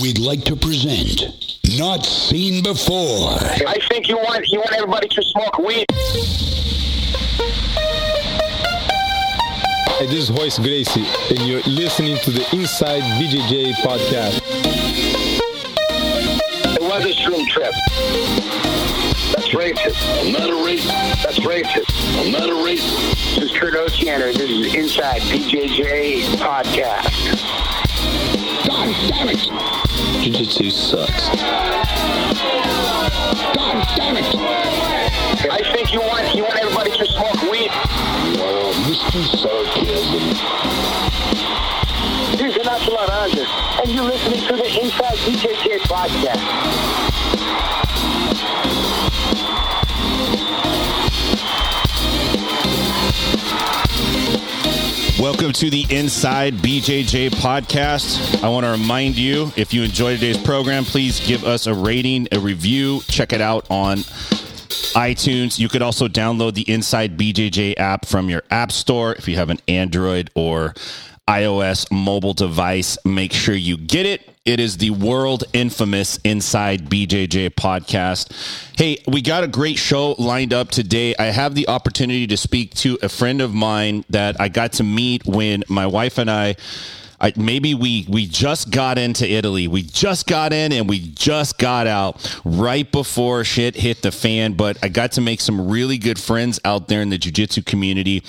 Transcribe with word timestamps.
we'd 0.00 0.18
like 0.18 0.44
to 0.44 0.56
present 0.56 1.58
Not 1.78 2.06
Seen 2.06 2.62
Before. 2.62 3.36
I 3.38 3.78
think 3.88 4.08
you 4.08 4.16
want 4.16 4.46
you 4.48 4.58
want 4.58 4.72
everybody 4.72 5.08
to 5.08 5.22
smoke 5.22 5.58
weed. 5.58 5.84
Hey, 9.98 10.06
this 10.06 10.28
is 10.28 10.30
Royce 10.30 10.58
Gracie, 10.58 11.04
and 11.30 11.40
you're 11.40 11.60
listening 11.62 12.16
to 12.18 12.30
the 12.30 12.46
Inside 12.56 13.02
BJJ 13.20 13.74
podcast. 13.82 14.40
It 16.76 16.82
was 16.82 17.04
a 17.04 17.12
shroom 17.12 17.46
trip. 17.48 17.74
That's 19.34 19.48
racist. 19.48 19.98
I'm 20.20 20.32
not 20.32 20.48
a 20.48 20.54
racist. 20.54 21.22
That's 21.22 21.38
racist. 21.40 22.20
I'm 22.20 22.32
not 22.32 22.48
a 22.48 22.54
racist. 22.54 23.36
This 23.36 23.50
is 23.50 23.58
Kurt 23.58 23.74
Osiander. 23.74 24.32
This 24.32 24.50
is 24.50 24.74
Inside 24.74 25.20
BJJ 25.22 26.22
podcast. 26.36 27.60
God 28.66 28.94
damn 29.08 29.28
it! 29.28 29.79
Jiu-Jitsu 30.22 30.70
sucks. 30.70 31.28
God 33.54 33.86
damn 33.96 34.16
it! 34.16 34.34
I 35.50 35.60
think 35.72 35.92
you 35.92 36.00
want 36.00 36.34
you 36.34 36.42
want 36.44 36.58
everybody 36.58 36.90
to 36.90 37.06
smoke 37.06 37.42
weed. 37.50 37.70
Wow, 37.70 38.72
Mr. 38.88 39.22
Sarcasm. 39.36 40.24
This 42.36 42.56
is 42.56 42.64
National 42.64 42.96
Rogers, 43.06 43.48
and 43.80 43.90
you're 43.90 44.04
listening 44.04 44.40
to 44.48 44.56
the 44.56 44.80
Inside 44.82 45.18
BJJ 45.18 45.78
podcast. 45.80 47.09
Welcome 55.20 55.52
to 55.52 55.68
the 55.68 55.84
Inside 55.90 56.54
BJJ 56.54 57.28
podcast. 57.28 58.42
I 58.42 58.48
want 58.48 58.64
to 58.64 58.72
remind 58.72 59.16
you 59.16 59.52
if 59.54 59.74
you 59.74 59.82
enjoy 59.82 60.14
today's 60.14 60.38
program, 60.38 60.82
please 60.84 61.20
give 61.26 61.44
us 61.44 61.66
a 61.66 61.74
rating, 61.74 62.26
a 62.32 62.40
review. 62.40 63.02
Check 63.02 63.34
it 63.34 63.42
out 63.42 63.66
on 63.70 63.98
iTunes. 63.98 65.58
You 65.58 65.68
could 65.68 65.82
also 65.82 66.08
download 66.08 66.54
the 66.54 66.62
Inside 66.62 67.18
BJJ 67.18 67.78
app 67.78 68.06
from 68.06 68.30
your 68.30 68.44
App 68.50 68.72
Store 68.72 69.12
if 69.12 69.28
you 69.28 69.36
have 69.36 69.50
an 69.50 69.58
Android 69.68 70.30
or 70.34 70.72
iOS 71.30 71.88
mobile 71.92 72.34
device. 72.34 72.98
Make 73.04 73.32
sure 73.32 73.54
you 73.54 73.76
get 73.76 74.04
it. 74.04 74.28
It 74.44 74.58
is 74.58 74.78
the 74.78 74.90
world 74.90 75.44
infamous 75.52 76.18
Inside 76.24 76.90
BJJ 76.90 77.50
podcast. 77.50 78.32
Hey, 78.76 78.98
we 79.06 79.22
got 79.22 79.44
a 79.44 79.46
great 79.46 79.78
show 79.78 80.16
lined 80.18 80.52
up 80.52 80.70
today. 80.70 81.14
I 81.20 81.26
have 81.26 81.54
the 81.54 81.68
opportunity 81.68 82.26
to 82.26 82.36
speak 82.36 82.74
to 82.76 82.98
a 83.00 83.08
friend 83.08 83.40
of 83.40 83.54
mine 83.54 84.04
that 84.10 84.40
I 84.40 84.48
got 84.48 84.72
to 84.74 84.82
meet 84.82 85.24
when 85.24 85.62
my 85.68 85.86
wife 85.86 86.18
and 86.18 86.28
I. 86.28 86.56
I, 87.20 87.32
maybe 87.36 87.74
we 87.74 88.06
we 88.08 88.26
just 88.26 88.70
got 88.70 88.96
into 88.98 89.28
Italy. 89.30 89.68
We 89.68 89.82
just 89.82 90.26
got 90.26 90.52
in 90.52 90.72
and 90.72 90.88
we 90.88 91.00
just 91.00 91.58
got 91.58 91.86
out 91.86 92.40
right 92.44 92.90
before 92.90 93.44
shit 93.44 93.76
hit 93.76 94.02
the 94.02 94.10
fan. 94.10 94.54
But 94.54 94.78
I 94.82 94.88
got 94.88 95.12
to 95.12 95.20
make 95.20 95.40
some 95.40 95.68
really 95.68 95.98
good 95.98 96.18
friends 96.18 96.58
out 96.64 96.88
there 96.88 97.02
in 97.02 97.10
the 97.10 97.18
jiu-jitsu 97.18 97.62
community, 97.62 98.22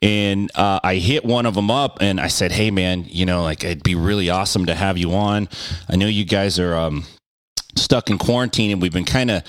and 0.00 0.50
uh, 0.54 0.80
I 0.82 0.96
hit 0.96 1.24
one 1.24 1.46
of 1.46 1.54
them 1.54 1.70
up 1.70 1.98
and 2.00 2.20
I 2.20 2.28
said, 2.28 2.52
"Hey, 2.52 2.70
man, 2.70 3.04
you 3.08 3.26
know, 3.26 3.42
like 3.42 3.64
it'd 3.64 3.82
be 3.82 3.96
really 3.96 4.30
awesome 4.30 4.66
to 4.66 4.74
have 4.74 4.96
you 4.96 5.12
on. 5.14 5.48
I 5.88 5.96
know 5.96 6.06
you 6.06 6.24
guys 6.24 6.60
are 6.60 6.76
um, 6.76 7.04
stuck 7.76 8.10
in 8.10 8.18
quarantine, 8.18 8.70
and 8.70 8.80
we've 8.80 8.92
been 8.92 9.04
kind 9.04 9.30
of." 9.30 9.42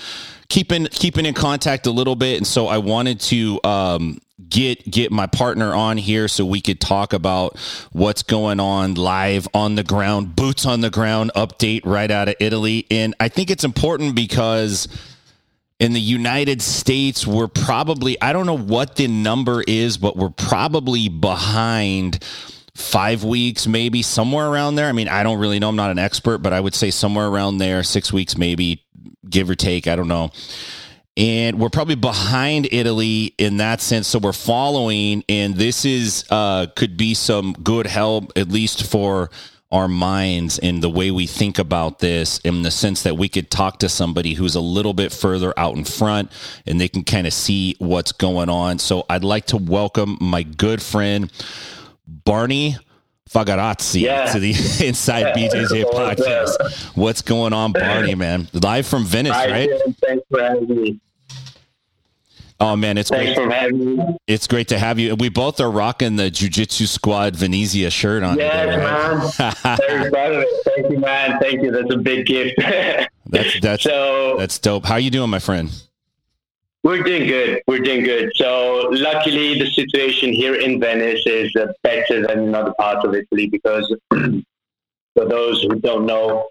keeping 0.50 0.86
keeping 0.86 1.26
in 1.26 1.34
contact 1.34 1.86
a 1.86 1.90
little 1.90 2.16
bit 2.16 2.38
and 2.38 2.46
so 2.46 2.68
i 2.68 2.78
wanted 2.78 3.20
to 3.20 3.60
um, 3.64 4.18
get 4.48 4.88
get 4.88 5.10
my 5.10 5.26
partner 5.26 5.74
on 5.74 5.96
here 5.96 6.28
so 6.28 6.44
we 6.44 6.60
could 6.60 6.80
talk 6.80 7.12
about 7.12 7.58
what's 7.92 8.22
going 8.22 8.60
on 8.60 8.94
live 8.94 9.48
on 9.52 9.74
the 9.74 9.82
ground 9.82 10.36
boots 10.36 10.64
on 10.64 10.80
the 10.80 10.90
ground 10.90 11.30
update 11.34 11.80
right 11.84 12.10
out 12.10 12.28
of 12.28 12.34
italy 12.38 12.86
and 12.90 13.14
i 13.18 13.28
think 13.28 13.50
it's 13.50 13.64
important 13.64 14.14
because 14.14 14.86
in 15.80 15.92
the 15.92 16.00
united 16.00 16.62
states 16.62 17.26
we're 17.26 17.48
probably 17.48 18.20
i 18.22 18.32
don't 18.32 18.46
know 18.46 18.56
what 18.56 18.94
the 18.94 19.08
number 19.08 19.62
is 19.66 19.98
but 19.98 20.16
we're 20.16 20.30
probably 20.30 21.08
behind 21.08 22.24
five 22.78 23.24
weeks, 23.24 23.66
maybe 23.66 24.02
somewhere 24.02 24.46
around 24.46 24.76
there. 24.76 24.86
I 24.86 24.92
mean, 24.92 25.08
I 25.08 25.24
don't 25.24 25.40
really 25.40 25.58
know. 25.58 25.68
I'm 25.68 25.76
not 25.76 25.90
an 25.90 25.98
expert, 25.98 26.38
but 26.38 26.52
I 26.52 26.60
would 26.60 26.74
say 26.74 26.90
somewhere 26.90 27.26
around 27.26 27.58
there, 27.58 27.82
six 27.82 28.12
weeks, 28.12 28.38
maybe 28.38 28.84
give 29.28 29.50
or 29.50 29.56
take. 29.56 29.88
I 29.88 29.96
don't 29.96 30.06
know. 30.06 30.30
And 31.18 31.58
we're 31.58 31.68
probably 31.68 31.96
behind 31.96 32.68
Italy 32.70 33.34
in 33.38 33.56
that 33.56 33.80
sense. 33.80 34.06
So 34.06 34.20
we're 34.20 34.32
following, 34.32 35.24
and 35.28 35.56
this 35.56 35.84
is 35.84 36.24
uh, 36.30 36.66
could 36.76 36.96
be 36.96 37.12
some 37.14 37.54
good 37.54 37.86
help, 37.86 38.32
at 38.38 38.48
least 38.48 38.88
for 38.88 39.28
our 39.72 39.88
minds 39.88 40.58
and 40.60 40.80
the 40.82 40.88
way 40.88 41.10
we 41.10 41.26
think 41.26 41.58
about 41.58 41.98
this 41.98 42.38
in 42.38 42.62
the 42.62 42.70
sense 42.70 43.02
that 43.02 43.16
we 43.18 43.28
could 43.28 43.50
talk 43.50 43.80
to 43.80 43.88
somebody 43.88 44.32
who's 44.32 44.54
a 44.54 44.60
little 44.60 44.94
bit 44.94 45.12
further 45.12 45.52
out 45.58 45.76
in 45.76 45.84
front 45.84 46.32
and 46.66 46.80
they 46.80 46.88
can 46.88 47.04
kind 47.04 47.26
of 47.26 47.34
see 47.34 47.74
what's 47.78 48.12
going 48.12 48.48
on. 48.48 48.78
So 48.78 49.04
I'd 49.10 49.24
like 49.24 49.46
to 49.46 49.58
welcome 49.58 50.16
my 50.22 50.42
good 50.42 50.80
friend 50.80 51.30
Barney 52.06 52.76
Fagarazzi 53.28 54.02
Yeah. 54.02 54.32
to 54.32 54.38
the 54.38 54.50
Inside 54.86 55.34
BJJ 55.36 55.84
What's 55.92 56.22
podcast. 56.22 56.96
What's 56.96 57.20
going 57.22 57.52
on, 57.52 57.72
Barney, 57.72 58.14
man? 58.14 58.48
Live 58.54 58.86
from 58.86 59.04
Venice, 59.04 59.32
Hi, 59.34 59.50
right? 59.50 59.68
Jim. 59.68 59.94
Thanks 60.02 60.24
for 60.30 60.42
having 60.42 60.68
me. 60.68 61.00
Oh 62.60 62.74
man, 62.74 62.98
it's 62.98 63.08
Thanks 63.10 63.34
great. 63.34 63.46
for 63.46 63.54
having 63.54 63.96
me. 63.96 64.16
It's 64.26 64.48
great 64.48 64.68
to 64.68 64.78
have 64.78 64.98
you. 64.98 65.14
We 65.14 65.28
both 65.28 65.60
are 65.60 65.70
rocking 65.70 66.16
the 66.16 66.28
Jiu 66.28 66.48
Jitsu 66.48 66.86
Squad 66.86 67.36
Venezia 67.36 67.88
shirt 67.90 68.24
on. 68.24 68.36
Yes, 68.36 68.64
today, 68.64 68.84
right? 68.84 69.56
man. 69.62 69.76
Very 69.88 70.10
proud 70.10 70.32
of 70.32 70.42
it. 70.42 70.48
Thank 70.64 70.90
you, 70.90 70.98
man. 70.98 71.38
Thank 71.40 71.62
you. 71.62 71.70
That's 71.70 71.94
a 71.94 71.98
big 71.98 72.26
gift. 72.26 72.58
That's 73.30 73.60
that's 73.60 73.82
so 73.82 74.36
that's 74.38 74.58
dope. 74.58 74.86
How 74.86 74.96
you 74.96 75.10
doing, 75.10 75.28
my 75.28 75.38
friend? 75.38 75.70
we're 76.82 77.02
doing 77.02 77.26
good. 77.26 77.60
We're 77.66 77.80
doing 77.80 78.02
good. 78.02 78.30
So 78.36 78.88
luckily, 78.92 79.58
the 79.58 79.70
situation 79.70 80.32
here 80.32 80.54
in 80.54 80.80
Venice 80.80 81.22
is 81.26 81.54
uh, 81.56 81.66
better 81.82 82.26
than 82.26 82.44
in 82.44 82.54
other 82.54 82.72
parts 82.78 83.04
of 83.04 83.14
Italy 83.14 83.46
because, 83.48 83.94
for 84.10 85.24
those 85.26 85.62
who 85.62 85.74
don't 85.80 86.06
know, 86.06 86.48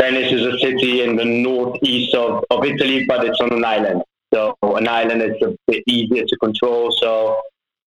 Venice 0.00 0.32
is 0.32 0.42
a 0.42 0.58
city 0.60 1.02
in 1.02 1.16
the 1.16 1.24
northeast 1.24 2.14
of, 2.14 2.44
of 2.50 2.64
Italy, 2.64 3.04
but 3.06 3.24
it's 3.24 3.40
on 3.40 3.52
an 3.52 3.64
island. 3.64 4.02
So 4.32 4.56
an 4.62 4.88
island 4.88 5.22
is 5.22 5.42
a 5.42 5.56
bit 5.66 5.82
easier 5.86 6.24
to 6.24 6.36
control. 6.38 6.90
So 6.92 7.40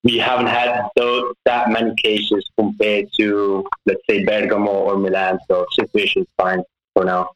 we 0.04 0.18
haven't 0.18 0.48
had 0.48 0.88
those, 0.96 1.34
that 1.46 1.70
many 1.70 1.96
cases 1.96 2.48
compared 2.58 3.08
to, 3.18 3.66
let's 3.86 4.02
say, 4.10 4.24
Bergamo 4.24 4.70
or 4.70 4.98
Milan. 4.98 5.40
So 5.48 5.66
situation 5.72 6.22
is 6.22 6.28
fine 6.38 6.62
for 6.94 7.06
now. 7.06 7.32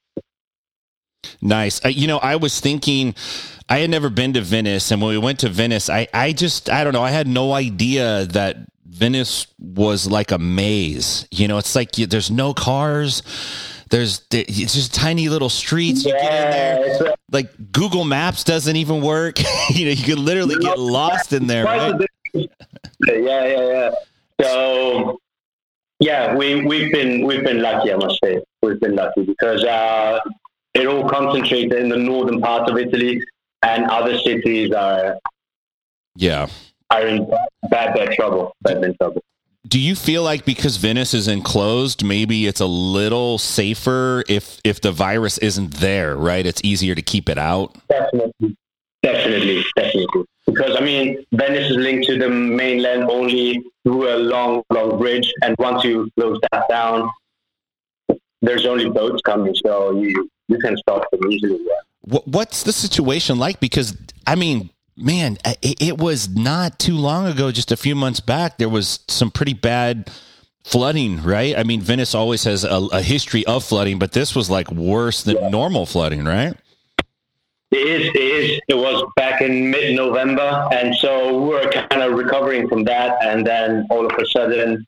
Nice. 1.42 1.84
Uh, 1.84 1.90
you 1.90 2.08
know, 2.08 2.18
I 2.20 2.36
was 2.36 2.60
thinking, 2.60 3.16
I 3.68 3.80
had 3.80 3.90
never 3.90 4.10
been 4.10 4.34
to 4.34 4.42
Venice, 4.42 4.92
and 4.92 5.02
when 5.02 5.12
we 5.12 5.18
went 5.18 5.40
to 5.40 5.50
Venice, 5.50 5.90
I, 5.90 6.08
I 6.14 6.34
just, 6.34 6.70
I 6.70 6.84
don't 6.84 6.94
know, 6.94 7.04
I 7.04 7.12
had 7.12 7.28
no 7.28 7.54
idea 7.54 8.26
that 8.26 8.58
Venice 8.86 9.48
was 9.60 10.08
like 10.08 10.32
a 10.32 10.38
maze. 10.38 11.28
You 11.32 11.48
know, 11.48 11.58
it's 11.58 11.76
like 11.76 11.98
you, 11.98 12.08
there's 12.08 12.32
no 12.32 12.54
cars. 12.54 13.24
There's 13.90 14.22
it's 14.32 14.74
just 14.76 14.94
tiny 14.94 15.30
little 15.30 15.50
streets. 15.50 16.06
You 16.06 16.12
get 16.14 16.24
in 16.24 17.00
there. 17.00 17.16
Like 17.32 17.50
Google 17.72 18.06
Maps 18.06 18.44
doesn't 18.44 18.76
even 18.76 19.02
work. 19.02 19.40
you 19.70 19.86
know, 19.86 19.92
you 19.92 20.04
could 20.04 20.20
literally 20.20 20.56
get 20.58 20.78
lost 20.80 21.34
in 21.34 21.48
there, 21.48 21.66
right? 21.66 21.96
Yeah, 23.08 23.46
yeah, 23.46 23.68
yeah. 23.68 23.92
So 24.42 25.20
yeah, 26.00 26.36
we 26.36 26.64
we've 26.64 26.92
been 26.92 27.26
we've 27.26 27.44
been 27.44 27.62
lucky, 27.62 27.92
I 27.92 27.96
must 27.96 28.20
say. 28.24 28.40
We've 28.62 28.80
been 28.80 28.96
lucky 28.96 29.24
because 29.26 29.64
uh, 29.64 30.20
it 30.76 30.86
all 30.86 31.10
concentrated 31.10 31.74
in 31.74 31.90
the 31.90 31.98
northern 31.98 32.40
part 32.42 32.70
of 32.70 32.78
Italy, 32.78 33.22
and 33.64 33.86
other 33.86 34.18
cities 34.20 34.72
are 34.74 35.18
Yeah. 36.16 36.48
are 36.92 37.08
in 37.08 37.26
bad 37.72 37.96
bad 37.96 38.12
trouble. 38.14 38.54
Bad 38.62 38.82
bad 38.82 38.96
trouble. 38.98 39.24
Do 39.70 39.80
you 39.80 39.96
feel 39.96 40.24
like 40.24 40.46
because 40.46 40.78
Venice 40.78 41.14
is 41.14 41.28
enclosed, 41.28 42.04
maybe 42.04 42.48
it's 42.48 42.60
a 42.60 42.66
little 42.66 43.38
safer 43.38 44.24
if 44.28 44.60
if 44.64 44.82
the 44.82 44.92
virus 44.92 45.38
isn't 45.38 45.76
there, 45.76 46.18
right? 46.18 46.44
It's 46.44 46.60
easier 46.64 46.96
to 46.96 47.04
keep 47.04 47.30
it 47.30 47.38
out. 47.38 47.78
Definitely, 47.88 48.58
definitely, 49.04 49.64
definitely. 49.76 50.26
Because 50.48 50.76
I 50.76 50.82
mean, 50.82 51.24
Venice 51.34 51.70
is 51.70 51.78
linked 51.78 52.08
to 52.08 52.18
the 52.18 52.30
mainland 52.30 53.04
only 53.04 53.62
through 53.84 54.10
a 54.12 54.18
long, 54.18 54.64
long 54.72 54.98
bridge, 54.98 55.32
and 55.44 55.56
once 55.60 55.84
you 55.84 56.10
close 56.20 56.40
that 56.52 56.64
down, 56.68 57.08
there's 58.42 58.66
only 58.66 58.90
boats 58.90 59.22
coming, 59.24 59.54
so 59.64 59.92
you 59.92 60.28
you 60.48 60.58
can 60.58 60.78
stop 60.78 61.06
them 61.12 61.32
easily. 61.32 61.60
What, 62.02 62.28
what's 62.28 62.64
the 62.64 62.74
situation 62.74 63.38
like? 63.38 63.60
Because 63.60 63.96
I 64.26 64.34
mean, 64.34 64.72
man, 65.00 65.38
it, 65.62 65.82
it 65.82 65.98
was 65.98 66.30
not 66.30 66.80
too 66.80 66.96
long 66.96 67.26
ago, 67.26 67.52
just 67.52 67.72
a 67.72 67.78
few 67.78 67.96
months 67.96 68.20
back, 68.20 68.58
there 68.58 68.70
was 68.70 69.00
some 69.08 69.32
pretty 69.32 69.54
bad 69.54 70.10
flooding, 70.64 71.24
right? 71.24 71.58
I 71.58 71.64
mean, 71.64 71.82
Venice 71.82 72.14
always 72.14 72.44
has 72.44 72.64
a, 72.64 72.88
a 72.92 73.02
history 73.02 73.46
of 73.46 73.64
flooding, 73.64 74.00
but 74.00 74.12
this 74.12 74.36
was 74.36 74.50
like 74.50 74.70
worse 74.72 75.24
than 75.24 75.52
normal 75.52 75.86
flooding, 75.86 76.26
right? 76.26 76.56
It 77.72 77.78
is. 77.78 78.08
It 78.10 78.18
is. 78.18 78.62
It 78.68 78.78
was 78.78 79.06
back 79.16 79.42
in 79.42 79.70
mid-November, 79.70 80.68
and 80.72 80.96
so 80.96 81.40
we 81.40 81.50
were 81.50 81.70
kind 81.72 82.02
of 82.02 82.14
recovering 82.14 82.68
from 82.68 82.84
that, 82.86 83.24
and 83.24 83.46
then 83.46 83.86
all 83.92 84.06
of 84.06 84.12
a 84.12 84.26
sudden, 84.26 84.86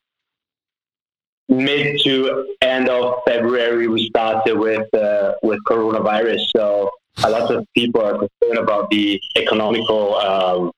mid 1.48 2.00
to 2.02 2.54
end 2.60 2.88
of 2.88 3.20
February, 3.24 3.86
we 3.86 4.08
started 4.08 4.58
with 4.58 4.92
uh, 4.94 5.34
with 5.42 5.60
coronavirus. 5.64 6.40
So 6.56 6.90
a 7.24 7.30
lot 7.30 7.50
of 7.54 7.66
people 7.74 8.00
are 8.04 8.18
concerned 8.18 8.58
about 8.58 8.90
the 8.90 9.20
economical, 9.36 10.16
um, 10.16 10.72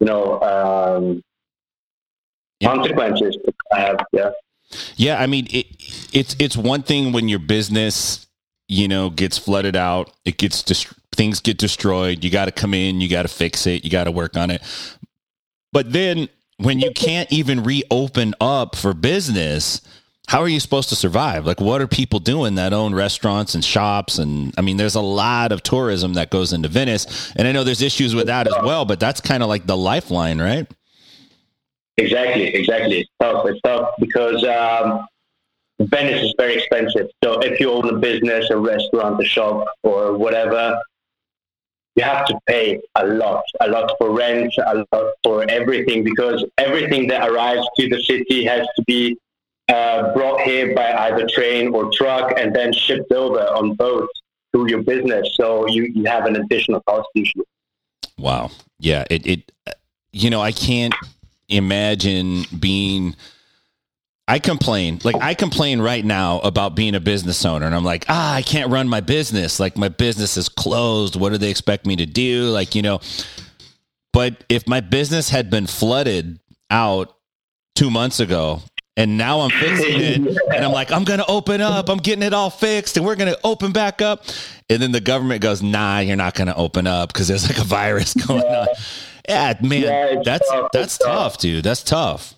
you 0.00 0.06
know, 0.06 0.40
um, 0.42 1.22
Yeah. 2.60 2.74
consequences. 2.74 3.36
have. 3.72 3.98
Yeah. 4.12 4.30
Yeah, 4.96 5.20
I 5.20 5.26
mean, 5.26 5.46
it, 5.50 5.66
it's 6.12 6.36
it's 6.38 6.56
one 6.56 6.82
thing 6.82 7.12
when 7.12 7.28
your 7.28 7.38
business, 7.38 8.26
you 8.68 8.86
know, 8.88 9.10
gets 9.10 9.38
flooded 9.38 9.76
out. 9.76 10.12
It 10.24 10.38
gets 10.38 10.62
dest- 10.62 10.92
things 11.12 11.40
get 11.40 11.58
destroyed. 11.58 12.22
You 12.24 12.30
got 12.30 12.44
to 12.46 12.52
come 12.52 12.74
in. 12.74 13.00
You 13.00 13.08
got 13.08 13.22
to 13.22 13.28
fix 13.28 13.66
it. 13.66 13.84
You 13.84 13.90
got 13.90 14.04
to 14.04 14.12
work 14.12 14.36
on 14.36 14.50
it. 14.50 14.62
But 15.72 15.92
then 15.92 16.28
when 16.58 16.78
you 16.80 16.90
can't 16.92 17.32
even 17.32 17.62
reopen 17.62 18.34
up 18.40 18.76
for 18.76 18.92
business, 18.94 19.80
how 20.30 20.40
are 20.40 20.48
you 20.48 20.60
supposed 20.60 20.88
to 20.90 20.94
survive? 20.94 21.44
Like, 21.44 21.60
what 21.60 21.80
are 21.80 21.88
people 21.88 22.20
doing 22.20 22.54
that 22.54 22.72
own 22.72 22.94
restaurants 22.94 23.56
and 23.56 23.64
shops? 23.64 24.16
And 24.16 24.54
I 24.56 24.60
mean, 24.60 24.76
there's 24.76 24.94
a 24.94 25.00
lot 25.00 25.50
of 25.50 25.60
tourism 25.64 26.14
that 26.14 26.30
goes 26.30 26.52
into 26.52 26.68
Venice, 26.68 27.32
and 27.34 27.48
I 27.48 27.52
know 27.52 27.64
there's 27.64 27.82
issues 27.82 28.14
with 28.14 28.28
that 28.28 28.46
as 28.46 28.54
well. 28.62 28.84
But 28.84 29.00
that's 29.00 29.20
kind 29.20 29.42
of 29.42 29.48
like 29.48 29.66
the 29.66 29.76
lifeline, 29.76 30.40
right? 30.40 30.68
Exactly, 31.96 32.46
exactly. 32.54 33.00
It's 33.00 33.10
tough. 33.20 33.44
It's 33.46 33.60
tough 33.62 33.90
because 33.98 34.44
um, 34.44 35.04
Venice 35.80 36.22
is 36.22 36.34
very 36.38 36.58
expensive. 36.58 37.08
So 37.24 37.40
if 37.40 37.58
you 37.58 37.72
own 37.72 37.88
a 37.88 37.98
business, 37.98 38.50
a 38.50 38.56
restaurant, 38.56 39.20
a 39.20 39.24
shop, 39.24 39.66
or 39.82 40.16
whatever, 40.16 40.80
you 41.96 42.04
have 42.04 42.24
to 42.26 42.38
pay 42.46 42.80
a 42.94 43.04
lot, 43.04 43.42
a 43.60 43.68
lot 43.68 43.94
for 43.98 44.12
rent, 44.12 44.54
a 44.64 44.86
lot 44.92 45.12
for 45.24 45.44
everything, 45.50 46.04
because 46.04 46.44
everything 46.56 47.08
that 47.08 47.28
arrives 47.28 47.66
to 47.80 47.88
the 47.88 48.00
city 48.04 48.44
has 48.44 48.64
to 48.76 48.84
be 48.84 49.18
uh, 49.70 50.12
brought 50.12 50.40
here 50.42 50.74
by 50.74 50.92
either 50.92 51.26
train 51.32 51.74
or 51.74 51.90
truck 51.92 52.32
and 52.38 52.54
then 52.54 52.72
shipped 52.72 53.12
over 53.12 53.40
on 53.40 53.74
boat 53.74 54.08
to 54.54 54.66
your 54.68 54.82
business. 54.82 55.34
So 55.34 55.66
you, 55.68 55.90
you 55.94 56.04
have 56.04 56.26
an 56.26 56.36
additional 56.36 56.80
cost 56.82 57.08
issue. 57.14 57.44
Wow. 58.18 58.50
Yeah. 58.78 59.04
It, 59.10 59.26
it, 59.26 59.52
you 60.12 60.28
know, 60.28 60.40
I 60.40 60.52
can't 60.52 60.94
imagine 61.48 62.44
being, 62.58 63.14
I 64.26 64.38
complain, 64.38 65.00
like, 65.04 65.16
I 65.20 65.34
complain 65.34 65.80
right 65.80 66.04
now 66.04 66.40
about 66.40 66.74
being 66.74 66.94
a 66.94 67.00
business 67.00 67.44
owner. 67.44 67.66
And 67.66 67.74
I'm 67.74 67.84
like, 67.84 68.06
ah, 68.08 68.34
I 68.34 68.42
can't 68.42 68.70
run 68.70 68.88
my 68.88 69.00
business. 69.00 69.58
Like, 69.58 69.76
my 69.76 69.88
business 69.88 70.36
is 70.36 70.48
closed. 70.48 71.16
What 71.16 71.30
do 71.32 71.38
they 71.38 71.50
expect 71.50 71.86
me 71.86 71.96
to 71.96 72.06
do? 72.06 72.50
Like, 72.50 72.74
you 72.74 72.82
know, 72.82 73.00
but 74.12 74.44
if 74.48 74.66
my 74.66 74.80
business 74.80 75.30
had 75.30 75.50
been 75.50 75.66
flooded 75.66 76.40
out 76.70 77.16
two 77.74 77.90
months 77.90 78.20
ago, 78.20 78.62
and 78.96 79.16
now 79.16 79.40
I'm 79.40 79.50
fixing 79.50 80.00
it, 80.00 80.38
and 80.54 80.64
I'm 80.64 80.72
like, 80.72 80.90
I'm 80.92 81.04
gonna 81.04 81.24
open 81.28 81.60
up. 81.60 81.88
I'm 81.88 81.98
getting 81.98 82.22
it 82.22 82.32
all 82.34 82.50
fixed, 82.50 82.96
and 82.96 83.06
we're 83.06 83.16
gonna 83.16 83.36
open 83.44 83.72
back 83.72 84.02
up. 84.02 84.24
And 84.68 84.80
then 84.82 84.92
the 84.92 85.00
government 85.00 85.40
goes, 85.42 85.62
Nah, 85.62 85.98
you're 86.00 86.16
not 86.16 86.34
gonna 86.34 86.54
open 86.56 86.86
up 86.86 87.12
because 87.12 87.28
there's 87.28 87.48
like 87.48 87.58
a 87.58 87.64
virus 87.64 88.14
going 88.26 88.42
on. 88.44 88.68
Yeah, 89.28 89.54
man, 89.62 89.82
Yeah, 89.82 90.22
that's 90.24 90.48
tough, 90.48 90.70
that's 90.72 90.98
tough. 90.98 91.06
tough, 91.34 91.38
dude. 91.38 91.64
That's 91.64 91.82
tough. 91.82 92.34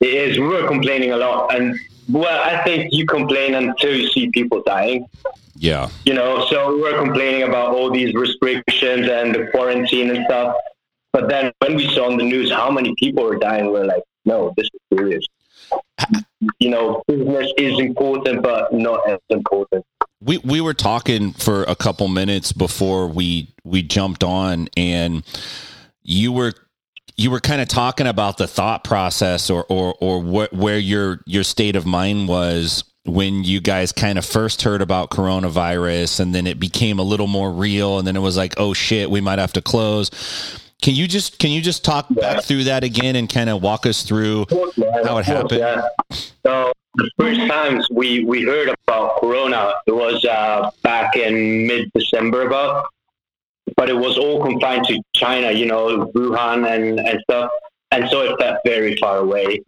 It 0.00 0.08
is. 0.14 0.38
We 0.38 0.46
were 0.46 0.66
complaining 0.66 1.10
a 1.12 1.16
lot, 1.16 1.54
and 1.54 1.78
well, 2.08 2.42
I 2.42 2.62
think 2.64 2.92
you 2.92 3.06
complain 3.06 3.54
until 3.54 3.94
you 3.94 4.08
see 4.08 4.30
people 4.30 4.62
dying. 4.64 5.06
Yeah, 5.56 5.90
You 6.06 6.14
know, 6.14 6.46
so 6.46 6.74
we 6.74 6.80
were 6.80 6.98
complaining 6.98 7.42
about 7.42 7.74
all 7.74 7.90
these 7.90 8.14
restrictions 8.14 9.08
and 9.10 9.34
the 9.34 9.48
quarantine 9.52 10.08
and 10.08 10.24
stuff. 10.24 10.56
But 11.12 11.28
then 11.28 11.52
when 11.58 11.76
we 11.76 11.86
saw 11.94 12.06
on 12.06 12.16
the 12.16 12.24
news 12.24 12.50
how 12.50 12.70
many 12.70 12.94
people 12.98 13.24
were 13.24 13.36
dying, 13.36 13.70
we 13.70 13.80
are 13.80 13.84
like, 13.84 14.02
no, 14.24 14.54
this 14.56 14.64
is 14.72 14.80
serious. 14.96 15.22
You 16.58 16.70
know, 16.70 17.02
business 17.06 17.52
is 17.58 17.78
important, 17.78 18.42
but 18.42 18.72
not 18.72 19.08
as 19.08 19.18
important. 19.28 19.84
we 20.20 20.38
we 20.38 20.60
were 20.60 20.74
talking 20.74 21.32
for 21.32 21.64
a 21.64 21.76
couple 21.76 22.08
minutes 22.08 22.52
before 22.52 23.06
we 23.06 23.48
we 23.64 23.82
jumped 23.82 24.24
on, 24.24 24.68
and 24.76 25.22
you 26.02 26.32
were 26.32 26.52
you 27.16 27.30
were 27.30 27.40
kind 27.40 27.60
of 27.60 27.68
talking 27.68 28.06
about 28.06 28.38
the 28.38 28.46
thought 28.46 28.84
process 28.84 29.50
or 29.50 29.64
or 29.68 29.94
or 30.00 30.20
what 30.20 30.52
where 30.52 30.78
your 30.78 31.20
your 31.26 31.44
state 31.44 31.76
of 31.76 31.84
mind 31.84 32.28
was 32.28 32.84
when 33.04 33.44
you 33.44 33.60
guys 33.60 33.92
kind 33.92 34.18
of 34.18 34.24
first 34.24 34.62
heard 34.62 34.82
about 34.82 35.10
coronavirus 35.10 36.20
and 36.20 36.34
then 36.34 36.46
it 36.46 36.60
became 36.60 36.98
a 36.98 37.02
little 37.02 37.26
more 37.26 37.50
real 37.50 37.98
and 37.98 38.06
then 38.06 38.16
it 38.16 38.20
was 38.20 38.36
like 38.36 38.54
oh 38.58 38.74
shit 38.74 39.10
we 39.10 39.20
might 39.20 39.38
have 39.38 39.52
to 39.52 39.62
close 39.62 40.10
can 40.80 40.94
you 40.94 41.06
just 41.06 41.38
can 41.38 41.50
you 41.50 41.60
just 41.60 41.84
talk 41.84 42.06
back 42.10 42.42
through 42.42 42.64
that 42.64 42.84
again 42.84 43.16
and 43.16 43.28
kind 43.28 43.50
of 43.50 43.62
walk 43.62 43.86
us 43.86 44.02
through 44.02 44.46
how 45.04 45.18
it 45.18 45.26
happened 45.26 45.60
Yeah. 45.60 45.88
So 46.44 46.72
the 46.94 47.10
first 47.18 47.40
times 47.46 47.86
we, 47.90 48.24
we 48.24 48.42
heard 48.42 48.74
about 48.86 49.20
Corona, 49.20 49.74
it 49.86 49.92
was 49.92 50.24
uh, 50.24 50.70
back 50.82 51.16
in 51.16 51.66
mid-December 51.66 52.46
about, 52.46 52.86
but 53.76 53.88
it 53.88 53.96
was 53.96 54.18
all 54.18 54.42
confined 54.42 54.84
to 54.86 55.00
China, 55.14 55.52
you 55.52 55.66
know, 55.66 56.06
Wuhan 56.14 56.68
and, 56.68 56.98
and 56.98 57.20
stuff. 57.22 57.50
And 57.92 58.08
so 58.10 58.22
it 58.22 58.38
felt 58.40 58.58
very 58.64 58.96
far 58.96 59.18
away. 59.18 59.62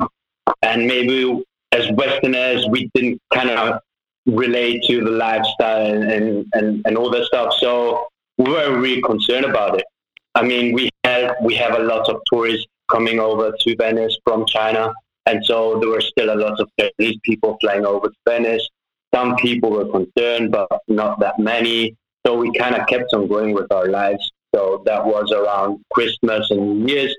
And 0.63 0.87
maybe 0.87 1.45
as 1.71 1.91
Westerners, 1.93 2.67
we 2.69 2.91
didn't 2.95 3.21
kind 3.33 3.51
of 3.51 3.81
relate 4.27 4.83
to 4.89 5.05
the 5.05 5.11
lifestyle 5.11 5.87
and, 5.87 6.11
and, 6.11 6.47
and, 6.55 6.83
and 6.85 6.97
all 6.97 7.11
that 7.11 7.25
stuff. 7.27 7.55
So 7.59 8.09
we 8.39 8.51
were 8.51 8.79
really 8.79 9.03
concerned 9.03 9.45
about 9.45 9.79
it. 9.79 9.85
I 10.35 10.43
mean, 10.43 10.73
we 10.73 10.89
have 11.05 11.37
we 11.43 11.55
have 11.57 11.75
a 11.75 11.83
lot 11.83 12.09
of 12.09 12.21
tourists 12.33 12.67
coming 12.91 13.19
over 13.19 13.53
to 13.59 13.77
Venice 13.77 14.17
from 14.25 14.47
China, 14.47 14.93
and 15.27 15.45
so 15.45 15.79
there 15.79 15.89
were 15.91 16.01
still 16.01 16.33
a 16.33 16.37
lot 16.37 16.59
of 16.59 16.69
Chinese 16.81 17.19
people 17.23 17.57
flying 17.61 17.85
over 17.85 18.09
to 18.09 18.15
Venice. 18.27 18.67
Some 19.15 19.37
people 19.37 19.71
were 19.71 19.91
concerned, 19.91 20.53
but 20.53 20.69
not 20.89 21.21
that 21.21 21.39
many. 21.39 21.95
So 22.27 22.37
we 22.37 22.53
kind 22.53 22.75
of 22.75 22.87
kept 22.87 23.13
on 23.13 23.29
going 23.29 23.53
with 23.53 23.71
our 23.73 23.89
lives. 23.89 24.31
So 24.55 24.83
that 24.87 25.05
was 25.05 25.33
around 25.33 25.83
Christmas 25.93 26.51
and 26.51 26.81
New 26.81 26.95
Year's. 26.95 27.15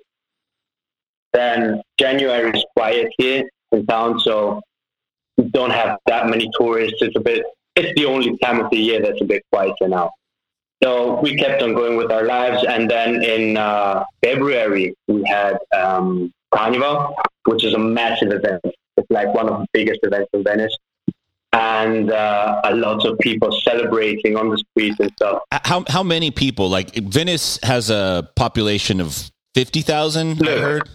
Then 1.34 1.82
January 2.00 2.52
is 2.52 2.66
quiet 2.76 3.12
here 3.18 3.44
in 3.72 3.86
town, 3.86 4.20
so 4.20 4.62
we 5.38 5.46
don't 5.50 5.72
have 5.72 5.98
that 6.08 6.28
many 6.28 6.50
tourists. 6.58 6.98
It's 7.02 7.16
a 7.16 7.20
bit. 7.20 7.44
It's 7.76 7.94
the 8.00 8.06
only 8.06 8.38
time 8.38 8.60
of 8.60 8.70
the 8.72 8.78
year 8.78 9.02
that's 9.02 9.22
a 9.22 9.26
bit 9.26 9.44
quieter 9.52 9.88
now. 9.88 10.12
So 10.84 11.20
we 11.22 11.36
kept 11.38 11.62
on 11.62 11.74
going 11.74 11.96
with 11.96 12.12
our 12.12 12.26
lives, 12.26 12.66
and 12.68 12.92
then 12.92 13.24
in 13.24 13.56
uh, 13.56 14.04
February 14.24 14.94
we 15.08 15.24
had 15.26 15.58
um, 15.74 16.32
Carnival, 16.54 17.16
which 17.46 17.64
is 17.64 17.74
a 17.74 17.80
massive 17.80 18.32
event. 18.34 18.62
It's 18.98 19.10
like 19.10 19.34
one 19.34 19.48
of 19.50 19.62
the 19.62 19.68
biggest 19.74 20.02
events 20.04 20.30
in 20.34 20.44
Venice, 20.44 20.76
and 21.54 22.12
uh, 22.12 22.62
a 22.66 22.76
lot 22.76 23.06
of 23.06 23.18
people 23.20 23.50
celebrating 23.62 24.36
on 24.36 24.50
the 24.50 24.58
streets 24.58 25.00
and 25.00 25.10
stuff. 25.16 25.40
how 25.52 25.86
how 25.88 26.04
many 26.04 26.32
people 26.32 26.70
like 26.70 26.94
Venice 26.96 27.60
has 27.64 27.90
a 27.90 28.30
population 28.36 29.00
of 29.00 29.32
50,000 29.56 30.48
I 30.48 30.58
heard 30.58 30.90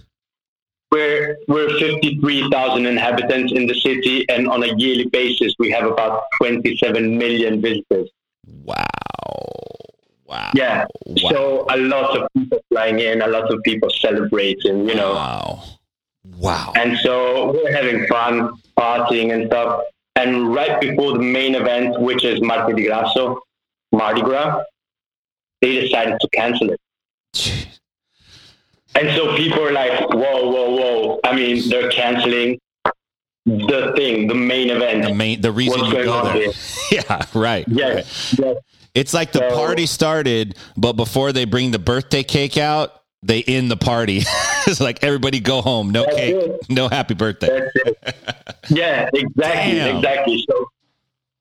We're 0.93 1.37
we're 1.49 1.71
fifty 1.79 2.19
three 2.21 2.43
thousand 2.51 2.85
inhabitants 2.87 3.53
in 3.53 3.67
the 3.67 3.75
city, 3.75 4.27
and 4.29 4.49
on 4.49 4.63
a 4.63 4.71
yearly 4.77 5.07
basis 5.07 5.55
we 5.59 5.71
have 5.71 5.87
about 5.87 6.25
twenty 6.39 6.77
seven 6.77 7.17
million 7.17 7.61
visitors. 7.63 8.09
wow 8.65 8.98
wow 10.27 10.51
Yeah, 10.55 10.85
wow 11.07 11.31
so 11.31 11.67
a 11.71 11.77
lot 11.77 12.17
of 12.17 12.29
people 12.37 12.61
flying 12.71 12.99
in, 12.99 13.23
a 13.23 13.27
lot 13.29 13.53
of 13.53 13.63
people 13.63 13.91
celebrating. 13.91 14.89
You 14.89 14.95
know. 14.95 15.13
wow 15.15 15.65
wow 16.37 16.73
And 16.77 16.99
so 16.99 17.53
we're 17.53 17.73
having 17.73 18.07
fun, 18.07 18.51
partying 18.79 19.33
and 19.33 19.47
stuff. 19.47 19.83
And 20.17 20.53
right 20.55 20.81
before 20.81 21.13
the 21.13 21.21
main 21.21 21.55
event, 21.55 22.01
which 22.01 22.25
is 22.25 22.41
Martedì 22.41 22.87
Grasso, 22.87 23.41
Mardi 23.93 24.21
Gras, 24.21 24.63
they 25.61 25.81
decided 25.81 26.19
to 26.21 26.29
cancel 26.35 26.71
it. 26.71 26.81
And 28.95 29.11
so 29.17 29.37
people 29.37 29.63
are 29.65 29.73
like, 29.73 30.01
whoa, 30.11 30.51
whoa, 30.51 30.71
whoa. 30.77 31.21
I 31.23 31.37
mean, 31.37 31.69
they're 31.69 31.91
canceling 31.91 32.59
the 33.49 33.93
thing, 33.97 34.27
the 34.29 34.35
main 34.35 34.71
event, 34.71 35.03
the 35.05 35.15
main 35.15 35.41
the 35.41 35.53
reason 35.53 35.85
you 35.87 36.05
go 36.05 36.25
there 36.33 36.53
yeah 36.93 37.25
right 37.35 37.65
Yes, 37.69 38.35
yes. 38.39 38.57
it's 38.95 39.15
like 39.15 39.33
the 39.33 39.49
So- 39.51 39.57
party 39.57 39.87
started 39.87 40.57
but 40.77 40.93
before 40.95 41.33
they 41.33 41.45
bring 41.45 41.71
the 41.71 41.79
birthday 41.79 42.23
cake 42.23 42.57
out 42.59 42.93
they 43.23 43.43
end 43.45 43.71
the 43.71 43.77
party 43.77 44.19
it's 44.67 44.81
like 44.81 45.03
everybody 45.03 45.41
go 45.41 45.61
home 45.63 45.91
no 45.91 46.05
cake 46.05 46.35
it. 46.35 46.61
no 46.69 46.89
happy 46.89 47.15
birthday 47.15 47.69
Yeah, 48.71 49.09
exactly, 49.15 49.75
Damn. 49.77 49.97
exactly. 49.97 50.45
So 50.51 50.67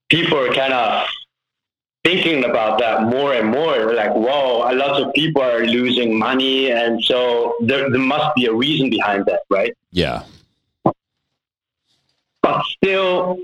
people 0.09 0.37
are 0.39 0.53
kind 0.53 0.71
of 0.71 1.05
thinking 2.05 2.45
about 2.45 2.79
that 2.79 3.03
more 3.03 3.33
and 3.33 3.49
more. 3.49 3.93
Like, 3.93 4.13
whoa, 4.13 4.63
a 4.71 4.73
lot 4.73 5.01
of 5.01 5.13
people 5.13 5.41
are 5.41 5.65
losing 5.65 6.17
money. 6.17 6.71
And 6.71 7.03
so 7.03 7.55
there, 7.61 7.89
there 7.89 7.99
must 7.99 8.33
be 8.35 8.45
a 8.45 8.53
reason 8.53 8.89
behind 8.89 9.25
that, 9.25 9.41
right? 9.49 9.73
yeah 9.91 10.23
But 12.47 12.63
still, 12.77 13.39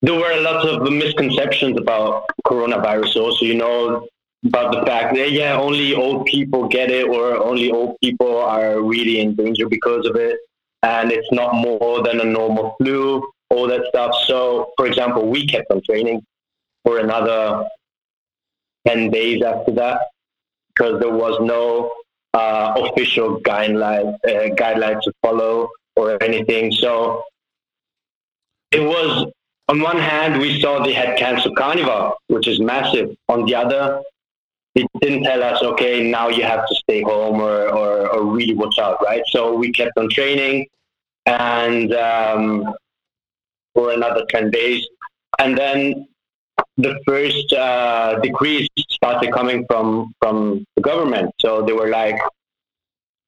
there 0.00 0.14
were 0.14 0.32
a 0.32 0.40
lot 0.40 0.66
of 0.66 0.90
misconceptions 0.90 1.78
about 1.78 2.24
coronavirus 2.46 3.16
also, 3.16 3.44
you 3.44 3.54
know, 3.54 4.08
about 4.46 4.72
the 4.72 4.86
fact 4.86 5.14
that, 5.16 5.30
yeah, 5.30 5.58
only 5.58 5.94
old 5.94 6.24
people 6.24 6.68
get 6.68 6.90
it 6.90 7.06
or 7.06 7.36
only 7.36 7.70
old 7.70 7.96
people 8.02 8.38
are 8.38 8.80
really 8.80 9.20
in 9.20 9.34
danger 9.34 9.68
because 9.68 10.06
of 10.06 10.16
it. 10.16 10.38
and 10.82 11.10
it's 11.10 11.30
not 11.32 11.54
more 11.54 12.02
than 12.02 12.20
a 12.20 12.24
normal 12.24 12.76
flu, 12.78 13.22
all 13.50 13.66
that 13.66 13.82
stuff. 13.88 14.14
So, 14.26 14.72
for 14.76 14.86
example, 14.86 15.28
we 15.28 15.46
kept 15.46 15.70
on 15.70 15.80
training 15.82 16.22
for 16.84 16.98
another 16.98 17.64
10 18.86 19.10
days 19.10 19.42
after 19.42 19.72
that 19.72 20.00
because 20.68 21.00
there 21.00 21.16
was 21.24 21.34
no 21.40 21.90
uh, 22.34 22.74
official 22.84 23.40
guideline, 23.40 24.14
uh, 24.24 24.54
guidelines 24.62 25.02
to 25.02 25.12
follow 25.22 25.68
or 25.96 26.22
anything. 26.22 26.70
So 26.72 27.24
it 28.70 28.80
was, 28.80 29.30
on 29.68 29.80
one 29.80 29.98
hand, 29.98 30.40
we 30.40 30.60
saw 30.60 30.84
they 30.84 30.92
had 30.92 31.18
canceled 31.18 31.56
Carnival, 31.56 32.14
which 32.28 32.46
is 32.48 32.60
massive. 32.60 33.16
On 33.28 33.44
the 33.44 33.54
other, 33.54 34.02
it 34.74 34.86
didn't 35.00 35.24
tell 35.24 35.42
us, 35.42 35.62
okay, 35.62 36.10
now 36.10 36.28
you 36.28 36.42
have 36.42 36.66
to 36.66 36.74
stay 36.74 37.02
home 37.02 37.40
or, 37.40 37.68
or, 37.68 38.08
or 38.12 38.24
really 38.24 38.54
watch 38.54 38.78
out, 38.78 38.98
right? 39.02 39.22
So 39.28 39.54
we 39.54 39.72
kept 39.72 39.92
on 39.96 40.10
training 40.10 40.66
and 41.24 41.92
um, 41.94 42.74
for 43.74 43.92
another 43.92 44.24
10 44.28 44.50
days. 44.50 44.86
And 45.38 45.56
then 45.56 46.06
the 46.76 46.98
first 47.06 47.52
uh, 47.52 48.18
decrees 48.20 48.68
started 48.90 49.32
coming 49.32 49.64
from, 49.68 50.12
from 50.20 50.64
the 50.76 50.82
government. 50.82 51.32
So 51.40 51.62
they 51.62 51.72
were 51.72 51.88
like, 51.88 52.16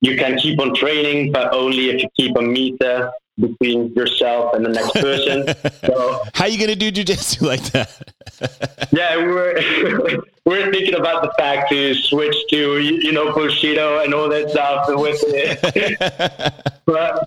you 0.01 0.17
can 0.17 0.39
keep 0.39 0.61
on 0.61 0.75
training, 0.75 1.33
but 1.33 1.53
only 1.53 1.91
if 1.91 2.03
you 2.03 2.09
keep 2.17 2.37
a 2.37 2.43
meter 2.43 3.11
between 3.39 3.93
yourself 3.95 4.55
and 4.55 4.65
the 4.65 4.71
next 4.71 4.93
person. 4.93 5.47
so, 5.87 6.23
How 6.35 6.45
are 6.45 6.49
you 6.49 6.59
gonna 6.59 6.77
do 6.77 6.91
jujitsu 6.91 7.43
like 7.43 7.63
that? 7.73 8.89
yeah, 8.93 9.17
we're 9.17 9.55
we 10.45 10.65
were 10.65 10.73
thinking 10.73 10.95
about 10.95 11.23
the 11.23 11.33
fact 11.39 11.71
to 11.71 11.95
switch 11.95 12.37
to 12.51 12.79
you 12.79 13.13
know 13.13 13.33
Bushido 13.33 14.01
and 14.03 14.15
all 14.15 14.29
that 14.29 14.51
stuff 14.51 14.87
with 14.89 15.21
it, 15.29 16.75
but 16.87 17.27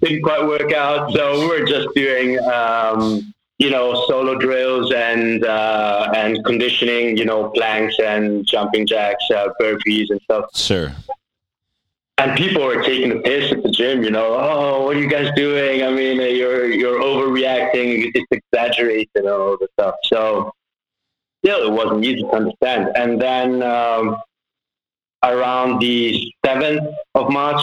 didn't 0.00 0.22
quite 0.22 0.46
work 0.46 0.72
out. 0.72 1.12
So 1.12 1.40
we 1.40 1.46
were 1.46 1.66
just 1.66 1.88
doing 1.94 2.38
um, 2.40 3.32
you 3.58 3.70
know 3.70 4.04
solo 4.06 4.36
drills 4.36 4.92
and 4.92 5.44
uh, 5.44 6.12
and 6.14 6.44
conditioning, 6.44 7.16
you 7.16 7.24
know 7.24 7.50
planks 7.50 7.96
and 7.98 8.46
jumping 8.46 8.86
jacks, 8.86 9.24
uh, 9.30 9.48
burpees 9.60 10.06
and 10.10 10.20
stuff. 10.22 10.44
sure. 10.54 10.92
And 12.18 12.36
people 12.36 12.62
were 12.62 12.82
taking 12.82 13.08
the 13.08 13.20
piss 13.20 13.50
at 13.52 13.62
the 13.62 13.70
gym, 13.70 14.04
you 14.04 14.10
know. 14.10 14.34
Oh, 14.38 14.84
what 14.84 14.96
are 14.96 15.00
you 15.00 15.08
guys 15.08 15.30
doing? 15.34 15.82
I 15.82 15.90
mean, 15.90 16.20
uh, 16.20 16.24
you're 16.24 16.70
you're 16.70 17.00
overreacting. 17.00 18.12
It's 18.14 18.26
exaggerated 18.30 19.08
and 19.14 19.28
all 19.28 19.56
the 19.58 19.68
stuff. 19.78 19.94
So, 20.04 20.52
still, 21.44 21.66
it 21.66 21.72
wasn't 21.72 22.04
easy 22.04 22.22
to 22.22 22.30
understand. 22.30 22.90
And 22.96 23.20
then 23.20 23.62
um, 23.62 24.16
around 25.24 25.80
the 25.80 26.32
seventh 26.44 26.94
of 27.14 27.30
March, 27.30 27.60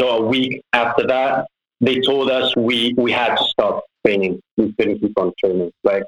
so 0.00 0.08
a 0.08 0.22
week 0.26 0.60
after 0.72 1.06
that, 1.06 1.46
they 1.80 2.00
told 2.00 2.30
us 2.30 2.54
we 2.56 2.92
we 2.96 3.12
had 3.12 3.36
to 3.36 3.44
stop 3.44 3.84
training. 4.04 4.40
We 4.56 4.72
couldn't 4.72 4.98
keep 4.98 5.16
on 5.16 5.32
training, 5.38 5.70
right? 5.84 6.02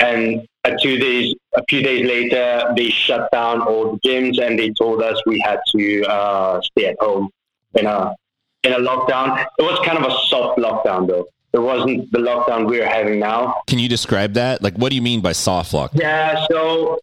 And 0.00 0.46
a 0.64 0.76
two 0.80 0.98
days, 0.98 1.34
a 1.56 1.62
few 1.68 1.82
days 1.82 2.06
later, 2.06 2.72
they 2.76 2.90
shut 2.90 3.28
down 3.32 3.62
all 3.62 3.92
the 3.92 4.08
gyms 4.08 4.40
and 4.40 4.58
they 4.58 4.70
told 4.70 5.02
us 5.02 5.20
we 5.26 5.40
had 5.40 5.58
to 5.74 6.04
uh, 6.04 6.60
stay 6.62 6.86
at 6.86 6.96
home 7.00 7.30
in 7.74 7.86
a 7.86 8.14
in 8.62 8.72
a 8.72 8.78
lockdown. 8.78 9.44
It 9.58 9.62
was 9.62 9.78
kind 9.84 9.98
of 9.98 10.04
a 10.04 10.14
soft 10.26 10.58
lockdown, 10.58 11.08
though. 11.08 11.28
It 11.52 11.58
wasn't 11.58 12.12
the 12.12 12.18
lockdown 12.18 12.68
we're 12.68 12.88
having 12.88 13.18
now. 13.18 13.62
Can 13.66 13.78
you 13.78 13.88
describe 13.88 14.34
that? 14.34 14.62
Like, 14.62 14.76
what 14.76 14.90
do 14.90 14.96
you 14.96 15.02
mean 15.02 15.20
by 15.20 15.32
soft 15.32 15.72
lockdown? 15.72 16.00
Yeah, 16.00 16.46
so 16.50 16.98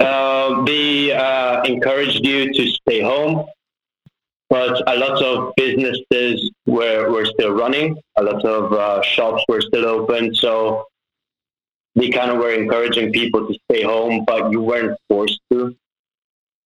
uh, 0.00 0.64
they 0.64 1.12
uh, 1.12 1.62
encouraged 1.62 2.24
you 2.24 2.52
to 2.52 2.66
stay 2.68 3.00
home, 3.00 3.46
but 4.50 4.82
a 4.88 4.96
lot 4.96 5.22
of 5.22 5.54
businesses 5.56 6.50
were, 6.66 7.10
were 7.10 7.24
still 7.24 7.52
running. 7.52 7.96
A 8.16 8.22
lot 8.22 8.44
of 8.44 8.72
uh, 8.72 9.02
shops 9.02 9.42
were 9.48 9.62
still 9.62 9.86
open. 9.86 10.34
So 10.34 10.86
they 11.94 12.08
kind 12.10 12.30
of 12.30 12.38
were 12.38 12.52
encouraging 12.52 13.12
people 13.12 13.46
to 13.46 13.54
stay 13.70 13.82
home, 13.82 14.24
but 14.26 14.50
you 14.50 14.60
weren't 14.60 14.98
forced 15.08 15.40
to. 15.50 15.76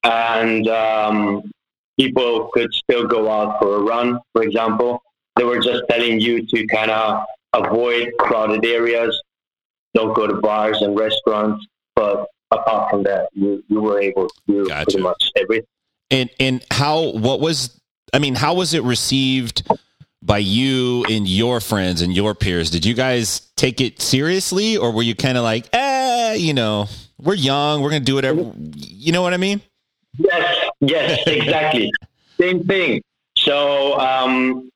And 0.05 0.69
um, 0.69 1.51
people 1.99 2.49
could 2.53 2.73
still 2.73 3.07
go 3.07 3.31
out 3.31 3.59
for 3.61 3.77
a 3.77 3.81
run, 3.81 4.21
for 4.33 4.43
example. 4.43 5.03
They 5.37 5.45
were 5.45 5.61
just 5.61 5.83
telling 5.91 6.21
you 6.21 6.47
to 6.47 6.67
kind 6.69 6.91
of 6.91 7.25
avoid 7.53 8.13
crowded 8.19 8.65
areas, 8.65 9.21
don't 9.95 10.15
go 10.15 10.27
to 10.27 10.35
bars 10.35 10.81
and 10.83 10.99
restaurants. 10.99 11.67
But 11.95 12.27
apart 12.51 12.91
from 12.91 13.03
that, 13.05 13.29
you, 13.33 13.65
you 13.69 13.81
were 13.81 14.01
able 14.01 14.29
to 14.29 14.35
do 14.47 14.69
Gotcha. 14.69 14.85
pretty 14.85 15.03
much 15.03 15.31
everything. 15.37 15.67
And 16.11 16.31
and 16.39 16.65
how? 16.71 17.11
What 17.11 17.41
was? 17.41 17.81
I 18.13 18.21
mean, 18.21 18.37
how 18.37 18.55
was 18.55 18.75
it 18.75 18.85
received 18.85 19.69
by 20.23 20.39
you 20.39 21.05
and 21.09 21.29
your 21.29 21.61
friends 21.61 22.03
and 22.03 22.15
your 22.15 22.35
peers? 22.35 22.71
Did 22.71 22.85
you 22.85 22.95
guys 22.95 23.41
take 23.57 23.81
it 23.81 24.01
seriously, 24.01 24.77
or 24.77 24.91
were 24.91 25.03
you 25.03 25.15
kind 25.15 25.39
of 25.39 25.45
like, 25.45 25.69
eh, 25.73 26.35
you 26.35 26.55
know, 26.55 26.89
we're 27.19 27.35
young, 27.35 27.83
we're 27.83 27.91
gonna 27.91 28.01
do 28.01 28.15
whatever. 28.15 28.53
You 28.57 29.13
know 29.13 29.23
what 29.23 29.35
I 29.35 29.39
mean? 29.39 29.61
Yes, 30.19 30.71
yes, 30.81 31.21
exactly. 31.27 31.91
Same 32.39 32.65
thing. 32.65 33.03
So 33.39 33.99
um, 33.99 34.71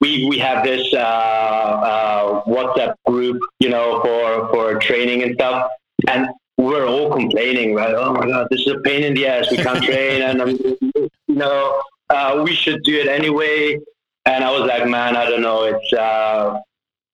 we 0.00 0.26
we 0.28 0.38
have 0.38 0.64
this 0.64 0.92
uh, 0.92 0.96
uh, 0.98 2.44
WhatsApp 2.44 2.94
group, 3.06 3.40
you 3.58 3.68
know, 3.68 4.00
for 4.02 4.48
for 4.50 4.78
training 4.80 5.22
and 5.22 5.34
stuff, 5.34 5.70
and 6.08 6.28
we're 6.56 6.86
all 6.86 7.10
complaining, 7.10 7.74
right? 7.74 7.94
Oh 7.94 8.12
my 8.12 8.26
god, 8.26 8.48
this 8.50 8.60
is 8.62 8.74
a 8.74 8.80
pain 8.80 9.04
in 9.04 9.14
the 9.14 9.26
ass. 9.26 9.50
We 9.50 9.58
can't 9.58 9.82
train, 9.82 10.22
and 10.22 10.42
um, 10.42 10.50
you 10.50 11.10
know, 11.28 11.82
uh, 12.10 12.42
we 12.44 12.54
should 12.54 12.82
do 12.82 12.98
it 12.98 13.08
anyway. 13.08 13.78
And 14.26 14.44
I 14.44 14.50
was 14.50 14.68
like, 14.68 14.86
man, 14.88 15.16
I 15.16 15.24
don't 15.28 15.42
know. 15.42 15.64
It's 15.64 15.92
uh, 15.92 16.58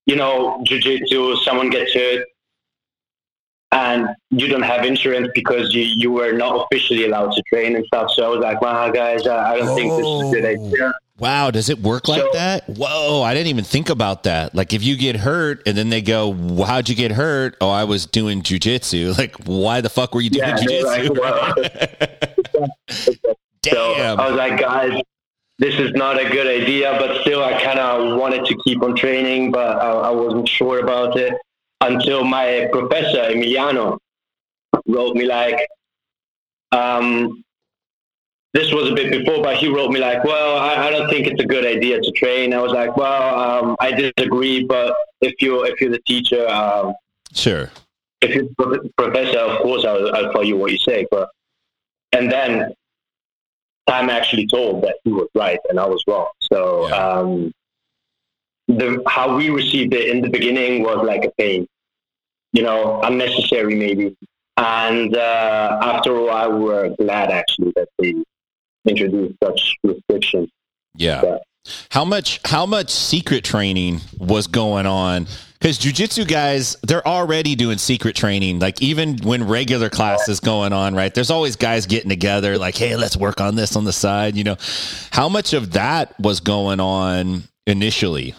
you 0.06 0.16
know, 0.16 0.62
jujitsu. 0.68 1.36
Someone 1.44 1.70
gets 1.70 1.92
hurt, 1.94 2.26
and 3.72 4.08
you 4.30 4.48
don't 4.48 4.62
have 4.62 4.84
insurance 4.84 5.28
because 5.34 5.72
you, 5.74 5.82
you 5.82 6.10
were 6.12 6.32
not 6.32 6.66
officially 6.70 7.06
allowed 7.06 7.32
to 7.32 7.42
train 7.52 7.76
and 7.76 7.84
stuff. 7.86 8.10
So 8.12 8.24
I 8.24 8.28
was 8.28 8.40
like, 8.40 8.60
wow, 8.60 8.90
guys, 8.90 9.26
I, 9.26 9.52
I 9.54 9.58
don't 9.58 9.74
think 9.76 9.90
this 9.92 10.06
is 10.06 10.30
a 10.30 10.34
good 10.34 10.44
idea. 10.44 10.92
Wow, 11.18 11.50
does 11.50 11.70
it 11.70 11.78
work 11.80 12.08
like 12.08 12.20
So- 12.20 12.30
that? 12.34 12.64
Whoa, 12.68 13.22
I 13.22 13.32
didn't 13.32 13.46
even 13.48 13.64
think 13.64 13.88
about 13.88 14.24
that. 14.24 14.54
Like, 14.54 14.72
if 14.74 14.82
you 14.82 14.96
get 14.98 15.16
hurt 15.16 15.62
and 15.66 15.74
then 15.76 15.88
they 15.88 16.02
go, 16.02 16.28
"Well, 16.28 16.66
"How'd 16.66 16.88
you 16.90 16.94
get 16.94 17.12
hurt?" 17.12 17.56
Oh, 17.62 17.70
I 17.70 17.84
was 17.84 18.04
doing 18.04 18.42
jujitsu. 18.42 19.16
Like, 19.18 19.34
why 19.46 19.80
the 19.80 19.88
fuck 19.88 20.14
were 20.14 20.20
you 20.20 20.28
doing 20.30 20.46
Yeah, 20.48 20.56
they're 20.66 20.84
like, 20.84 21.02
jujitsu? 21.04 21.18
well, 22.54 22.68
so 22.90 23.12
Damn. 23.62 24.20
I 24.20 24.28
was 24.28 24.36
like, 24.36 24.60
guys, 24.60 25.00
this 25.58 25.74
is 25.78 25.92
not 25.92 26.20
a 26.20 26.28
good 26.28 26.46
idea, 26.46 26.96
but 26.98 27.20
still, 27.22 27.42
I 27.42 27.62
kind 27.62 27.78
of 27.78 28.18
wanted 28.18 28.44
to 28.46 28.56
keep 28.64 28.82
on 28.82 28.94
training, 28.94 29.50
but 29.52 29.80
I, 29.80 29.90
I 29.90 30.10
wasn't 30.10 30.48
sure 30.48 30.80
about 30.80 31.16
it 31.16 31.34
until 31.80 32.24
my 32.24 32.68
professor 32.72 33.22
Emiliano 33.30 33.98
wrote 34.86 35.16
me 35.16 35.24
like, 35.24 35.66
um, 36.72 37.42
this 38.52 38.72
was 38.72 38.90
a 38.90 38.94
bit 38.94 39.10
before, 39.10 39.42
but 39.42 39.56
he 39.56 39.68
wrote 39.68 39.90
me 39.90 40.00
like, 40.00 40.24
well, 40.24 40.58
I, 40.58 40.88
I 40.88 40.90
don't 40.90 41.08
think 41.10 41.26
it's 41.26 41.42
a 41.42 41.46
good 41.46 41.64
idea 41.64 42.00
to 42.00 42.10
train. 42.12 42.52
I 42.54 42.60
was 42.60 42.72
like, 42.72 42.96
well, 42.96 43.38
um, 43.38 43.76
I 43.80 43.92
disagree, 43.92 44.64
but 44.64 44.94
if 45.20 45.34
you're, 45.40 45.66
if 45.66 45.80
you're 45.80 45.90
the 45.90 46.00
teacher, 46.06 46.48
um, 46.48 46.94
Sure. 47.32 47.70
if 48.22 48.34
you're 48.34 48.44
the 48.58 48.90
professor, 48.96 49.38
of 49.38 49.60
course, 49.62 49.84
I'll, 49.84 50.14
I'll 50.14 50.32
tell 50.32 50.44
you 50.44 50.56
what 50.56 50.72
you 50.72 50.78
say. 50.78 51.06
But 51.10 51.28
and 52.12 52.32
then 52.32 52.72
time 53.86 54.10
actually 54.10 54.46
told 54.46 54.82
that 54.84 54.96
he 55.04 55.12
was 55.12 55.28
right 55.34 55.58
and 55.68 55.78
I 55.78 55.86
was 55.86 56.02
wrong. 56.06 56.28
So 56.52 56.88
Yeah. 56.88 56.94
um, 56.96 57.52
the 58.68 59.02
how 59.06 59.36
we 59.36 59.50
received 59.50 59.94
it 59.94 60.08
in 60.08 60.22
the 60.22 60.28
beginning 60.28 60.82
was 60.82 61.06
like 61.06 61.24
a 61.24 61.30
pain, 61.38 61.66
you 62.52 62.62
know, 62.62 63.00
unnecessary 63.02 63.74
maybe. 63.76 64.16
And 64.56 65.14
uh, 65.16 65.78
after 65.82 66.16
a 66.16 66.24
while, 66.24 66.52
we 66.58 66.64
were 66.64 66.88
glad 66.98 67.30
actually 67.30 67.72
that 67.76 67.88
they 67.98 68.14
introduced 68.88 69.34
such 69.44 69.76
restrictions. 69.84 70.48
Yeah. 70.96 71.20
Yeah. 71.22 71.38
How 71.90 72.04
much 72.04 72.40
how 72.44 72.64
much 72.64 72.90
secret 72.90 73.44
training 73.44 74.00
was 74.18 74.46
going 74.46 74.86
on? 74.86 75.26
Because 75.58 75.78
jujitsu 75.78 76.28
guys, 76.28 76.76
they're 76.82 77.06
already 77.06 77.54
doing 77.54 77.78
secret 77.78 78.14
training. 78.14 78.58
Like 78.58 78.82
even 78.82 79.18
when 79.18 79.46
regular 79.46 79.88
class 79.88 80.28
is 80.28 80.40
going 80.40 80.72
on, 80.72 80.94
right? 80.94 81.12
There's 81.14 81.30
always 81.30 81.56
guys 81.56 81.86
getting 81.86 82.10
together, 82.10 82.58
like, 82.58 82.76
hey, 82.76 82.96
let's 82.96 83.16
work 83.16 83.40
on 83.40 83.56
this 83.56 83.76
on 83.76 83.84
the 83.84 83.92
side. 83.92 84.36
You 84.36 84.44
know, 84.44 84.56
how 85.10 85.28
much 85.28 85.52
of 85.54 85.72
that 85.72 86.18
was 86.20 86.40
going 86.40 86.80
on 86.80 87.44
initially? 87.66 88.34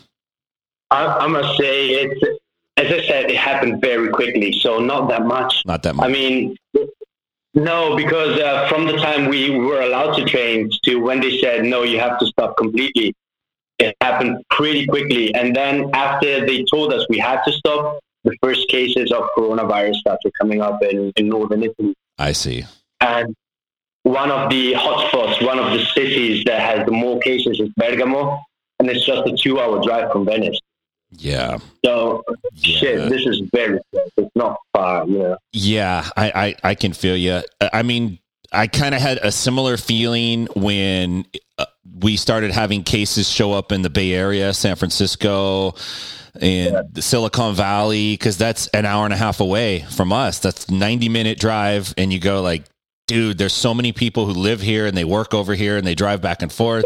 I, 0.92 1.06
I 1.06 1.28
must 1.28 1.58
say, 1.58 1.90
it's 1.90 2.40
as 2.78 2.92
I 2.92 3.08
said, 3.08 3.32
it 3.32 3.38
happened 3.38 3.82
very 3.82 4.10
quickly, 4.10 4.58
so 4.60 4.80
not 4.80 5.10
that 5.10 5.26
much. 5.26 5.64
Not 5.66 5.82
that 5.84 5.96
much. 5.96 6.06
I 6.06 6.12
mean, 6.12 6.56
no, 7.56 7.96
because 7.98 8.40
uh, 8.40 8.70
from 8.70 8.86
the 8.86 8.98
time 8.98 9.30
we 9.30 9.50
were 9.50 9.82
allowed 9.82 10.16
to 10.18 10.26
train 10.26 10.70
to 10.84 10.98
when 10.98 11.20
they 11.20 11.40
said 11.40 11.66
no, 11.66 11.82
you 11.82 12.00
have 12.00 12.20
to 12.20 12.28
stop 12.28 12.56
completely, 12.56 13.16
it 13.80 13.96
happened 14.02 14.44
pretty 14.50 14.86
quickly. 14.88 15.34
And 15.36 15.56
then 15.56 15.90
after 15.94 16.46
they 16.46 16.64
told 16.66 16.94
us 16.94 17.06
we 17.10 17.18
had 17.20 17.42
to 17.46 17.52
stop, 17.52 18.00
the 18.24 18.36
first 18.42 18.68
cases 18.70 19.12
of 19.12 19.24
coronavirus 19.38 19.96
started 19.96 20.32
coming 20.40 20.62
up 20.62 20.82
in, 20.84 21.12
in 21.16 21.30
northern 21.30 21.64
Italy. 21.64 21.94
I 22.18 22.32
see. 22.32 22.66
And 23.00 23.36
one 24.04 24.32
of 24.32 24.50
the 24.50 24.74
hotspots, 24.74 25.46
one 25.46 25.60
of 25.60 25.72
the 25.72 25.86
cities 25.94 26.44
that 26.46 26.60
has 26.62 26.86
the 26.86 26.92
more 26.92 27.20
cases 27.20 27.60
is 27.60 27.70
Bergamo, 27.78 28.40
and 28.80 28.90
it's 28.90 29.06
just 29.06 29.28
a 29.28 29.36
two-hour 29.36 29.84
drive 29.84 30.12
from 30.12 30.26
Venice. 30.26 30.60
Yeah. 31.12 31.60
So, 31.86 32.24
Yeah. 32.54 32.78
shit, 32.80 33.10
this 33.10 33.26
is 33.26 33.42
very 33.54 33.80
close. 33.92 34.10
It's 34.18 34.32
not 34.36 34.58
far, 34.74 35.08
you 35.08 35.20
know. 35.20 35.38
Yeah, 35.54 36.08
I, 36.18 36.32
I, 36.64 36.70
I 36.72 36.76
can 36.76 36.94
feel 36.94 37.16
you. 37.16 37.42
I 37.62 37.84
mean, 37.84 38.20
I 38.52 38.68
kind 38.68 38.96
of 38.96 39.02
had 39.02 39.18
a 39.18 39.32
similar 39.32 39.78
feeling 39.78 40.48
when 40.56 41.26
uh, 41.58 41.66
we 42.00 42.18
started 42.18 42.52
having 42.52 42.84
cases 42.84 43.30
show 43.30 43.54
up 43.54 43.72
in 43.72 43.82
the 43.82 43.90
Bay 43.90 44.14
Area, 44.14 44.54
San 44.54 44.76
Francisco, 44.76 45.76
and 46.40 46.94
the 46.94 47.02
Silicon 47.02 47.56
Valley, 47.56 48.14
because 48.14 48.38
that's 48.38 48.68
an 48.68 48.86
hour 48.86 49.06
and 49.06 49.14
a 49.14 49.18
half 49.18 49.40
away 49.40 49.82
from 49.90 50.14
us. 50.14 50.40
That's 50.40 50.70
90 50.70 51.10
minute 51.10 51.40
drive. 51.40 51.94
And 51.98 52.14
you 52.14 52.20
go 52.20 52.42
like, 52.42 52.64
dude, 53.08 53.38
there's 53.38 53.54
so 53.54 53.74
many 53.74 53.92
people 53.92 54.26
who 54.26 54.34
live 54.34 54.62
here 54.62 54.86
and 54.86 54.96
they 54.96 55.06
work 55.06 55.34
over 55.34 55.56
here 55.56 55.78
and 55.78 55.88
they 55.88 55.96
drive 55.96 56.22
back 56.22 56.42
and 56.42 56.52
forth. 56.52 56.86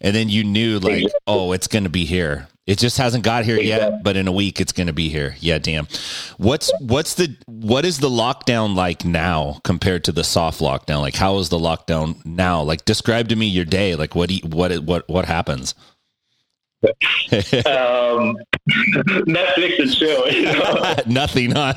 And 0.00 0.14
then 0.14 0.28
you 0.28 0.44
knew 0.44 0.78
like, 0.78 1.04
oh, 1.26 1.52
it's 1.52 1.66
going 1.66 1.84
to 1.84 1.90
be 1.90 2.04
here. 2.04 2.48
It 2.64 2.78
just 2.78 2.96
hasn't 2.96 3.24
got 3.24 3.44
here 3.44 3.58
yet, 3.58 4.04
but 4.04 4.16
in 4.16 4.28
a 4.28 4.32
week 4.32 4.60
it's 4.60 4.70
going 4.70 4.86
to 4.86 4.92
be 4.92 5.08
here. 5.08 5.34
Yeah, 5.40 5.58
damn. 5.58 5.88
What's 6.36 6.70
what's 6.80 7.14
the 7.14 7.36
what 7.46 7.84
is 7.84 7.98
the 7.98 8.08
lockdown 8.08 8.76
like 8.76 9.04
now 9.04 9.58
compared 9.64 10.04
to 10.04 10.12
the 10.12 10.22
soft 10.22 10.60
lockdown? 10.60 11.00
Like 11.00 11.16
how 11.16 11.38
is 11.38 11.48
the 11.48 11.58
lockdown 11.58 12.24
now? 12.24 12.62
Like 12.62 12.84
describe 12.84 13.28
to 13.30 13.36
me 13.36 13.46
your 13.46 13.64
day. 13.64 13.96
Like 13.96 14.14
what 14.14 14.28
do 14.28 14.36
you, 14.36 14.48
what 14.48 14.78
what 14.84 15.08
what 15.08 15.24
happens? 15.24 15.74
Um, 17.32 18.36
Netflix 19.26 19.78
and 19.78 19.94
chill, 19.94 20.30
you 20.30 20.42
know. 20.42 20.94
Nothing. 21.06 21.52
Huh? 21.52 21.72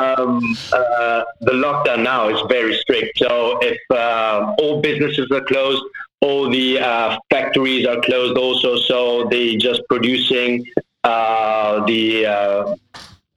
um, 0.00 0.40
uh, 0.72 1.24
the 1.40 1.52
lockdown 1.52 2.02
now 2.02 2.28
is 2.30 2.40
very 2.48 2.74
strict. 2.78 3.18
So 3.18 3.58
if 3.60 3.78
uh, 3.90 4.54
all 4.58 4.80
businesses 4.80 5.30
are 5.30 5.42
closed, 5.42 5.82
all 6.20 6.50
the 6.50 6.78
uh, 6.78 7.18
factories 7.30 7.86
are 7.86 8.00
closed 8.00 8.36
also. 8.36 8.76
So 8.76 9.28
they 9.30 9.56
just 9.56 9.82
producing 9.88 10.64
uh, 11.04 11.84
the 11.86 12.26
uh, 12.26 12.76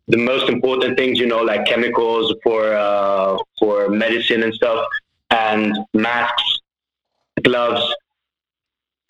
the 0.07 0.17
most 0.17 0.49
important 0.49 0.97
things, 0.97 1.17
you 1.19 1.27
know, 1.27 1.41
like 1.41 1.65
chemicals 1.65 2.33
for 2.43 2.73
uh, 2.73 3.37
for 3.59 3.89
medicine 3.89 4.43
and 4.43 4.53
stuff, 4.53 4.85
and 5.29 5.77
masks, 5.93 6.59
gloves. 7.41 7.81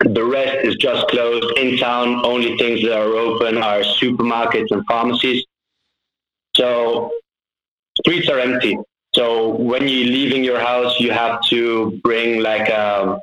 The 0.00 0.24
rest 0.24 0.66
is 0.66 0.76
just 0.76 1.08
closed 1.08 1.58
in 1.58 1.78
town. 1.78 2.24
Only 2.24 2.56
things 2.58 2.82
that 2.82 2.92
are 2.92 3.14
open 3.14 3.58
are 3.58 3.80
supermarkets 3.80 4.70
and 4.70 4.84
pharmacies. 4.86 5.44
So 6.54 7.10
streets 7.98 8.28
are 8.28 8.38
empty. 8.38 8.78
So 9.14 9.48
when 9.48 9.82
you're 9.82 10.06
leaving 10.06 10.44
your 10.44 10.58
house, 10.58 10.98
you 11.00 11.10
have 11.12 11.40
to 11.50 12.00
bring 12.02 12.42
like 12.42 12.68
a, 12.68 13.20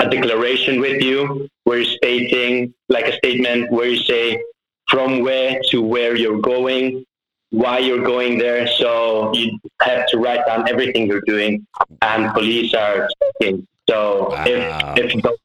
a 0.00 0.08
declaration 0.08 0.80
with 0.80 1.02
you 1.02 1.48
where 1.64 1.78
you're 1.78 1.96
stating 2.02 2.74
like 2.88 3.06
a 3.06 3.12
statement 3.16 3.70
where 3.70 3.86
you 3.86 4.02
say 4.02 4.42
from 4.88 5.20
where 5.20 5.60
to 5.70 5.80
where 5.82 6.16
you're 6.16 6.40
going, 6.40 7.04
why 7.50 7.78
you're 7.78 8.04
going 8.04 8.38
there. 8.38 8.66
So 8.66 9.32
you 9.34 9.58
have 9.82 10.06
to 10.08 10.18
write 10.18 10.44
down 10.46 10.68
everything 10.68 11.06
you're 11.06 11.22
doing, 11.26 11.66
and 12.02 12.32
police 12.32 12.74
are 12.74 13.08
checking. 13.40 13.66
So 13.88 14.30
Wow. 14.30 14.44
if 14.46 15.04
if 15.04 15.14
you 15.14 15.22
don't, 15.22 15.40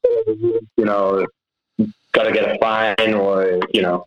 you 0.76 0.84
know, 0.84 1.26
gotta 2.12 2.32
get 2.32 2.44
a 2.54 2.58
fine 2.58 3.14
or 3.14 3.60
you 3.72 3.82
know. 3.82 4.06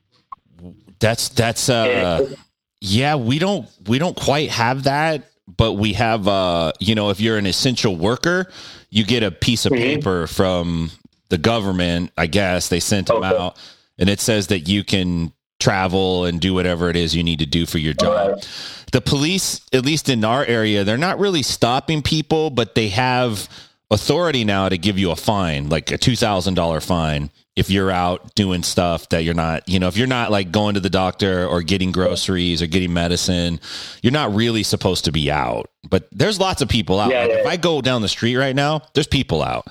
That's 0.99 1.29
that's 1.29 1.69
uh 1.69 2.33
yeah, 2.81 3.15
we 3.15 3.39
don't 3.39 3.67
we 3.87 3.99
don't 3.99 4.15
quite 4.15 4.49
have 4.49 4.83
that, 4.83 5.28
but 5.57 5.73
we 5.73 5.93
have 5.93 6.27
uh 6.27 6.71
you 6.79 6.95
know, 6.95 7.09
if 7.09 7.19
you're 7.19 7.37
an 7.37 7.45
essential 7.45 7.95
worker, 7.95 8.49
you 8.89 9.03
get 9.03 9.23
a 9.23 9.31
piece 9.31 9.65
of 9.65 9.71
Mhm. 9.71 9.77
paper 9.77 10.27
from 10.27 10.91
the 11.29 11.37
government, 11.37 12.11
I 12.17 12.27
guess. 12.27 12.69
They 12.69 12.79
sent 12.79 13.07
them 13.07 13.17
Okay. 13.23 13.27
out 13.37 13.57
and 13.97 14.09
it 14.09 14.19
says 14.19 14.47
that 14.47 14.67
you 14.67 14.83
can 14.83 15.31
travel 15.59 16.23
and 16.25 16.39
do 16.39 16.53
whatever 16.53 16.89
it 16.89 16.95
is 16.95 17.13
you 17.15 17.21
need 17.23 17.39
to 17.39 17.45
do 17.45 17.65
for 17.65 17.77
your 17.79 17.93
job. 17.93 18.31
Right. 18.31 18.47
The 18.93 19.01
police, 19.01 19.59
at 19.73 19.83
least 19.85 20.07
in 20.09 20.23
our 20.23 20.45
area, 20.45 20.83
they're 20.85 20.97
not 20.97 21.19
really 21.19 21.43
stopping 21.43 22.01
people, 22.01 22.49
but 22.49 22.75
they 22.75 22.87
have 22.89 23.49
authority 23.91 24.45
now 24.45 24.69
to 24.69 24.77
give 24.77 24.97
you 24.97 25.11
a 25.11 25.15
fine, 25.15 25.67
like 25.69 25.91
a 25.91 25.97
two 25.97 26.15
thousand 26.15 26.53
dollar 26.53 26.79
fine 26.79 27.29
if 27.59 27.69
you're 27.69 27.91
out 27.91 28.33
doing 28.35 28.63
stuff 28.63 29.09
that 29.09 29.23
you're 29.23 29.33
not, 29.33 29.67
you 29.67 29.79
know, 29.79 29.87
if 29.87 29.97
you're 29.97 30.07
not 30.07 30.31
like 30.31 30.51
going 30.51 30.75
to 30.75 30.79
the 30.79 30.89
doctor 30.89 31.45
or 31.45 31.61
getting 31.61 31.91
groceries 31.91 32.61
or 32.61 32.67
getting 32.67 32.93
medicine, 32.93 33.59
you're 34.01 34.13
not 34.13 34.33
really 34.33 34.63
supposed 34.63 35.05
to 35.05 35.11
be 35.11 35.29
out. 35.29 35.69
But 35.89 36.07
there's 36.11 36.39
lots 36.39 36.61
of 36.61 36.69
people 36.69 36.99
out. 36.99 37.11
Yeah, 37.11 37.21
Like, 37.23 37.29
yeah. 37.31 37.37
If 37.39 37.45
I 37.47 37.57
go 37.57 37.81
down 37.81 38.01
the 38.01 38.07
street 38.07 38.37
right 38.37 38.55
now, 38.55 38.81
there's 38.93 39.07
people 39.07 39.43
out. 39.43 39.67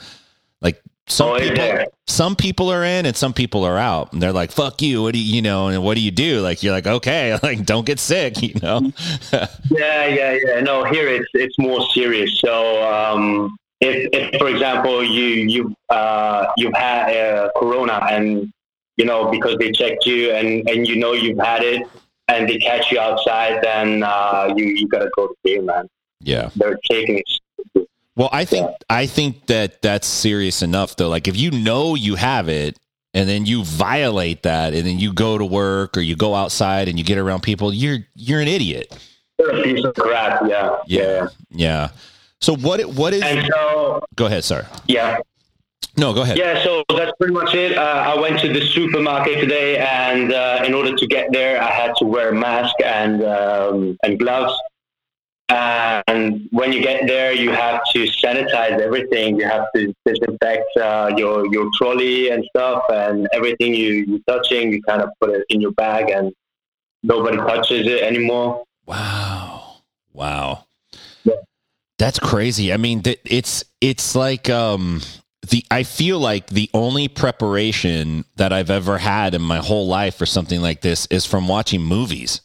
Like 0.61 0.83
some 1.07 1.29
Oh, 1.29 1.38
people, 1.40 1.57
there? 1.57 1.87
some 2.07 2.37
people 2.37 2.70
are 2.70 2.85
in 2.85 3.07
and 3.07 3.16
some 3.16 3.33
people 3.33 3.64
are 3.64 3.79
out. 3.79 4.12
And 4.12 4.20
they're 4.20 4.33
like, 4.33 4.51
"Fuck 4.53 4.83
you! 4.83 5.03
What 5.03 5.14
do 5.14 5.18
you, 5.18 5.37
you 5.37 5.40
know?" 5.42 5.68
And 5.68 5.83
what 5.83 5.94
do 5.94 6.01
you 6.03 6.11
do? 6.11 6.40
Like 6.42 6.62
you're 6.62 6.74
like, 6.74 6.87
"Okay, 6.87 7.38
like 7.42 7.64
don't 7.64 7.87
get 7.87 7.98
sick," 7.98 8.42
you 8.42 8.55
know. 8.62 8.92
Yeah, 9.70 10.07
yeah, 10.07 10.37
yeah. 10.44 10.61
No, 10.61 10.85
here 10.85 11.09
it's 11.09 11.29
it's 11.33 11.59
more 11.59 11.81
serious. 11.94 12.38
So 12.40 12.83
um, 12.92 13.57
if, 13.80 14.08
if, 14.12 14.38
for 14.40 14.48
example, 14.48 15.04
you 15.04 15.24
you 15.24 15.74
uh, 15.88 16.46
you've 16.56 16.74
had 16.74 17.14
uh, 17.16 17.50
corona 17.56 18.00
and 18.10 18.52
you 18.96 19.04
know 19.04 19.30
because 19.30 19.56
they 19.58 19.70
checked 19.70 20.06
you 20.06 20.32
and 20.32 20.68
and 20.68 20.86
you 20.86 20.96
know 20.96 21.12
you've 21.12 21.38
had 21.38 21.62
it 21.62 21.86
and 22.28 22.48
they 22.48 22.58
catch 22.58 22.90
you 22.92 22.98
outside, 22.98 23.62
then 23.62 24.02
uh, 24.02 24.52
you 24.56 24.64
you 24.64 24.88
gotta 24.88 25.10
go 25.16 25.28
to 25.28 25.34
jail, 25.46 25.62
man. 25.62 25.88
yeah. 26.20 26.50
They're 26.56 26.78
taking 26.90 27.18
it. 27.18 27.88
Well, 28.16 28.28
I 28.32 28.44
think 28.44 28.66
Yeah. 28.68 28.76
I 28.90 29.06
think 29.06 29.46
that 29.46 29.80
that's 29.80 30.06
serious 30.08 30.60
enough 30.62 30.96
though. 30.96 31.08
Like 31.08 31.28
if 31.28 31.36
you 31.36 31.50
know 31.52 31.94
you 31.94 32.16
have 32.16 32.48
it 32.48 32.76
and 33.14 33.28
then 33.28 33.46
you 33.46 33.62
violate 33.64 34.42
that 34.42 34.74
and 34.74 34.84
then 34.84 34.98
you 34.98 35.12
go 35.14 35.38
to 35.38 35.44
work 35.44 35.96
or 35.96 36.00
you 36.00 36.16
go 36.16 36.34
outside 36.34 36.88
and 36.88 36.98
you 36.98 37.04
get 37.04 37.16
around 37.18 37.42
people, 37.44 37.72
you're 37.72 37.98
you're 38.16 38.40
an 38.40 38.48
idiot. 38.48 38.92
They're 39.38 39.50
a 39.50 39.62
piece 39.62 39.84
of 39.84 39.94
crap. 39.94 40.42
Yeah, 40.48 40.78
Yeah. 40.86 41.28
Yeah. 41.50 41.90
So 42.40 42.55
what 42.57 42.85
what 42.94 43.12
is 43.12 43.22
And 43.22 43.48
so 43.53 44.01
Go 44.16 44.27
ahead, 44.27 44.44
sir. 44.44 44.66
yeah. 44.87 45.18
No, 45.96 46.14
go 46.14 46.22
ahead. 46.22 46.38
Yeah, 46.38 46.62
so 46.62 46.85
that's 46.96 47.11
pretty 47.18 47.35
much 47.35 47.55
it. 47.55 47.77
Uh, 47.77 47.81
I 47.83 48.20
went 48.20 48.38
to 48.40 48.53
the 48.53 48.64
supermarket 48.68 49.40
today, 49.40 49.79
and 49.79 50.33
uh, 50.33 50.62
in 50.64 50.72
order 50.72 50.94
to 50.94 51.07
get 51.09 51.33
there, 51.33 51.61
I 51.61 51.72
had 51.72 51.94
to 51.96 52.05
wear 52.05 52.29
a 52.29 52.35
mask 52.35 52.74
and 52.85 53.24
um, 53.24 53.96
and 54.05 54.16
gloves. 54.16 54.55
And 55.48 56.46
when 56.53 56.72
you 56.72 56.83
get 56.83 57.07
there, 57.09 57.33
you 57.33 57.51
have 57.51 57.81
to 57.94 58.05
sanitize 58.05 58.79
everything. 58.81 59.38
You 59.40 59.46
have 59.46 59.66
to 59.74 59.92
disinfect 60.07 60.77
uh, 60.77 61.11
your 61.16 61.46
your 61.53 61.68
trolley 61.77 62.31
and 62.31 62.44
stuff, 62.55 62.85
and 62.92 63.27
everything 63.33 63.74
you 63.74 64.05
you're 64.07 64.20
touching, 64.29 64.72
you 64.72 64.81
kind 64.83 65.03
of 65.03 65.11
put 65.20 65.31
it 65.31 65.44
in 65.48 65.61
your 65.61 65.72
bag, 65.72 66.11
and 66.11 66.33
nobody 67.03 67.38
touches 67.38 67.87
it 67.88 68.03
anymore. 68.03 68.62
Wow. 68.87 69.79
Wow. 70.12 70.64
That's 71.98 72.18
crazy. 72.18 72.72
I 72.72 72.76
mean, 72.76 73.02
it's 73.24 73.64
it's 73.80 74.14
like 74.14 74.48
um 74.48 75.00
the 75.50 75.64
I 75.70 75.82
feel 75.82 76.18
like 76.20 76.46
the 76.48 76.70
only 76.74 77.08
preparation 77.08 78.24
that 78.37 78.52
I've 78.52 78.70
ever 78.70 78.98
had 78.98 79.34
in 79.34 79.42
my 79.42 79.58
whole 79.58 79.87
life 79.88 80.14
for 80.16 80.26
something 80.26 80.61
like 80.62 80.80
this 80.80 81.06
is 81.06 81.26
from 81.26 81.48
watching 81.48 81.82
movies. 81.82 82.40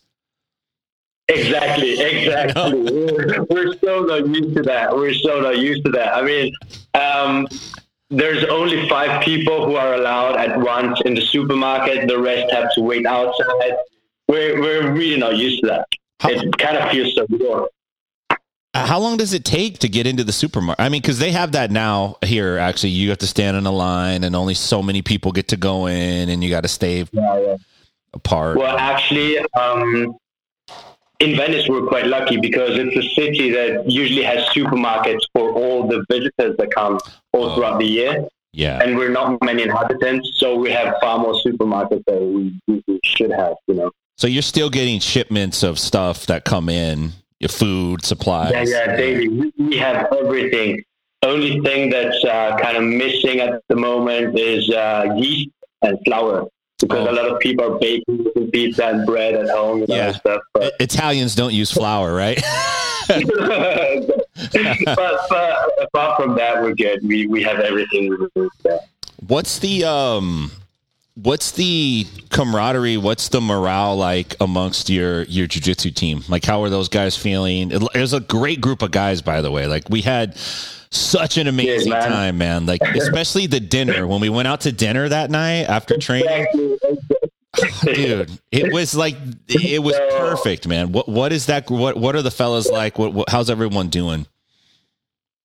Exactly, 1.27 1.99
exactly. 2.01 2.81
We're, 2.81 3.43
we're 3.49 3.77
so 3.77 4.01
not 4.03 4.27
used 4.27 4.55
to 4.55 4.63
that. 4.63 4.93
We're 4.95 5.13
so 5.13 5.39
not 5.41 5.57
used 5.57 5.85
to 5.85 5.91
that. 5.91 6.15
I 6.15 6.21
mean, 6.21 6.53
um, 6.95 7.47
there's 8.09 8.43
only 8.45 8.87
five 8.89 9.23
people 9.23 9.65
who 9.65 9.75
are 9.75 9.93
allowed 9.95 10.35
at 10.37 10.59
once 10.59 10.99
in 11.05 11.13
the 11.15 11.21
supermarket. 11.21 12.07
The 12.07 12.19
rest 12.19 12.51
have 12.53 12.73
to 12.75 12.81
wait 12.81 13.05
outside. 13.05 13.73
We're 14.27 14.59
we're 14.59 14.91
really 14.91 15.17
not 15.19 15.37
used 15.37 15.61
to 15.61 15.67
that. 15.67 15.87
How- 16.19 16.29
It 16.29 16.57
kind 16.57 16.77
of 16.77 16.89
feels 16.91 17.13
so 17.15 17.25
weird. 17.29 17.67
Uh, 18.73 18.85
How 18.87 18.99
long 18.99 19.17
does 19.17 19.33
it 19.33 19.45
take 19.45 19.79
to 19.79 19.89
get 19.89 20.07
into 20.07 20.23
the 20.23 20.31
supermarket? 20.31 20.83
I 20.83 20.89
mean, 20.89 21.01
because 21.01 21.19
they 21.19 21.31
have 21.31 21.51
that 21.51 21.69
now 21.69 22.17
here. 22.25 22.57
Actually, 22.57 22.89
you 22.89 23.09
have 23.09 23.19
to 23.19 23.27
stand 23.27 23.55
in 23.55 23.65
a 23.67 23.71
line, 23.71 24.23
and 24.23 24.35
only 24.35 24.55
so 24.55 24.81
many 24.81 25.01
people 25.01 25.31
get 25.31 25.49
to 25.49 25.57
go 25.57 25.85
in, 25.87 26.29
and 26.29 26.43
you 26.43 26.49
got 26.49 26.61
to 26.61 26.67
stay 26.67 27.05
apart. 28.13 28.57
Well, 28.57 28.77
actually, 28.77 29.37
um, 29.59 30.15
in 31.19 31.35
Venice, 31.37 31.67
we're 31.69 31.85
quite 31.87 32.07
lucky 32.07 32.37
because 32.37 32.71
it's 32.77 32.95
a 32.97 33.07
city 33.13 33.51
that 33.51 33.89
usually 33.89 34.23
has 34.23 34.43
supermarkets 34.47 35.21
for 35.35 35.51
all 35.53 35.87
the 35.87 36.03
visitors 36.09 36.57
that 36.57 36.71
come 36.73 36.99
all 37.31 37.45
Oh. 37.51 37.55
throughout 37.55 37.79
the 37.79 37.85
year. 37.85 38.27
yeah, 38.53 38.81
and 38.83 38.97
we're 38.97 39.09
not 39.11 39.37
many 39.43 39.61
inhabitants, 39.63 40.31
so 40.39 40.55
we 40.55 40.71
have 40.71 40.95
far 40.99 41.19
more 41.19 41.33
supermarkets 41.45 42.03
that 42.07 42.19
we, 42.21 42.59
we 42.67 42.99
should 43.03 43.31
have. 43.31 43.53
You 43.67 43.75
know. 43.75 43.91
so 44.17 44.25
you're 44.27 44.41
still 44.41 44.69
getting 44.71 44.99
shipments 44.99 45.61
of 45.63 45.77
stuff 45.79 46.25
that 46.25 46.43
come 46.43 46.69
in, 46.69 47.11
your 47.43 47.49
food 47.49 48.03
supplies. 48.05 48.51
Yeah, 48.53 48.63
yeah, 48.87 48.95
daily. 48.95 49.27
We- 49.57 49.77
have 49.77 50.07
everything. 50.13 50.81
Only 51.23 51.59
thing 51.61 51.89
that's 51.89 52.23
uh, 52.25 52.57
kind 52.61 52.77
of 52.77 52.83
missing 52.83 53.39
at 53.39 53.61
the 53.69 53.75
moment 53.75 54.37
is 54.39 54.69
uh, 54.69 55.13
yeast 55.17 55.49
and 55.81 55.97
flour. 56.05 56.47
because 56.79 57.07
Oh. 57.07 57.11
a 57.11 57.13
lot 57.13 57.27
of 57.29 57.39
people 57.39 57.63
are 57.75 57.79
baking 57.79 58.25
pizza 58.51 58.85
and 58.87 59.05
bread 59.05 59.35
at 59.35 59.49
home 59.49 59.81
and 59.81 59.89
Yeah. 59.89 60.11
stuff. 60.13 60.41
But, 60.53 60.73
Italians 60.79 61.35
don't 61.35 61.53
use 61.53 61.71
flour, 61.71 62.13
right? 62.13 62.41
but, 63.07 64.07
but 65.29 65.71
apart 65.81 66.21
from 66.21 66.35
that, 66.35 66.61
we're 66.61 66.73
good. 66.75 66.99
We 67.07 67.27
we 67.27 67.43
have 67.43 67.59
everything 67.59 68.09
we. 68.09 68.49
What's 69.27 69.59
the 69.59 69.83
um 69.85 70.51
what's 71.15 71.51
the 71.51 72.05
camaraderie, 72.29 72.97
what's 72.97 73.29
the 73.29 73.41
morale 73.41 73.95
like 73.95 74.35
amongst 74.39 74.89
your 74.89 75.23
your 75.23 75.47
jiu-jitsu 75.47 75.91
team? 75.91 76.23
Like 76.27 76.45
how 76.45 76.63
are 76.63 76.69
those 76.69 76.89
guys 76.89 77.15
feeling? 77.17 77.71
It, 77.71 77.81
it 77.93 77.99
was 77.99 78.13
a 78.13 78.19
great 78.19 78.61
group 78.61 78.81
of 78.81 78.91
guys 78.91 79.21
by 79.21 79.41
the 79.41 79.51
way. 79.51 79.67
Like 79.67 79.89
we 79.89 80.01
had 80.01 80.37
such 80.89 81.37
an 81.37 81.47
amazing 81.47 81.91
man. 81.91 82.09
time, 82.09 82.37
man. 82.37 82.65
Like 82.65 82.81
especially 82.95 83.47
the 83.47 83.59
dinner 83.59 84.07
when 84.07 84.21
we 84.21 84.29
went 84.29 84.47
out 84.47 84.61
to 84.61 84.71
dinner 84.71 85.07
that 85.09 85.29
night 85.29 85.63
after 85.63 85.97
training. 85.97 86.47
Ah, 87.55 87.69
dude, 87.83 88.39
it 88.51 88.73
was 88.73 88.95
like 88.95 89.15
it 89.47 89.81
was 89.81 89.95
perfect, 90.17 90.67
man. 90.67 90.91
What 90.91 91.07
what 91.07 91.31
is 91.31 91.45
that 91.47 91.69
what 91.69 91.97
what 91.97 92.15
are 92.15 92.21
the 92.23 92.31
fellas 92.31 92.69
like? 92.69 92.97
What, 92.97 93.13
what 93.13 93.29
how's 93.29 93.49
everyone 93.49 93.89
doing? 93.89 94.25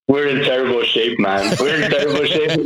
We're 0.08 0.28
in 0.28 0.42
terrible 0.44 0.82
shape, 0.84 1.18
man. 1.18 1.54
We're 1.60 1.82
in 1.82 1.90
terrible 1.90 2.24
shape. 2.24 2.56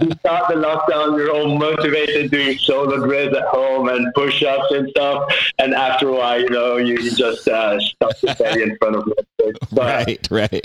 we 0.00 0.10
start 0.18 0.48
the 0.48 0.56
lockdown, 0.56 1.14
we're 1.14 1.30
all 1.30 1.56
motivated 1.56 2.30
doing 2.32 2.58
shoulder 2.58 2.98
drills 2.98 3.34
at 3.36 3.44
home 3.44 3.88
and 3.88 4.12
push-ups 4.14 4.72
and 4.72 4.88
stuff. 4.90 5.32
And 5.58 5.74
after 5.74 6.08
a 6.08 6.12
while, 6.12 6.40
you 6.40 6.50
know, 6.50 6.76
you, 6.76 6.98
just 7.12 7.46
uh, 7.46 7.78
stuff 7.78 8.20
the 8.20 8.34
belly 8.38 8.62
in 8.64 8.76
front 8.78 8.96
of. 8.96 9.12
But 9.70 10.06
Right, 10.06 10.28
right. 10.30 10.64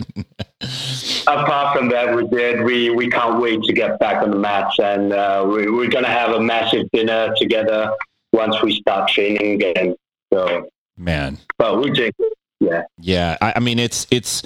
apart 1.28 1.78
from 1.78 1.90
that, 1.90 2.16
we 2.16 2.28
did. 2.28 2.64
We 2.64 2.90
we 2.90 3.10
can't 3.10 3.40
wait 3.40 3.62
to 3.64 3.74
get 3.74 4.00
back 4.00 4.24
on 4.24 4.32
the 4.32 4.38
mats, 4.38 4.78
and 4.80 5.14
uh, 5.14 5.46
we, 5.48 5.70
we're 5.70 5.90
gonna 5.90 6.08
have 6.08 6.32
a 6.32 6.40
massive 6.42 6.90
dinner 6.92 7.34
together 7.38 7.92
once 8.34 8.62
we 8.64 8.80
start 8.80 9.10
training 9.10 9.62
again. 9.62 9.96
So, 10.34 10.70
Man. 10.98 11.38
but 11.58 11.80
we're 11.80 11.94
doing, 11.94 12.12
yeah. 12.60 12.84
Yeah, 13.00 13.38
I, 13.42 13.54
I 13.58 13.60
mean 13.60 13.80
it's 13.80 14.06
it's 14.12 14.42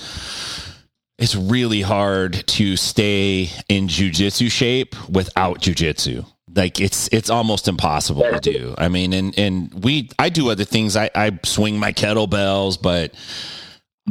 it's 1.23 1.35
really 1.35 1.79
hard 1.79 2.45
to 2.45 2.75
stay 2.75 3.49
in 3.69 3.87
jujitsu 3.87 4.51
shape 4.51 4.93
without 5.09 5.61
jujitsu. 5.61 6.25
Like 6.53 6.81
it's 6.81 7.07
it's 7.13 7.29
almost 7.29 7.69
impossible 7.69 8.23
to 8.23 8.41
do. 8.41 8.75
I 8.77 8.89
mean, 8.89 9.13
and 9.13 9.39
and 9.39 9.73
we 9.85 10.09
I 10.19 10.27
do 10.27 10.49
other 10.49 10.65
things. 10.65 10.97
I 10.97 11.09
I 11.15 11.39
swing 11.45 11.79
my 11.79 11.93
kettlebells, 11.93 12.79
but 12.79 13.13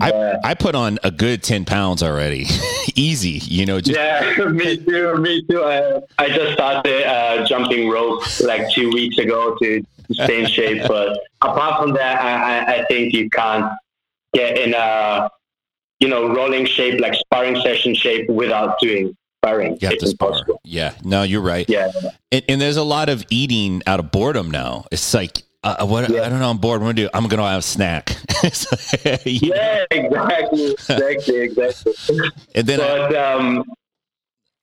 Yeah. 0.00 0.38
I 0.42 0.52
I 0.52 0.54
put 0.54 0.74
on 0.74 0.98
a 1.04 1.10
good 1.10 1.42
ten 1.42 1.66
pounds 1.66 2.02
already, 2.02 2.46
easy. 2.94 3.40
You 3.44 3.66
know, 3.66 3.78
just 3.78 3.98
Yeah, 3.98 4.46
me 4.48 4.78
too. 4.78 5.14
Me 5.16 5.44
too. 5.50 5.62
I, 5.62 6.00
I 6.18 6.28
just 6.30 6.54
started 6.54 7.06
uh, 7.06 7.46
jumping 7.46 7.90
rope 7.90 8.22
like 8.40 8.70
two 8.70 8.90
weeks 8.90 9.18
ago 9.18 9.54
to 9.60 9.84
stay 10.12 10.40
in 10.44 10.46
shape. 10.46 10.82
But 10.88 11.18
apart 11.42 11.78
from 11.78 11.92
that, 11.92 12.22
I, 12.22 12.32
I, 12.32 12.74
I 12.76 12.84
think 12.86 13.12
you 13.12 13.28
can't 13.28 13.70
get 14.32 14.56
in 14.56 14.72
a 14.72 15.28
you 16.02 16.08
know 16.12 16.22
rolling 16.38 16.66
shape 16.66 17.00
like 17.00 17.14
sparring 17.14 17.56
session 17.66 17.94
shape 17.94 18.28
without 18.28 18.70
doing 18.80 19.04
sparring. 19.38 19.78
you 19.80 19.88
have 19.88 19.98
to 19.98 20.06
spar. 20.08 20.34
Yeah, 20.64 20.92
no, 21.04 21.22
you're 21.22 21.40
right. 21.54 21.66
Yeah, 21.68 21.90
And, 22.30 22.42
and 22.48 22.60
there's 22.60 22.76
a 22.76 22.82
lot 22.96 23.08
of 23.08 23.24
eating 23.30 23.82
out 23.86 24.00
of 24.00 24.10
boredom 24.10 24.50
now. 24.50 24.84
It's 24.90 25.14
like. 25.14 25.42
Uh, 25.64 25.86
what 25.86 26.02
I 26.10 26.28
don't 26.28 26.40
know. 26.40 26.50
I'm 26.50 26.58
bored. 26.58 26.80
What 26.80 26.88
am 26.88 26.90
I 26.90 26.92
gonna 26.94 27.02
do? 27.04 27.10
I'm 27.14 27.28
gonna 27.28 27.48
have 27.48 27.60
a 27.60 27.62
snack. 27.62 28.16
Know? 28.42 28.50
yeah, 29.24 29.84
exactly, 29.92 30.72
exactly, 30.72 31.36
exactly. 31.46 31.92
And 32.56 32.66
then 32.66 32.80
I, 32.80 32.84
But 33.08 33.14
um, 33.14 33.60
Uh, 33.60 33.62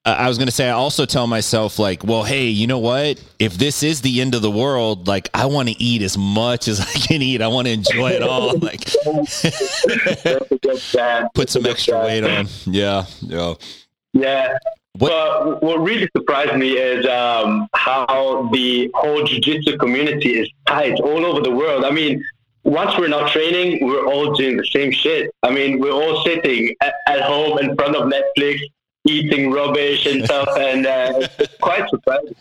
I 0.05 0.27
was 0.29 0.37
going 0.37 0.47
to 0.47 0.53
say, 0.53 0.67
I 0.69 0.73
also 0.73 1.05
tell 1.05 1.27
myself, 1.27 1.77
like, 1.77 2.03
well, 2.03 2.23
hey, 2.23 2.45
you 2.47 2.67
know 2.67 2.79
what? 2.79 3.21
If 3.37 3.55
this 3.57 3.83
is 3.83 4.01
the 4.01 4.21
end 4.21 4.33
of 4.33 4.41
the 4.41 4.49
world, 4.49 5.07
like, 5.07 5.29
I 5.33 5.45
want 5.45 5.67
to 5.69 5.75
eat 5.83 6.01
as 6.01 6.17
much 6.17 6.67
as 6.67 6.79
I 6.95 6.99
can 7.07 7.21
eat. 7.21 7.41
I 7.41 7.47
want 7.47 7.67
to 7.67 7.73
enjoy 7.73 8.11
it 8.11 8.23
all. 8.23 8.57
Like, 8.59 8.85
that's 8.85 10.51
a 10.51 10.57
good 10.61 10.77
plan. 10.91 11.27
put 11.33 11.49
some 11.49 11.63
That's 11.63 11.87
a 11.87 11.91
good 11.91 11.95
extra 11.95 11.99
weight 11.99 12.23
on. 12.23 12.47
Yeah. 12.65 13.05
Yeah. 13.21 13.53
Yeah. 14.13 14.57
What- 14.97 15.09
But 15.11 15.63
what 15.63 15.79
really 15.81 16.09
surprised 16.15 16.55
me 16.55 16.71
is 16.77 17.05
um, 17.05 17.67
how 17.75 18.49
the 18.53 18.89
whole 18.95 19.23
jiu-jitsu 19.25 19.77
community 19.77 20.39
is 20.39 20.49
tight 20.67 20.99
all 21.01 21.25
over 21.25 21.41
the 21.41 21.51
world. 21.51 21.83
I 21.85 21.91
mean, 21.91 22.23
once 22.63 22.97
we're 22.97 23.07
not 23.09 23.31
training, 23.31 23.85
we're 23.85 24.05
all 24.05 24.33
doing 24.33 24.57
the 24.57 24.65
same 24.65 24.91
shit. 24.91 25.31
I 25.43 25.51
mean, 25.51 25.79
we're 25.79 25.91
all 25.91 26.23
sitting 26.23 26.75
at, 26.81 26.93
at 27.07 27.21
home 27.21 27.59
in 27.59 27.75
front 27.75 27.95
of 27.95 28.03
Netflix, 28.11 28.59
eating 29.09 29.51
rubbish 29.51 30.05
and 30.05 30.23
stuff, 30.25 30.49
and 30.57 30.85
uh, 30.85 31.27
quite 31.61 31.89
surprising. 31.89 32.35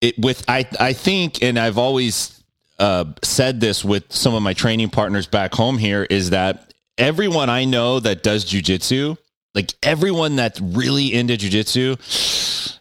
It, 0.00 0.18
with, 0.18 0.44
I, 0.48 0.66
I 0.80 0.92
think, 0.92 1.42
and 1.42 1.58
I've 1.58 1.78
always 1.78 2.42
uh, 2.78 3.04
said 3.22 3.60
this 3.60 3.84
with 3.84 4.12
some 4.12 4.34
of 4.34 4.42
my 4.42 4.52
training 4.52 4.90
partners 4.90 5.26
back 5.26 5.54
home 5.54 5.78
here, 5.78 6.06
is 6.08 6.30
that 6.30 6.72
everyone 6.98 7.50
I 7.50 7.64
know 7.64 8.00
that 8.00 8.22
does 8.22 8.44
jujitsu, 8.44 9.16
like 9.54 9.72
everyone 9.82 10.36
that's 10.36 10.60
really 10.60 11.14
into 11.14 11.34
jujitsu, 11.34 11.98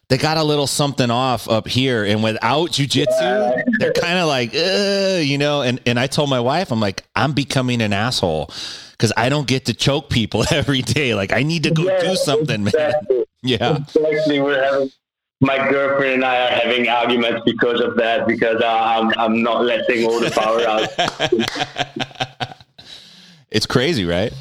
they 0.07 0.17
got 0.17 0.37
a 0.37 0.43
little 0.43 0.67
something 0.67 1.09
off 1.09 1.49
up 1.49 1.67
here, 1.67 2.03
and 2.03 2.21
without 2.21 2.69
jujitsu, 2.69 3.63
they're 3.79 3.93
kind 3.93 4.19
of 4.19 4.27
like, 4.27 4.53
you 4.53 5.37
know. 5.37 5.61
And 5.63 5.79
and 5.85 5.99
I 5.99 6.07
told 6.07 6.29
my 6.29 6.39
wife, 6.39 6.71
I'm 6.71 6.79
like, 6.79 7.03
I'm 7.15 7.33
becoming 7.33 7.81
an 7.81 7.91
asshole 7.91 8.51
because 8.97 9.11
I 9.17 9.29
don't 9.29 9.47
get 9.47 9.65
to 9.65 9.73
choke 9.73 10.09
people 10.09 10.43
every 10.51 10.81
day. 10.81 11.13
Like 11.13 11.33
I 11.33 11.43
need 11.43 11.63
to 11.63 11.71
go 11.71 11.83
Yeah, 11.83 12.01
do 12.01 12.15
something, 12.15 12.63
man. 12.63 12.73
Yeah, 13.43 13.77
Exactly. 13.77 14.39
We're 14.39 14.63
having 14.63 14.91
my 15.39 15.69
girlfriend 15.69 16.15
and 16.15 16.25
I 16.25 16.47
are 16.47 16.59
having 16.61 16.89
arguments 16.89 17.43
because 17.45 17.79
of 17.79 17.95
that 17.97 18.25
because 18.25 18.59
uh, 18.59 18.65
I'm 18.65 19.13
I'm 19.19 19.43
not 19.43 19.63
letting 19.63 20.07
all 20.07 20.19
the 20.19 20.31
power 20.31 20.61
out. 20.65 22.57
it's 23.51 23.67
crazy, 23.67 24.03
right? 24.03 24.33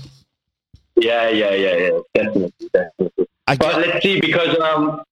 Yeah, 0.97 1.29
yeah, 1.29 1.51
yeah, 1.51 1.77
yeah. 1.77 1.99
Definitely, 2.15 2.71
definitely. 2.73 3.27
I 3.47 3.57
But 3.57 3.77
let's 3.77 4.03
see 4.03 4.21
because 4.21 4.59
um, 4.59 5.03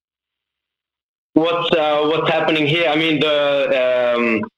what's 1.35 1.71
uh, 1.77 2.07
what's 2.07 2.31
happening 2.31 2.67
here? 2.67 2.89
I 2.89 2.97
mean, 2.97 3.21
the 3.21 4.15
um, 4.17 4.49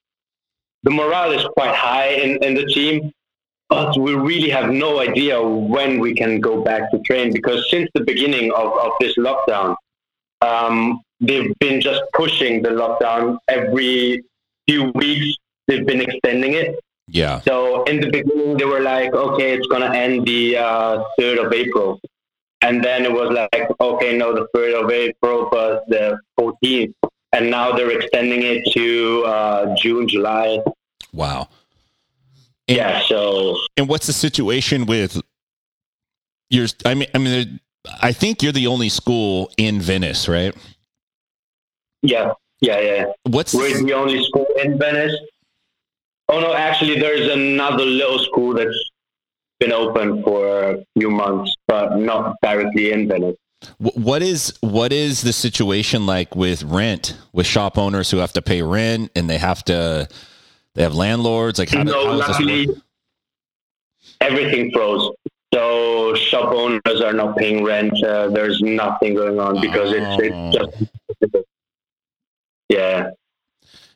the 0.83 0.91
morale 0.91 1.31
is 1.31 1.45
quite 1.57 1.75
high 1.75 2.09
in, 2.09 2.41
in 2.43 2.53
the 2.53 2.65
team, 2.67 3.11
but 3.69 3.97
we 3.97 4.13
really 4.13 4.49
have 4.49 4.69
no 4.69 4.99
idea 4.99 5.41
when 5.41 5.99
we 5.99 6.13
can 6.13 6.39
go 6.39 6.63
back 6.63 6.91
to 6.91 6.99
train 6.99 7.33
because 7.33 7.67
since 7.69 7.89
the 7.93 8.01
beginning 8.01 8.51
of, 8.51 8.73
of 8.77 8.91
this 8.99 9.17
lockdown, 9.17 9.75
um, 10.41 11.01
they've 11.19 11.53
been 11.59 11.81
just 11.81 12.01
pushing 12.13 12.61
the 12.61 12.69
lockdown 12.69 13.37
every 13.47 14.23
few 14.67 14.91
weeks. 14.93 15.37
They've 15.67 15.85
been 15.85 16.01
extending 16.01 16.53
it. 16.53 16.79
yeah, 17.07 17.39
So 17.41 17.83
in 17.85 17.99
the 18.01 18.09
beginning, 18.09 18.57
they 18.57 18.65
were 18.65 18.81
like, 18.81 19.13
okay, 19.13 19.53
it's 19.53 19.67
gonna 19.67 19.93
end 19.93 20.27
the 20.27 20.57
uh, 20.57 21.03
third 21.17 21.39
of 21.39 21.51
April, 21.51 21.99
and 22.61 22.83
then 22.83 23.05
it 23.05 23.11
was 23.11 23.31
like, 23.31 23.67
okay, 23.79 24.15
no, 24.17 24.33
the 24.33 24.47
third 24.53 24.73
of 24.75 24.91
April, 24.91 25.49
but 25.51 25.85
the 25.87 26.19
fourteenth, 26.37 26.95
and 27.33 27.49
now 27.49 27.71
they're 27.75 27.91
extending 27.99 28.43
it 28.43 28.71
to 28.73 29.23
uh, 29.25 29.75
June, 29.75 30.07
July. 30.07 30.59
wow. 31.13 31.47
And, 32.67 32.77
Yeah, 32.77 33.01
so 33.07 33.57
and 33.77 33.87
what's 33.87 34.07
the 34.07 34.13
situation 34.13 34.85
with 34.85 35.21
your? 36.49 36.67
I 36.85 36.93
mean, 36.95 37.07
I 37.13 37.17
mean, 37.17 37.59
I 38.01 38.11
think 38.11 38.41
you're 38.41 38.51
the 38.51 38.67
only 38.67 38.89
school 38.89 39.51
in 39.57 39.81
Venice, 39.81 40.27
right? 40.27 40.55
yeah, 42.01 42.33
yeah, 42.61 42.79
yeah. 42.79 43.05
What's 43.23 43.53
We're 43.53 43.81
the 43.81 43.93
only 43.93 44.23
school 44.25 44.47
in 44.63 44.77
Venice. 44.77 45.15
Oh 46.29 46.39
no, 46.39 46.53
actually, 46.55 46.99
there's 46.99 47.31
another 47.31 47.85
little 47.85 48.19
school 48.19 48.53
that's 48.53 48.91
been 49.59 49.71
open 49.71 50.23
for 50.23 50.71
a 50.71 50.85
few 50.97 51.09
months, 51.09 51.55
but 51.67 51.97
not 51.97 52.35
directly 52.41 52.91
in 52.91 53.07
Venice. 53.07 53.37
What 53.77 54.21
is 54.21 54.53
what 54.61 54.91
is 54.91 55.21
the 55.21 55.33
situation 55.33 56.05
like 56.05 56.35
with 56.35 56.63
rent 56.63 57.17
with 57.33 57.47
shop 57.47 57.77
owners 57.77 58.11
who 58.11 58.17
have 58.17 58.33
to 58.33 58.41
pay 58.41 58.61
rent 58.61 59.11
and 59.15 59.29
they 59.29 59.37
have 59.37 59.63
to 59.65 60.07
they 60.75 60.83
have 60.83 60.93
landlords 60.95 61.57
like 61.59 61.69
how, 61.69 61.83
no, 61.83 62.05
how 62.05 62.13
luckily, 62.17 62.67
everything 64.21 64.71
froze. 64.71 65.11
So 65.53 66.13
shop 66.15 66.51
owners 66.53 67.01
are 67.01 67.13
not 67.13 67.37
paying 67.37 67.63
rent. 67.63 67.93
Uh, 68.03 68.27
there's 68.29 68.61
nothing 68.61 69.15
going 69.15 69.39
on 69.39 69.59
because 69.61 69.91
it's 69.93 70.05
Oh. 70.05 70.69
it's 70.69 71.31
just 71.31 71.45
yeah. 72.69 73.09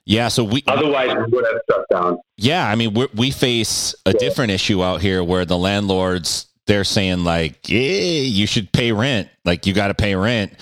yeah 0.06 0.28
so 0.28 0.44
we 0.44 0.64
Otherwise, 0.68 1.10
we 1.16 1.24
would 1.36 1.46
have 1.46 1.62
shut 1.70 1.86
down. 1.92 2.18
yeah 2.38 2.68
I 2.70 2.76
mean 2.76 2.94
we 2.94 3.08
we 3.16 3.32
face 3.32 3.96
a 4.06 4.14
different 4.14 4.52
issue 4.52 4.84
out 4.84 5.02
here 5.02 5.24
where 5.24 5.44
the 5.46 5.58
landlords 5.58 6.46
they're 6.68 6.84
saying 6.84 7.24
like 7.24 7.68
yeah 7.68 7.82
you 8.22 8.46
should 8.46 8.72
pay 8.72 8.92
rent 8.92 9.28
like 9.44 9.66
you 9.66 9.74
got 9.74 9.88
to 9.88 9.96
pay 9.96 10.14
rent 10.16 10.54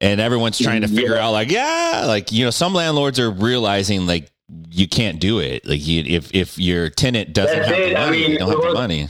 and 0.00 0.20
everyone's 0.20 0.58
trying 0.58 0.80
to 0.80 0.88
figure 0.88 1.14
Yeah. 1.14 1.26
out 1.28 1.30
like 1.30 1.50
yeah 1.52 2.02
like 2.06 2.32
you 2.32 2.44
know 2.44 2.50
some 2.50 2.74
landlords 2.74 3.20
are 3.20 3.30
realizing 3.30 4.06
like 4.06 4.28
you 4.70 4.88
can't 4.88 5.20
do 5.20 5.38
it 5.38 5.66
like 5.66 5.86
you, 5.86 6.02
if 6.06 6.34
if 6.34 6.58
your 6.58 6.88
tenant 6.90 7.32
doesn't 7.32 7.56
That's 7.56 7.68
have 7.68 7.76
the 7.76 7.90
it. 7.90 7.96
I 7.96 8.06
money 8.06 8.20
mean, 8.20 8.30
they 8.32 8.36
don't 8.38 8.48
have 8.48 8.58
it 8.58 8.68
the 8.68 8.74
money 8.74 9.08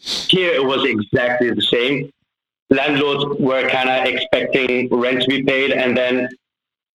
Here, 0.00 0.52
it 0.54 0.64
was 0.64 0.84
exactly 0.84 1.50
the 1.50 1.62
same. 1.62 2.10
Landlords 2.70 3.40
were 3.40 3.68
kind 3.68 3.88
of 3.88 4.06
expecting 4.06 4.88
rent 4.90 5.22
to 5.22 5.28
be 5.28 5.42
paid, 5.42 5.72
and 5.72 5.96
then 5.96 6.28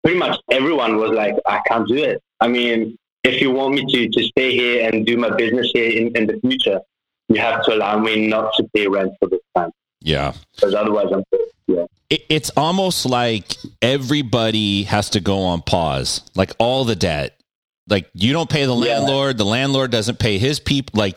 pretty 0.02 0.18
much 0.18 0.38
everyone 0.50 0.96
was 0.98 1.10
like, 1.10 1.34
I 1.46 1.60
can't 1.66 1.86
do 1.88 1.96
it. 1.96 2.22
I 2.40 2.48
mean, 2.48 2.96
if 3.24 3.40
you 3.40 3.50
want 3.50 3.74
me 3.74 3.84
to, 3.86 4.08
to 4.08 4.24
stay 4.24 4.52
here 4.52 4.88
and 4.88 5.04
do 5.04 5.16
my 5.16 5.30
business 5.30 5.70
here 5.74 5.90
in, 5.90 6.16
in 6.16 6.26
the 6.26 6.38
future, 6.40 6.80
you 7.28 7.40
have 7.40 7.64
to 7.64 7.74
allow 7.74 7.98
me 7.98 8.28
not 8.28 8.54
to 8.54 8.68
pay 8.74 8.86
rent 8.86 9.12
for 9.18 9.28
this 9.28 9.40
time. 9.56 9.70
Yeah. 10.00 10.34
Because 10.54 10.74
otherwise, 10.74 11.06
I'm 11.12 11.24
yeah. 11.66 11.86
It, 12.10 12.24
it's 12.28 12.50
almost 12.56 13.06
like 13.06 13.56
everybody 13.80 14.84
has 14.84 15.10
to 15.10 15.20
go 15.20 15.40
on 15.40 15.62
pause, 15.62 16.20
like 16.34 16.52
all 16.58 16.84
the 16.84 16.96
debt. 16.96 17.40
Like 17.88 18.08
you 18.14 18.32
don't 18.32 18.48
pay 18.48 18.64
the 18.64 18.74
Yeah. 18.74 18.98
landlord, 18.98 19.38
the 19.38 19.44
landlord 19.44 19.90
doesn't 19.90 20.18
pay 20.18 20.38
his 20.38 20.58
people. 20.60 20.98
Like, 20.98 21.16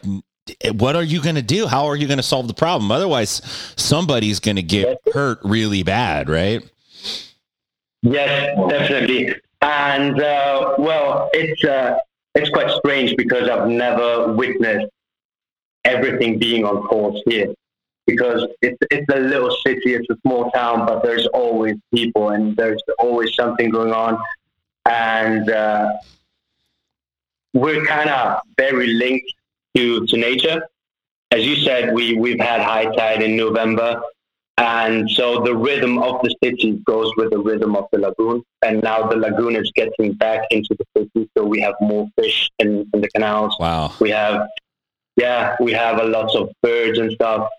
what 0.74 0.96
are 0.96 1.04
you 1.04 1.22
going 1.22 1.36
to 1.36 1.42
do? 1.42 1.68
How 1.68 1.86
are 1.88 1.96
you 1.96 2.08
going 2.08 2.18
to 2.18 2.24
solve 2.24 2.48
the 2.48 2.54
problem? 2.54 2.92
Otherwise, 2.92 3.42
somebody's 3.76 4.40
going 4.40 4.56
to 4.58 4.64
get 4.64 4.98
hurt 5.14 5.40
really 5.44 5.84
bad, 5.84 6.30
right? 6.30 6.62
Yes, 8.02 8.56
definitely. 8.70 9.34
And 9.62 10.22
uh, 10.22 10.76
well, 10.78 11.30
it's 11.34 11.64
uh, 11.64 11.98
it's 12.36 12.50
quite 12.50 12.70
strange 12.78 13.16
because 13.18 13.50
I've 13.50 13.68
never 13.68 14.34
witnessed 14.34 14.88
everything 15.84 16.38
being 16.38 16.64
on 16.66 16.88
pause 16.88 17.22
here. 17.26 17.54
Because 18.06 18.46
it's 18.62 18.78
it's 18.90 19.06
a 19.14 19.20
little 19.20 19.52
city, 19.66 19.94
it's 19.96 20.08
a 20.10 20.16
small 20.26 20.50
town, 20.52 20.86
but 20.86 21.04
there's 21.04 21.28
always 21.28 21.76
people 21.94 22.30
and 22.30 22.56
there's 22.56 22.82
always 23.00 23.34
something 23.36 23.70
going 23.70 23.92
on, 23.92 24.18
and 24.86 25.50
uh, 25.50 25.92
we're 27.54 27.86
kind 27.86 28.10
of 28.10 28.42
very 28.58 28.88
linked 28.88 29.32
to 29.76 30.06
to 30.08 30.18
nature. 30.18 30.62
As 31.32 31.46
you 31.46 31.56
said, 31.58 31.94
we 31.94 32.16
we've 32.16 32.40
had 32.40 32.62
high 32.62 32.86
tide 32.96 33.22
in 33.22 33.36
November. 33.36 34.02
And 34.60 35.08
so 35.12 35.42
the 35.42 35.56
rhythm 35.56 36.00
of 36.00 36.20
the 36.24 36.36
city 36.44 36.82
goes 36.84 37.12
with 37.16 37.30
the 37.30 37.38
rhythm 37.38 37.76
of 37.76 37.86
the 37.92 38.00
lagoon. 38.00 38.44
And 38.66 38.82
now 38.82 39.08
the 39.08 39.16
lagoon 39.16 39.56
is 39.56 39.72
getting 39.76 40.14
back 40.14 40.48
into 40.50 40.76
the 40.80 40.86
city. 40.98 41.30
So 41.38 41.46
we 41.46 41.62
have 41.62 41.76
more 41.80 42.08
fish 42.20 42.50
in, 42.58 42.90
in 42.92 43.02
the 43.02 43.08
canals. 43.10 43.56
Wow. 43.60 43.94
We 44.00 44.10
have, 44.10 44.48
yeah, 45.16 45.56
we 45.60 45.74
have 45.74 46.00
a 46.00 46.06
lot 46.06 46.36
of 46.36 46.50
birds 46.64 46.98
and 46.98 47.12
stuff. 47.12 47.50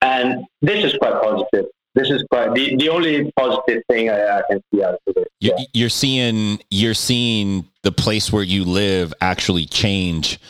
And 0.00 0.44
this 0.62 0.84
is 0.84 0.96
quite 0.96 1.20
positive. 1.20 1.66
This 1.94 2.10
is 2.10 2.24
quite 2.30 2.52
the, 2.54 2.76
the 2.76 2.88
only 2.88 3.30
positive 3.36 3.82
thing 3.88 4.10
I, 4.10 4.38
I 4.38 4.42
can 4.50 4.60
see 4.72 4.82
out 4.82 4.94
of 5.06 5.16
it. 5.16 5.28
Yeah. 5.40 5.56
You're 5.72 5.88
seeing 5.88 6.58
you're 6.70 6.94
seeing 6.94 7.66
the 7.82 7.92
place 7.92 8.32
where 8.32 8.42
you 8.42 8.64
live 8.64 9.14
actually 9.20 9.66
change 9.66 10.40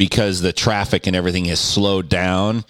because 0.00 0.40
the 0.40 0.50
traffic 0.54 1.06
and 1.06 1.14
everything 1.14 1.44
has 1.44 1.60
slowed 1.60 2.08
down, 2.08 2.64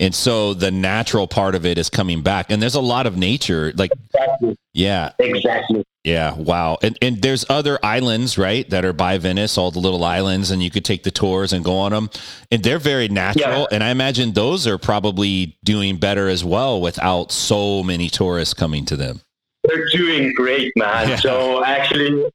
and 0.00 0.12
so 0.12 0.52
the 0.52 0.72
natural 0.72 1.28
part 1.28 1.54
of 1.54 1.64
it 1.64 1.78
is 1.78 1.88
coming 1.88 2.22
back. 2.22 2.50
And 2.50 2.60
there's 2.60 2.74
a 2.74 2.80
lot 2.80 3.06
of 3.06 3.16
nature, 3.16 3.72
like 3.76 3.92
Exactly. 4.12 4.56
yeah, 4.74 5.12
Exactly. 5.20 5.84
yeah, 6.02 6.34
wow. 6.34 6.78
And 6.82 6.98
and 7.00 7.22
there's 7.22 7.44
other 7.48 7.78
islands, 7.84 8.36
right, 8.36 8.68
that 8.70 8.84
are 8.84 8.92
by 8.92 9.16
Venice, 9.18 9.56
all 9.56 9.70
the 9.70 9.78
little 9.78 10.02
islands, 10.02 10.50
and 10.50 10.60
you 10.60 10.70
could 10.72 10.84
take 10.84 11.04
the 11.04 11.12
tours 11.12 11.52
and 11.52 11.64
go 11.64 11.76
on 11.76 11.92
them, 11.92 12.10
and 12.50 12.64
they're 12.64 12.80
very 12.80 13.06
natural. 13.06 13.60
Yeah. 13.60 13.66
And 13.76 13.84
I 13.84 13.90
imagine 13.90 14.32
those 14.32 14.66
are 14.66 14.76
probably 14.76 15.56
doing 15.62 15.98
better 15.98 16.26
as 16.28 16.44
well 16.44 16.80
without 16.80 17.30
so 17.30 17.84
many 17.84 18.08
tourists 18.10 18.54
coming 18.54 18.84
to 18.86 18.96
them. 18.96 19.20
They're 19.62 19.86
doing 19.92 20.32
great, 20.34 20.72
man. 20.74 21.10
Yeah. 21.10 21.16
So 21.16 21.62
actually, 21.64 22.28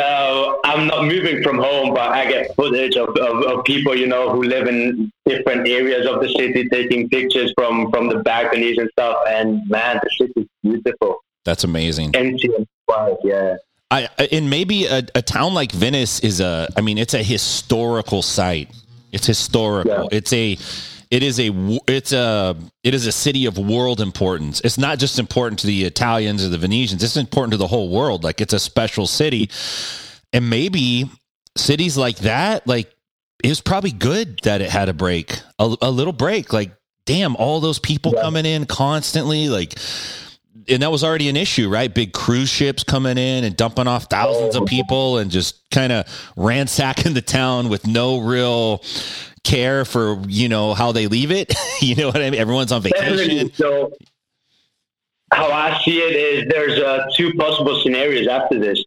uh, 0.00 0.54
I'm 0.64 0.86
not 0.86 1.04
moving 1.04 1.42
from 1.42 1.58
home, 1.58 1.92
but 1.92 2.10
I 2.10 2.26
get 2.30 2.54
footage 2.56 2.96
of, 2.96 3.10
of, 3.10 3.42
of 3.44 3.64
people, 3.64 3.94
you 3.94 4.06
know, 4.06 4.30
who 4.30 4.42
live 4.42 4.66
in 4.66 5.12
different 5.26 5.68
areas 5.68 6.06
of 6.06 6.20
the 6.22 6.28
city, 6.30 6.68
taking 6.70 7.08
pictures 7.10 7.52
from 7.58 7.90
from 7.90 8.08
the 8.08 8.18
balconies 8.20 8.78
and 8.78 8.88
stuff. 8.92 9.18
And 9.28 9.68
man, 9.68 10.00
the 10.02 10.10
city's 10.26 10.48
beautiful, 10.62 11.18
That's 11.44 11.64
amazing. 11.64 12.14
empty 12.16 12.48
and 12.56 12.66
quiet. 12.88 13.18
Yeah, 13.22 13.56
I, 13.90 14.08
I- 14.18 14.28
and 14.32 14.48
maybe 14.48 14.86
a, 14.86 15.02
a 15.14 15.20
town 15.22 15.52
like 15.52 15.72
Venice 15.72 16.20
is 16.20 16.40
a 16.40 16.68
I 16.76 16.80
mean 16.80 16.96
it's 16.96 17.14
a 17.14 17.22
historical 17.22 18.22
site. 18.22 18.70
It's 19.12 19.26
historical. 19.26 20.08
Yeah. 20.10 20.18
It's 20.18 20.32
a 20.32 20.56
it 21.12 21.22
is 21.22 21.38
a 21.38 21.50
it's 21.86 22.12
a 22.12 22.56
it 22.82 22.94
is 22.94 23.06
a 23.06 23.12
city 23.12 23.44
of 23.44 23.58
world 23.58 24.00
importance. 24.00 24.62
It's 24.64 24.78
not 24.78 24.98
just 24.98 25.18
important 25.18 25.58
to 25.58 25.66
the 25.66 25.84
Italians 25.84 26.42
or 26.42 26.48
the 26.48 26.56
Venetians. 26.56 27.04
It's 27.04 27.18
important 27.18 27.52
to 27.52 27.58
the 27.58 27.66
whole 27.66 27.90
world. 27.90 28.24
Like 28.24 28.40
it's 28.40 28.54
a 28.54 28.58
special 28.58 29.06
city. 29.06 29.50
And 30.32 30.48
maybe 30.48 31.10
cities 31.54 31.98
like 31.98 32.16
that 32.20 32.66
like 32.66 32.90
it 33.44 33.48
was 33.50 33.60
probably 33.60 33.90
good 33.90 34.40
that 34.44 34.62
it 34.62 34.70
had 34.70 34.88
a 34.88 34.94
break. 34.94 35.38
A, 35.58 35.76
a 35.82 35.90
little 35.90 36.14
break 36.14 36.50
like 36.54 36.72
damn 37.04 37.36
all 37.36 37.60
those 37.60 37.78
people 37.78 38.14
Yeah. 38.16 38.22
coming 38.22 38.46
in 38.46 38.64
constantly 38.64 39.50
like 39.50 39.74
and 40.68 40.82
that 40.82 40.90
was 40.90 41.04
already 41.04 41.28
an 41.28 41.36
issue, 41.36 41.68
right? 41.68 41.92
Big 41.92 42.14
cruise 42.14 42.48
ships 42.48 42.84
coming 42.84 43.18
in 43.18 43.44
and 43.44 43.54
dumping 43.54 43.86
off 43.86 44.04
thousands 44.04 44.54
of 44.54 44.62
oh. 44.62 44.66
people 44.66 45.18
and 45.18 45.30
just 45.30 45.68
kind 45.70 45.92
of 45.92 46.06
ransacking 46.36 47.12
the 47.12 47.20
town 47.20 47.68
with 47.68 47.86
no 47.86 48.18
real 48.20 48.82
care 49.44 49.84
for, 49.84 50.20
you 50.28 50.48
know, 50.48 50.74
how 50.74 50.92
they 50.92 51.06
leave 51.06 51.30
it. 51.30 51.54
you 51.80 51.94
know 51.96 52.08
what 52.08 52.16
I 52.16 52.30
mean? 52.30 52.40
Everyone's 52.40 52.72
on 52.72 52.82
vacation. 52.82 53.52
So 53.54 53.92
how 55.32 55.50
I 55.50 55.80
see 55.82 55.98
it 55.98 56.14
is 56.14 56.44
there's 56.48 56.78
uh, 56.78 57.06
two 57.16 57.32
possible 57.34 57.80
scenarios 57.82 58.28
after 58.28 58.58
this. 58.58 58.84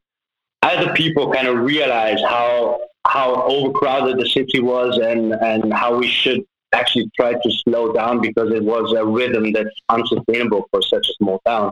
Either 0.62 0.94
people 0.94 1.32
kind 1.32 1.48
of 1.48 1.58
realize 1.58 2.22
how 2.22 2.80
how 3.08 3.44
overcrowded 3.44 4.18
the 4.18 4.28
city 4.28 4.60
was 4.60 4.98
and 4.98 5.34
and 5.34 5.74
how 5.74 5.98
we 5.98 6.08
should 6.08 6.44
actually 6.74 7.10
try 7.16 7.34
to 7.34 7.52
slow 7.64 7.94
down 7.94 8.20
because 8.20 8.52
it 8.52 8.64
was 8.64 8.94
a 8.94 9.06
rhythm 9.06 9.52
that's 9.54 9.70
unsustainable 9.90 10.68
for 10.72 10.82
such 10.82 11.08
a 11.08 11.14
small 11.14 11.40
town. 11.46 11.72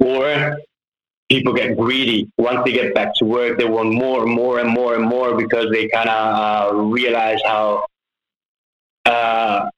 Or 0.00 0.58
people 1.32 1.54
get 1.54 1.78
greedy. 1.78 2.30
Once 2.36 2.60
they 2.64 2.72
get 2.72 2.94
back 2.94 3.14
to 3.14 3.24
work, 3.24 3.58
they 3.58 3.64
want 3.64 3.90
more 3.90 4.22
and 4.22 4.32
more 4.32 4.58
and 4.60 4.68
more 4.68 4.94
and 4.94 5.04
more 5.04 5.34
because 5.34 5.66
they 5.70 5.88
kind 5.88 6.10
of 6.10 6.74
uh, 6.74 6.76
realize 6.76 7.40
how 7.44 7.86
uh, 9.06 9.68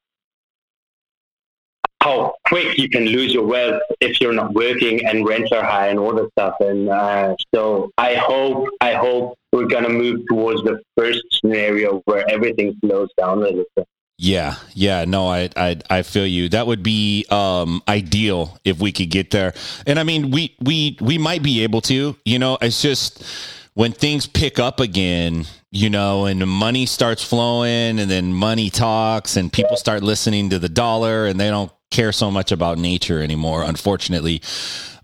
how 2.01 2.35
quick 2.47 2.77
you 2.77 2.89
can 2.89 3.05
lose 3.05 3.33
your 3.33 3.45
wealth 3.45 3.81
if 4.01 4.19
you're 4.19 4.33
not 4.33 4.53
working 4.53 5.05
and 5.05 5.25
rents 5.25 5.51
are 5.53 5.63
high 5.63 5.87
and 5.87 5.97
all 5.97 6.13
that 6.13 6.29
stuff. 6.33 6.55
And 6.59 6.89
uh, 6.89 7.35
so 7.53 7.89
I 7.97 8.15
hope 8.15 8.67
I 8.81 8.93
hope 8.93 9.37
we're 9.53 9.67
gonna 9.67 9.89
move 9.89 10.25
towards 10.29 10.61
the 10.63 10.81
first 10.97 11.23
scenario 11.31 12.01
where 12.05 12.29
everything 12.29 12.77
slows 12.83 13.09
down 13.17 13.37
a 13.37 13.41
little 13.41 13.63
bit. 13.77 13.87
Yeah, 14.17 14.55
yeah, 14.73 15.03
no, 15.03 15.27
I, 15.27 15.49
I, 15.57 15.77
I 15.89 16.01
feel 16.03 16.25
you. 16.25 16.47
That 16.49 16.67
would 16.67 16.81
be 16.81 17.25
um, 17.29 17.81
ideal 17.87 18.57
if 18.63 18.79
we 18.79 18.93
could 18.93 19.09
get 19.09 19.31
there. 19.31 19.53
And 19.85 19.99
I 19.99 20.03
mean, 20.03 20.31
we, 20.31 20.55
we, 20.61 20.97
we 21.01 21.17
might 21.17 21.43
be 21.43 21.63
able 21.63 21.81
to. 21.81 22.15
You 22.23 22.39
know, 22.39 22.57
it's 22.61 22.81
just 22.81 23.25
when 23.73 23.91
things 23.91 24.25
pick 24.25 24.57
up 24.57 24.79
again, 24.79 25.45
you 25.69 25.89
know, 25.89 26.25
and 26.25 26.39
money 26.47 26.85
starts 26.85 27.23
flowing, 27.23 27.99
and 27.99 28.09
then 28.09 28.33
money 28.33 28.69
talks, 28.69 29.35
and 29.35 29.51
people 29.51 29.75
start 29.75 30.01
listening 30.01 30.49
to 30.51 30.59
the 30.59 30.69
dollar, 30.69 31.25
and 31.25 31.37
they 31.37 31.49
don't 31.49 31.71
care 31.91 32.13
so 32.13 32.31
much 32.31 32.53
about 32.53 32.77
nature 32.77 33.21
anymore. 33.21 33.63
Unfortunately, 33.63 34.41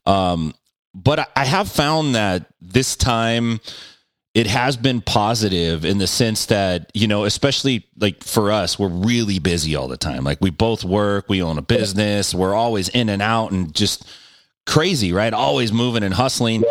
um, 0.06 0.54
but 0.94 1.20
I, 1.20 1.26
I 1.36 1.46
have 1.46 1.70
found 1.70 2.16
that 2.16 2.46
this 2.62 2.96
time 2.96 3.60
it 4.34 4.48
has 4.48 4.78
been 4.78 5.02
positive 5.02 5.84
in 5.84 5.98
the 5.98 6.08
sense 6.08 6.46
that 6.48 6.90
you 6.94 7.08
know 7.08 7.26
especially 7.26 7.86
like 7.98 8.24
for 8.24 8.52
us 8.52 8.80
we're 8.80 8.88
really 8.88 9.40
busy 9.40 9.76
all 9.76 9.88
the 9.88 9.98
time. 9.98 10.24
Like 10.24 10.40
we 10.42 10.50
both 10.50 10.84
work 10.84 11.28
we 11.28 11.42
own 11.42 11.58
a 11.58 11.62
business 11.62 12.34
we're 12.34 12.56
always 12.56 12.90
in 12.90 13.10
and 13.10 13.22
out 13.22 13.52
and 13.52 13.74
just 13.74 14.08
crazy 14.66 15.12
right? 15.12 15.34
Always 15.34 15.74
moving 15.74 16.04
and 16.04 16.14
hustling. 16.14 16.64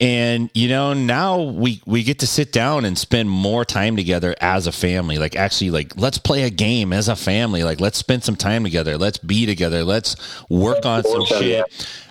And 0.00 0.50
you 0.54 0.68
know 0.68 0.92
now 0.92 1.42
we 1.42 1.80
we 1.84 2.04
get 2.04 2.20
to 2.20 2.26
sit 2.28 2.52
down 2.52 2.84
and 2.84 2.96
spend 2.96 3.28
more 3.28 3.64
time 3.64 3.96
together 3.96 4.34
as 4.40 4.68
a 4.68 4.72
family. 4.72 5.18
Like 5.18 5.34
actually 5.34 5.70
like 5.70 5.96
let's 5.96 6.18
play 6.18 6.44
a 6.44 6.50
game 6.50 6.92
as 6.92 7.08
a 7.08 7.16
family. 7.16 7.64
Like 7.64 7.80
let's 7.80 7.98
spend 7.98 8.22
some 8.22 8.36
time 8.36 8.62
together. 8.62 8.98
Let's 8.98 9.18
be 9.18 9.46
together. 9.46 9.82
Let's 9.82 10.16
work 10.48 10.86
on 10.86 11.02
some 11.04 11.24
shit. 11.26 11.42
yeah. 11.42 11.62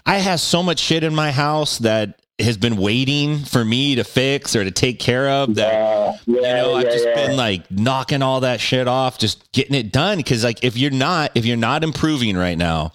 i 0.05 0.17
have 0.17 0.41
so 0.41 0.61
much 0.61 0.79
shit 0.79 1.03
in 1.03 1.15
my 1.15 1.31
house 1.31 1.77
that 1.79 2.19
has 2.39 2.57
been 2.57 2.77
waiting 2.77 3.37
for 3.39 3.63
me 3.63 3.95
to 3.95 4.03
fix 4.03 4.55
or 4.55 4.63
to 4.63 4.71
take 4.71 4.99
care 4.99 5.29
of 5.29 5.53
that 5.55 5.73
Uh, 5.73 6.13
yeah, 6.25 6.35
you 6.35 6.41
know 6.41 6.73
i've 6.75 6.85
yeah, 6.85 6.91
just 6.91 7.05
yeah. 7.05 7.15
been 7.27 7.37
like 7.37 7.69
knocking 7.69 8.21
all 8.23 8.39
that 8.41 8.59
shit 8.59 8.87
off 8.87 9.19
just 9.19 9.51
getting 9.51 9.75
it 9.75 9.91
done 9.91 10.17
because 10.17 10.43
like 10.43 10.63
if 10.63 10.75
you're 10.75 10.89
not 10.91 11.31
if 11.35 11.45
you're 11.45 11.55
not 11.57 11.83
improving 11.83 12.35
right 12.35 12.57
now 12.57 12.91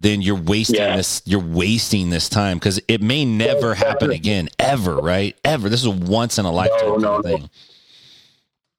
then 0.00 0.22
you're 0.22 0.40
wasting 0.40 0.76
Yeah. 0.76 0.96
this 0.96 1.22
you're 1.24 1.40
wasting 1.40 2.10
this 2.10 2.28
time 2.28 2.56
because 2.58 2.80
it 2.86 3.02
may 3.02 3.24
never 3.24 3.74
happen 3.74 4.12
again 4.12 4.48
ever 4.60 4.96
right 4.96 5.36
ever 5.44 5.68
this 5.68 5.80
is 5.80 5.86
a 5.86 5.90
once 5.90 6.38
in 6.38 6.44
a 6.44 6.52
lifetime 6.52 6.88
No, 6.88 6.96
no, 6.98 7.14
of 7.16 7.24
no. 7.24 7.36
thing 7.36 7.50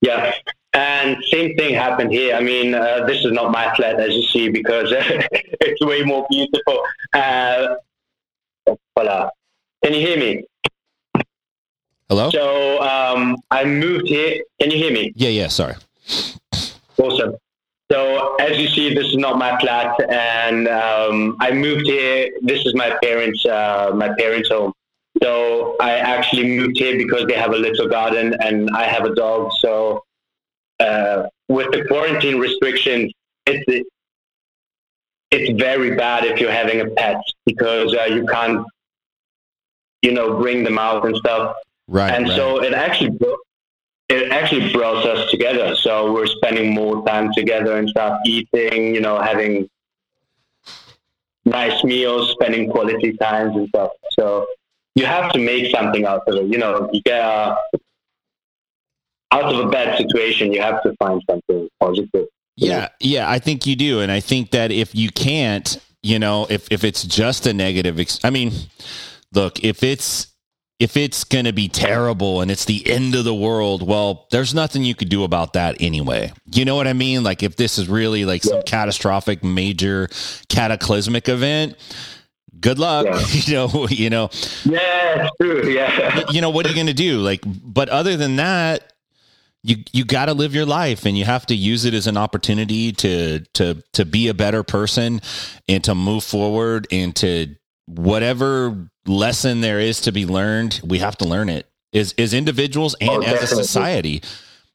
Yeah. 0.01 0.33
And 0.71 1.17
same 1.31 1.57
thing 1.57 1.73
happened 1.73 2.11
here. 2.11 2.35
I 2.35 2.41
mean, 2.41 2.75
uh, 2.75 3.03
this 3.07 3.25
is 3.25 3.31
not 3.31 3.51
my 3.51 3.73
flat, 3.75 3.99
as 3.99 4.13
you 4.13 4.21
see, 4.21 4.49
because 4.49 4.89
it's 4.93 5.83
way 5.83 6.03
more 6.03 6.27
beautiful. 6.29 6.83
Uh, 7.11 7.69
voila. 8.95 9.29
Can 9.83 9.93
you 9.93 10.01
hear 10.01 10.17
me? 10.17 10.43
hello 12.09 12.29
So 12.31 12.81
um, 12.81 13.37
I 13.51 13.65
moved 13.65 14.07
here. 14.07 14.41
Can 14.59 14.71
you 14.71 14.77
hear 14.77 14.91
me? 14.91 15.13
yeah 15.15 15.29
yeah 15.29 15.47
sorry 15.47 15.75
Awesome. 16.97 17.35
So 17.91 18.35
as 18.35 18.57
you 18.59 18.67
see, 18.67 18.93
this 18.93 19.07
is 19.07 19.15
not 19.15 19.39
my 19.39 19.57
flat, 19.59 19.95
and 20.11 20.67
um, 20.67 21.37
I 21.39 21.51
moved 21.51 21.87
here. 21.87 22.29
This 22.41 22.65
is 22.65 22.75
my 22.75 22.95
parents' 23.01 23.45
uh, 23.45 23.91
my 23.95 24.09
parents' 24.15 24.49
home. 24.49 24.73
So 25.23 25.75
I 25.79 25.93
actually 25.93 26.57
moved 26.57 26.77
here 26.77 26.97
because 26.97 27.25
they 27.27 27.35
have 27.35 27.51
a 27.51 27.57
little 27.57 27.87
garden 27.87 28.35
and 28.41 28.69
I 28.71 28.83
have 28.83 29.05
a 29.05 29.15
dog. 29.15 29.51
So 29.59 30.03
uh, 30.79 31.27
with 31.47 31.71
the 31.71 31.85
quarantine 31.85 32.37
restrictions, 32.37 33.11
it's 33.45 33.87
it's 35.31 35.59
very 35.59 35.95
bad 35.95 36.25
if 36.25 36.39
you're 36.39 36.51
having 36.51 36.81
a 36.81 36.89
pet 36.91 37.21
because 37.45 37.95
uh, 37.95 38.05
you 38.05 38.25
can't, 38.25 38.65
you 40.01 40.11
know, 40.11 40.39
bring 40.39 40.63
them 40.63 40.77
out 40.77 41.05
and 41.05 41.15
stuff. 41.17 41.55
Right. 41.87 42.13
and 42.13 42.27
right. 42.27 42.35
so 42.35 42.61
it 42.63 42.73
actually 42.73 43.17
it 44.09 44.31
actually 44.31 44.71
brought 44.71 45.05
us 45.05 45.29
together. 45.31 45.75
So 45.75 46.11
we're 46.11 46.27
spending 46.27 46.73
more 46.73 47.05
time 47.05 47.31
together 47.33 47.77
and 47.77 47.89
stuff, 47.89 48.19
eating, 48.25 48.93
you 48.95 49.01
know, 49.01 49.19
having 49.21 49.69
nice 51.45 51.83
meals, 51.83 52.31
spending 52.31 52.69
quality 52.69 53.15
times 53.17 53.55
and 53.55 53.67
stuff. 53.69 53.91
So 54.11 54.47
you 54.95 55.05
have 55.05 55.31
to 55.33 55.39
make 55.39 55.71
something 55.71 56.05
out 56.05 56.23
of 56.27 56.35
it. 56.35 56.45
You 56.45 56.57
know, 56.57 56.89
you 56.91 57.01
get 57.03 57.21
uh, 57.21 57.55
out 59.31 59.53
of 59.53 59.65
a 59.65 59.69
bad 59.69 59.97
situation, 59.97 60.51
you 60.51 60.61
have 60.61 60.81
to 60.83 60.95
find 60.95 61.21
something 61.29 61.69
positive. 61.79 62.27
Yeah, 62.55 62.89
yeah, 62.99 63.29
I 63.29 63.39
think 63.39 63.65
you 63.65 63.77
do, 63.77 64.01
and 64.01 64.11
I 64.11 64.19
think 64.19 64.51
that 64.51 64.69
if 64.69 64.93
you 64.93 65.09
can't, 65.11 65.81
you 66.03 66.19
know, 66.19 66.45
if 66.49 66.69
if 66.71 66.83
it's 66.83 67.03
just 67.03 67.47
a 67.47 67.53
negative, 67.53 67.99
ex- 67.99 68.19
I 68.21 68.31
mean, 68.31 68.51
look, 69.33 69.63
if 69.63 69.83
it's 69.83 70.27
if 70.79 70.95
it's 70.95 71.25
going 71.25 71.43
to 71.43 71.51
be 71.51 71.67
terrible 71.67 72.39
and 72.39 72.49
it's 72.49 72.63
the 72.63 72.89
end 72.89 73.13
of 73.13 73.25
the 73.25 73.33
world, 73.35 73.85
well, 73.85 74.27
there's 74.31 74.53
nothing 74.53 74.83
you 74.85 74.95
could 74.95 75.09
do 75.09 75.25
about 75.25 75.51
that 75.53 75.75
anyway. 75.81 76.31
You 76.53 76.63
know 76.63 76.75
what 76.75 76.87
I 76.87 76.93
mean? 76.93 77.21
Like 77.21 77.43
if 77.43 77.57
this 77.57 77.77
is 77.77 77.89
really 77.89 78.23
like 78.23 78.43
some 78.43 78.61
catastrophic, 78.61 79.43
major, 79.43 80.07
cataclysmic 80.47 81.27
event, 81.27 81.75
good 82.61 82.79
luck. 82.79 83.07
Yeah. 83.07 83.25
you 83.31 83.53
know, 83.55 83.87
you 83.89 84.09
know, 84.09 84.29
Yeah, 84.63 85.27
true. 85.41 85.67
Yeah. 85.67 86.23
you 86.31 86.39
know 86.39 86.49
what 86.49 86.65
are 86.65 86.69
you 86.69 86.75
going 86.75 86.87
to 86.87 86.93
do 86.93 87.19
like 87.19 87.41
but 87.45 87.89
other 87.89 88.15
than 88.15 88.37
that 88.37 88.93
you 89.63 89.77
you 89.91 90.05
got 90.05 90.27
to 90.27 90.33
live 90.33 90.55
your 90.55 90.65
life 90.65 91.05
and 91.05 91.17
you 91.17 91.25
have 91.25 91.45
to 91.47 91.55
use 91.55 91.83
it 91.83 91.93
as 91.93 92.07
an 92.07 92.15
opportunity 92.15 92.93
to 92.93 93.39
to 93.53 93.83
to 93.93 94.05
be 94.05 94.29
a 94.29 94.33
better 94.33 94.63
person 94.63 95.19
and 95.67 95.83
to 95.83 95.93
move 95.93 96.23
forward 96.23 96.87
and 96.91 97.13
to 97.17 97.55
whatever 97.95 98.89
lesson 99.05 99.61
there 99.61 99.79
is 99.79 100.01
to 100.01 100.11
be 100.11 100.25
learned 100.25 100.79
we 100.83 100.99
have 100.99 101.17
to 101.17 101.25
learn 101.25 101.49
it 101.49 101.65
is 101.91 102.13
as 102.17 102.33
individuals 102.33 102.95
and 103.01 103.09
Oh, 103.09 103.21
as 103.21 103.41
a 103.43 103.47
society. 103.47 104.21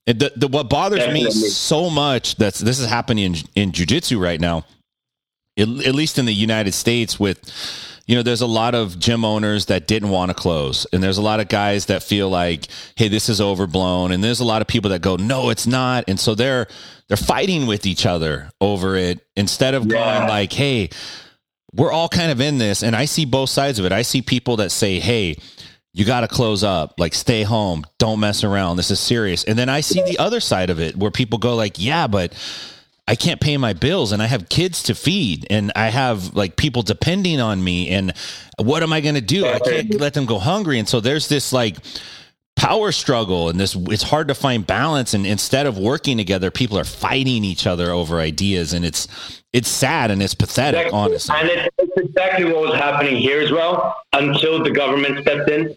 And 0.06 0.18
the, 0.18 0.32
the 0.36 0.48
what 0.48 0.68
bothers 0.68 1.06
me 1.12 1.30
so 1.30 1.88
much 1.88 2.36
that's 2.36 2.58
this 2.58 2.78
is 2.80 2.86
happening 2.86 3.24
in 3.24 3.34
in 3.54 3.72
jujitsu 3.72 4.20
right 4.20 4.40
now 4.40 4.64
at, 5.56 5.68
at 5.68 5.94
least 5.94 6.18
in 6.18 6.26
the 6.26 6.34
United 6.34 6.72
States 6.74 7.18
with 7.20 7.38
you 8.06 8.14
know 8.16 8.22
there's 8.22 8.40
a 8.42 8.46
lot 8.46 8.74
of 8.74 8.98
gym 8.98 9.24
owners 9.24 9.66
that 9.66 9.86
didn't 9.86 10.10
want 10.10 10.30
to 10.30 10.34
close. 10.34 10.86
And 10.92 11.02
there's 11.02 11.16
a 11.16 11.22
lot 11.22 11.40
of 11.40 11.48
guys 11.48 11.86
that 11.86 12.02
feel 12.02 12.28
like 12.28 12.66
hey 12.96 13.08
this 13.08 13.28
is 13.28 13.40
overblown. 13.40 14.10
And 14.12 14.22
there's 14.22 14.40
a 14.40 14.44
lot 14.44 14.60
of 14.60 14.68
people 14.68 14.90
that 14.90 15.00
go 15.00 15.16
no 15.16 15.50
it's 15.50 15.66
not. 15.66 16.04
And 16.08 16.18
so 16.20 16.34
they're 16.34 16.66
they're 17.08 17.16
fighting 17.16 17.66
with 17.66 17.86
each 17.86 18.04
other 18.06 18.50
over 18.60 18.96
it 18.96 19.24
instead 19.36 19.74
of 19.74 19.86
Yeah. 19.86 20.18
going 20.18 20.28
like 20.28 20.52
hey 20.52 20.90
we're 21.74 21.92
all 21.92 22.08
kind 22.08 22.30
of 22.30 22.40
in 22.40 22.58
this 22.58 22.82
and 22.82 22.94
I 22.94 23.04
see 23.04 23.24
both 23.24 23.50
sides 23.50 23.78
of 23.78 23.84
it 23.84 23.92
I 23.92 24.02
see 24.02 24.22
people 24.22 24.56
that 24.58 24.70
say 24.70 25.00
hey 25.00 25.36
you 25.92 26.04
got 26.04 26.20
to 26.20 26.28
close 26.28 26.64
up 26.64 26.94
like 26.98 27.14
stay 27.14 27.42
home 27.42 27.84
don't 27.98 28.20
mess 28.20 28.44
around 28.44 28.76
this 28.76 28.90
is 28.90 29.00
serious 29.00 29.44
and 29.44 29.58
then 29.58 29.68
I 29.68 29.80
see 29.80 30.02
the 30.02 30.18
other 30.18 30.40
side 30.40 30.70
of 30.70 30.80
it 30.80 30.96
where 30.96 31.10
people 31.10 31.38
go 31.38 31.54
like 31.54 31.74
yeah 31.78 32.06
but 32.06 32.32
I 33.06 33.16
can't 33.16 33.40
pay 33.40 33.56
my 33.58 33.74
bills 33.74 34.12
and 34.12 34.22
I 34.22 34.26
have 34.26 34.48
kids 34.48 34.84
to 34.84 34.94
feed 34.94 35.46
and 35.50 35.70
I 35.76 35.88
have 35.88 36.34
like 36.34 36.56
people 36.56 36.82
depending 36.82 37.38
on 37.38 37.62
me 37.62 37.90
and 37.90 38.14
what 38.58 38.82
am 38.82 38.94
I 38.94 39.02
going 39.02 39.16
to 39.16 39.20
do? 39.20 39.46
I 39.46 39.58
can't 39.58 40.00
let 40.00 40.14
them 40.14 40.24
go 40.24 40.38
hungry. 40.38 40.78
And 40.78 40.88
so 40.88 41.00
there's 41.00 41.28
this 41.28 41.52
like 41.52 41.76
power 42.64 42.90
struggle 42.92 43.50
and 43.50 43.60
this 43.60 43.76
it's 43.90 44.02
hard 44.02 44.28
to 44.28 44.34
find 44.34 44.66
balance 44.66 45.12
and 45.12 45.26
instead 45.26 45.66
of 45.66 45.76
working 45.76 46.16
together 46.16 46.50
people 46.50 46.78
are 46.78 46.84
fighting 46.84 47.44
each 47.44 47.66
other 47.66 47.90
over 47.90 48.20
ideas 48.20 48.72
and 48.72 48.84
it's 48.86 49.06
it's 49.52 49.68
sad 49.68 50.10
and 50.10 50.22
it's 50.22 50.34
pathetic 50.34 50.86
Exactly. 50.86 50.98
honestly. 50.98 51.36
And 51.38 51.48
it's, 51.48 51.68
it's 51.78 51.96
exactly 52.08 52.44
what 52.46 52.60
was 52.62 52.74
happening 52.74 53.16
here 53.16 53.40
as 53.40 53.52
well 53.52 53.94
until 54.12 54.64
the 54.64 54.70
government 54.70 55.20
stepped 55.20 55.48
in. 55.48 55.76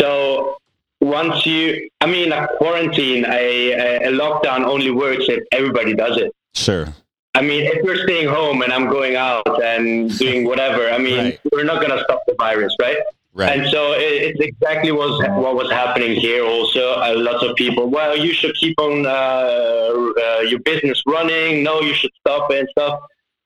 So 0.00 0.58
once 1.00 1.46
you, 1.46 1.88
I 2.02 2.06
mean, 2.06 2.32
a 2.32 2.48
quarantine, 2.58 3.24
a, 3.24 3.72
a, 4.04 4.12
lockdown 4.12 4.64
only 4.66 4.90
works 4.90 5.24
if 5.28 5.42
everybody 5.52 5.94
does 5.94 6.18
it. 6.18 6.32
Sure. 6.54 6.86
I 7.34 7.40
mean, 7.40 7.62
if 7.64 7.82
we're 7.82 8.02
staying 8.06 8.28
home 8.28 8.60
and 8.60 8.72
I'm 8.72 8.88
going 8.90 9.16
out 9.16 9.46
and 9.62 10.16
doing 10.18 10.44
whatever, 10.44 10.90
I 10.90 10.98
mean, 10.98 11.18
Right. 11.18 11.40
we're 11.50 11.64
not 11.64 11.80
going 11.80 11.96
to 11.96 12.04
stop 12.04 12.20
the 12.26 12.34
virus, 12.38 12.76
right? 12.78 12.98
Right. 13.34 13.58
And 13.58 13.70
so 13.70 13.92
it, 13.92 14.36
it's 14.36 14.40
exactly 14.40 14.92
what, 14.92 15.18
what 15.40 15.54
was 15.54 15.70
happening 15.70 16.14
here. 16.14 16.44
Also, 16.44 16.96
a 16.96 17.16
lot 17.16 17.42
of 17.42 17.56
people, 17.56 17.88
well, 17.88 18.16
you 18.16 18.34
should 18.34 18.54
keep 18.56 18.78
on 18.78 19.06
uh, 19.06 19.08
uh, 19.10 20.40
your 20.40 20.60
business 20.60 21.02
running. 21.06 21.62
No, 21.62 21.80
you 21.80 21.94
should 21.94 22.10
stop 22.20 22.50
it 22.50 22.60
and 22.60 22.68
stuff. 22.70 23.00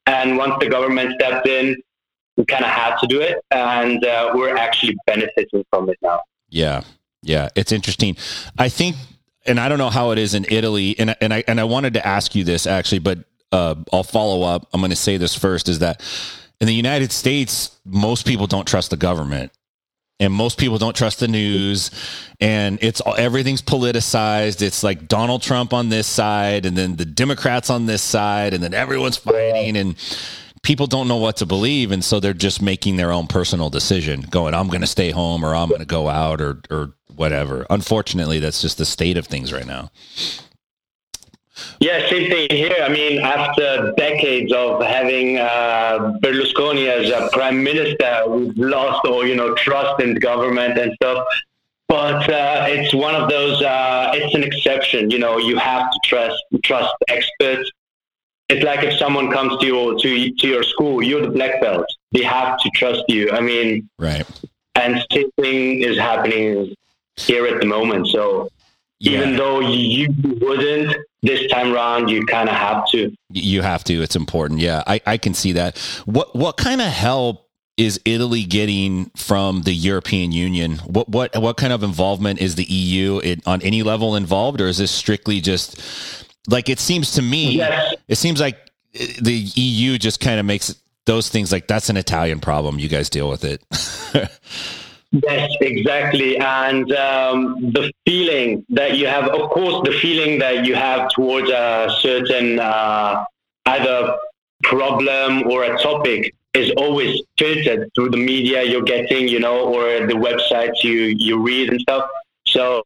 And 0.06 0.36
once 0.36 0.54
the 0.60 0.68
government 0.68 1.14
stepped 1.20 1.46
in, 1.46 1.76
we 2.36 2.44
kind 2.44 2.64
of 2.64 2.70
had 2.70 2.96
to 2.98 3.06
do 3.06 3.20
it, 3.20 3.42
and 3.50 4.04
uh, 4.04 4.32
we're 4.34 4.56
actually 4.56 4.96
benefiting 5.06 5.64
from 5.70 5.88
it 5.88 5.98
now. 6.02 6.20
Yeah, 6.48 6.82
yeah, 7.22 7.48
it's 7.54 7.72
interesting. 7.72 8.16
I 8.58 8.68
think, 8.68 8.96
and 9.46 9.58
I 9.58 9.68
don't 9.68 9.78
know 9.78 9.90
how 9.90 10.10
it 10.10 10.18
is 10.18 10.34
in 10.34 10.46
Italy, 10.50 10.96
and 10.98 11.16
and 11.20 11.32
I 11.32 11.44
and 11.48 11.58
I 11.58 11.64
wanted 11.64 11.94
to 11.94 12.06
ask 12.06 12.34
you 12.34 12.44
this 12.44 12.66
actually, 12.66 12.98
but 12.98 13.18
uh, 13.52 13.76
I'll 13.92 14.02
follow 14.02 14.42
up. 14.42 14.68
I'm 14.72 14.80
going 14.80 14.90
to 14.90 14.96
say 14.96 15.16
this 15.16 15.34
first: 15.34 15.68
is 15.68 15.78
that 15.78 16.02
in 16.60 16.66
the 16.66 16.74
United 16.74 17.10
States, 17.10 17.76
most 17.84 18.26
people 18.26 18.46
don't 18.46 18.66
trust 18.66 18.90
the 18.90 18.96
government. 18.96 19.50
And 20.18 20.32
most 20.32 20.58
people 20.58 20.78
don't 20.78 20.96
trust 20.96 21.20
the 21.20 21.28
news, 21.28 21.90
and 22.40 22.78
it's 22.80 23.02
everything's 23.18 23.60
politicized. 23.60 24.62
It's 24.62 24.82
like 24.82 25.08
Donald 25.08 25.42
Trump 25.42 25.74
on 25.74 25.90
this 25.90 26.06
side, 26.06 26.64
and 26.64 26.74
then 26.74 26.96
the 26.96 27.04
Democrats 27.04 27.68
on 27.68 27.84
this 27.84 28.00
side, 28.00 28.54
and 28.54 28.64
then 28.64 28.72
everyone's 28.72 29.18
fighting, 29.18 29.76
and 29.76 29.94
people 30.66 30.88
don't 30.88 31.06
know 31.06 31.16
what 31.16 31.36
to 31.36 31.46
believe 31.46 31.92
and 31.92 32.04
so 32.04 32.18
they're 32.18 32.34
just 32.34 32.60
making 32.60 32.96
their 32.96 33.12
own 33.12 33.28
personal 33.28 33.70
decision 33.70 34.20
going 34.22 34.52
i'm 34.52 34.66
going 34.66 34.80
to 34.80 34.86
stay 34.86 35.12
home 35.12 35.44
or 35.44 35.54
i'm 35.54 35.68
going 35.68 35.80
to 35.80 35.86
go 35.86 36.08
out 36.08 36.40
or 36.40 36.60
or 36.70 36.92
whatever 37.14 37.64
unfortunately 37.70 38.40
that's 38.40 38.60
just 38.60 38.76
the 38.76 38.84
state 38.84 39.16
of 39.16 39.28
things 39.28 39.52
right 39.52 39.66
now 39.66 39.88
Yeah, 41.80 42.08
same 42.08 42.30
thing 42.30 42.48
here. 42.50 42.76
I 42.82 42.88
mean, 42.88 43.20
after 43.20 43.92
decades 43.96 44.52
of 44.52 44.82
having 44.82 45.38
uh, 45.38 46.18
Berlusconi 46.22 46.88
as 46.88 47.10
a 47.10 47.28
prime 47.32 47.62
minister, 47.62 48.24
we've 48.28 48.56
lost 48.56 49.06
all 49.06 49.26
you 49.26 49.36
know 49.36 49.54
trust 49.54 50.00
in 50.02 50.14
government 50.14 50.78
and 50.78 50.92
stuff. 50.94 51.26
But 51.88 52.28
uh, 52.28 52.66
it's 52.68 52.92
one 52.94 53.14
of 53.14 53.28
those. 53.30 53.62
Uh, 53.62 54.12
it's 54.14 54.34
an 54.34 54.42
exception. 54.42 55.10
You 55.10 55.18
know, 55.18 55.38
you 55.38 55.56
have 55.58 55.90
to 55.90 55.98
trust 56.04 56.36
trust 56.64 56.94
experts. 57.08 57.70
It's 58.48 58.64
like 58.64 58.84
if 58.84 58.98
someone 58.98 59.30
comes 59.30 59.58
to 59.60 59.66
your 59.66 59.98
to 59.98 60.30
to 60.30 60.48
your 60.48 60.62
school, 60.62 61.02
you're 61.02 61.22
the 61.22 61.30
black 61.30 61.60
belt. 61.60 61.86
They 62.12 62.22
have 62.22 62.58
to 62.58 62.70
trust 62.70 63.04
you. 63.08 63.30
I 63.32 63.40
mean, 63.40 63.88
right 63.98 64.26
and 64.76 65.04
same 65.10 65.30
thing 65.40 65.82
is 65.82 65.98
happening 65.98 66.74
here 67.16 67.46
at 67.46 67.60
the 67.60 67.66
moment. 67.66 68.08
So 68.08 68.48
even 69.00 69.36
though 69.36 69.60
you 69.60 70.14
wouldn't 70.40 70.96
this 71.26 71.50
time 71.50 71.72
around, 71.74 72.08
you 72.08 72.24
kind 72.26 72.48
of 72.48 72.54
have 72.54 72.86
to. 72.92 73.12
you 73.30 73.62
have 73.62 73.84
to. 73.84 74.02
It's 74.02 74.16
important. 74.16 74.60
Yeah 74.60 74.82
i 74.86 75.00
i 75.06 75.16
can 75.18 75.34
see 75.34 75.52
that. 75.52 75.78
What 76.06 76.34
what 76.34 76.56
kind 76.56 76.80
of 76.80 76.88
help 76.88 77.42
is 77.76 78.00
italy 78.06 78.42
getting 78.44 79.10
from 79.16 79.62
the 79.62 79.72
european 79.74 80.32
union? 80.32 80.76
What 80.86 81.08
what 81.10 81.36
what 81.36 81.56
kind 81.58 81.72
of 81.72 81.82
involvement 81.82 82.40
is 82.40 82.54
the 82.54 82.64
eu 82.64 83.18
in, 83.18 83.40
on 83.46 83.60
any 83.62 83.82
level 83.82 84.16
involved 84.16 84.60
or 84.62 84.66
is 84.68 84.78
this 84.78 84.90
strictly 84.90 85.40
just 85.42 85.78
like 86.48 86.68
it 86.70 86.80
seems 86.80 87.12
to 87.12 87.22
me 87.22 87.56
Yes. 87.56 87.94
it 88.08 88.16
seems 88.16 88.40
like 88.40 88.56
uh, 88.98 89.04
the 89.20 89.34
eu 89.56 89.98
just 89.98 90.20
kind 90.20 90.40
of 90.40 90.46
makes 90.46 90.74
those 91.04 91.28
things 91.28 91.52
like 91.52 91.66
that's 91.68 91.88
an 91.90 91.96
italian 91.98 92.40
problem. 92.40 92.78
You 92.78 92.88
guys 92.88 93.10
deal 93.10 93.28
with 93.28 93.44
it 93.44 93.60
Yes, 95.12 95.50
exactly. 95.60 96.36
And 96.38 96.92
um, 96.92 97.70
the 97.72 97.92
feeling 98.04 98.64
that 98.70 98.96
you 98.96 99.06
have, 99.06 99.28
of 99.28 99.50
course, 99.50 99.86
the 99.88 99.96
feeling 99.98 100.38
that 100.40 100.64
you 100.66 100.74
have 100.74 101.08
towards 101.10 101.48
a 101.50 101.88
certain 102.00 102.58
uh, 102.58 103.24
either 103.66 104.16
problem 104.62 105.50
or 105.50 105.64
a 105.64 105.78
topic 105.82 106.34
is 106.54 106.72
always 106.76 107.20
filtered 107.38 107.88
through 107.94 108.10
the 108.10 108.16
media 108.16 108.62
you're 108.62 108.82
getting, 108.82 109.28
you 109.28 109.38
know, 109.38 109.60
or 109.60 110.06
the 110.06 110.14
websites 110.14 110.82
you, 110.82 111.14
you 111.18 111.40
read 111.40 111.70
and 111.70 111.80
stuff. 111.80 112.08
So 112.46 112.82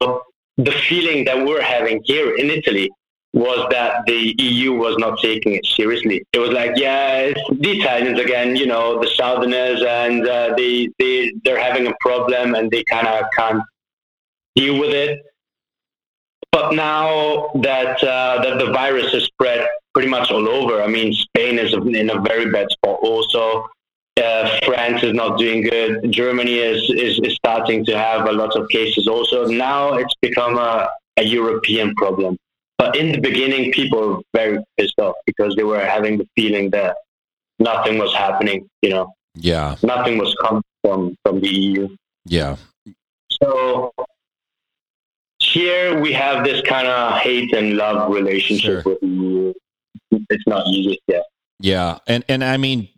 the 0.57 0.73
feeling 0.89 1.25
that 1.25 1.47
we're 1.47 1.63
having 1.63 2.03
here 2.05 2.37
in 2.37 2.51
Italy 2.51 2.91
was 3.33 3.67
that 3.71 4.05
the 4.07 4.35
EU 4.39 4.73
was 4.73 4.97
not 4.99 5.19
taking 5.21 5.53
it 5.55 5.65
seriously. 5.65 6.23
It 6.33 6.39
was 6.39 6.51
like, 6.51 6.73
yeah, 6.77 7.19
it's 7.19 7.41
the 7.49 7.71
Italians 7.79 8.19
again, 8.19 8.57
you 8.57 8.67
know, 8.67 9.01
the 9.01 9.09
Southerners, 9.09 9.83
and 9.83 10.27
uh, 10.27 10.55
they 10.57 10.89
they 10.99 11.33
they're 11.45 11.61
having 11.61 11.87
a 11.87 11.95
problem 12.01 12.55
and 12.55 12.71
they 12.71 12.83
kind 12.91 13.07
of 13.07 13.25
can't 13.37 13.63
deal 14.57 14.81
with 14.81 14.91
it. 14.91 15.21
But 16.51 16.75
now 16.75 17.51
that 17.63 18.03
uh, 18.03 18.43
that 18.43 18.59
the 18.59 18.73
virus 18.73 19.13
has 19.13 19.25
spread 19.25 19.69
pretty 19.95 20.09
much 20.09 20.31
all 20.31 20.49
over, 20.49 20.83
I 20.83 20.89
mean, 20.89 21.13
Spain 21.13 21.59
is 21.59 21.73
in 21.73 22.11
a 22.11 22.21
very 22.21 22.51
bad 22.51 22.69
spot. 22.71 22.99
Also, 23.03 23.69
Uh, 24.21 24.47
France 24.67 25.03
is 25.03 25.15
not 25.15 25.39
doing 25.39 25.61
good. 25.63 25.91
Germany 26.13 26.57
is, 26.59 26.81
is, 27.07 27.15
is 27.27 27.35
starting 27.43 27.81
to 27.89 27.95
have 27.97 28.29
a 28.29 28.33
lot 28.33 28.53
of 28.59 28.69
cases 28.69 29.07
also. 29.07 29.47
Now 29.47 29.95
it's 30.01 30.15
become 30.21 30.59
a, 30.59 30.91
a 31.17 31.25
European 31.25 31.95
problem. 31.95 32.37
But 32.81 32.97
in 32.97 33.13
the 33.13 33.21
beginning, 33.21 33.73
people 33.73 33.99
were 34.09 34.19
very 34.33 34.59
pissed 34.79 34.99
off 34.99 35.15
because 35.27 35.55
they 35.55 35.65
were 35.65 35.81
having 35.95 36.17
the 36.17 36.27
feeling 36.35 36.71
that 36.71 36.97
nothing 37.59 37.99
was 37.99 38.13
happening, 38.15 38.67
you 38.81 38.89
know, 38.89 39.13
Yeah. 39.35 39.77
nothing 39.83 40.17
was 40.17 40.35
coming 40.41 40.63
from, 40.83 41.15
from 41.23 41.41
the 41.43 41.49
EU. 41.51 41.89
Yeah. 42.25 42.57
So 43.43 43.93
here 45.43 46.01
we 46.01 46.11
have 46.15 46.43
this 46.43 46.63
kind 46.63 46.89
of 46.89 47.19
hate 47.19 47.53
and 47.53 47.77
love 47.77 48.11
relationship 48.11 48.83
Sure. 48.83 48.93
with 48.93 49.01
the 49.03 49.07
EU. 49.09 49.53
It's 50.31 50.47
not 50.47 50.67
easy 50.69 50.99
yet. 51.07 51.25
Yeah, 51.61 51.99
and 52.07 52.25
and 52.29 52.43
I 52.43 52.57
mean, 52.57 52.89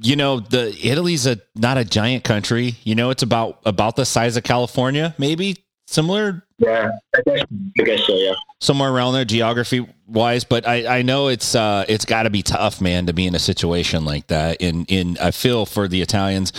you 0.00 0.16
know, 0.16 0.40
the 0.40 0.74
Italy's 0.82 1.26
a 1.26 1.38
not 1.54 1.76
a 1.76 1.84
giant 1.84 2.24
country. 2.24 2.76
You 2.84 2.94
know, 2.94 3.10
it's 3.10 3.22
about 3.22 3.60
about 3.66 3.96
the 3.96 4.06
size 4.06 4.38
of 4.38 4.44
California, 4.44 5.14
maybe 5.18 5.56
similar, 5.88 6.44
Yeah, 6.58 6.90
I 7.16 7.20
guess, 7.26 7.44
I 7.80 7.82
guess 7.82 8.06
so. 8.06 8.14
Yeah. 8.14 8.34
somewhere 8.60 8.92
around 8.92 9.14
there, 9.14 9.24
geography 9.24 9.86
wise. 10.06 10.44
But 10.44 10.66
I 10.68 10.98
I 10.98 11.02
know 11.02 11.28
it's 11.28 11.54
uh 11.54 11.84
it's 11.88 12.04
got 12.04 12.24
to 12.24 12.30
be 12.30 12.42
tough, 12.42 12.80
man, 12.80 13.06
to 13.06 13.12
be 13.14 13.26
in 13.26 13.34
a 13.34 13.38
situation 13.38 14.04
like 14.04 14.26
that. 14.26 14.60
In 14.60 14.84
in 14.86 15.16
I 15.18 15.30
feel 15.30 15.64
for 15.66 15.88
the 15.88 16.02
Italians, 16.02 16.52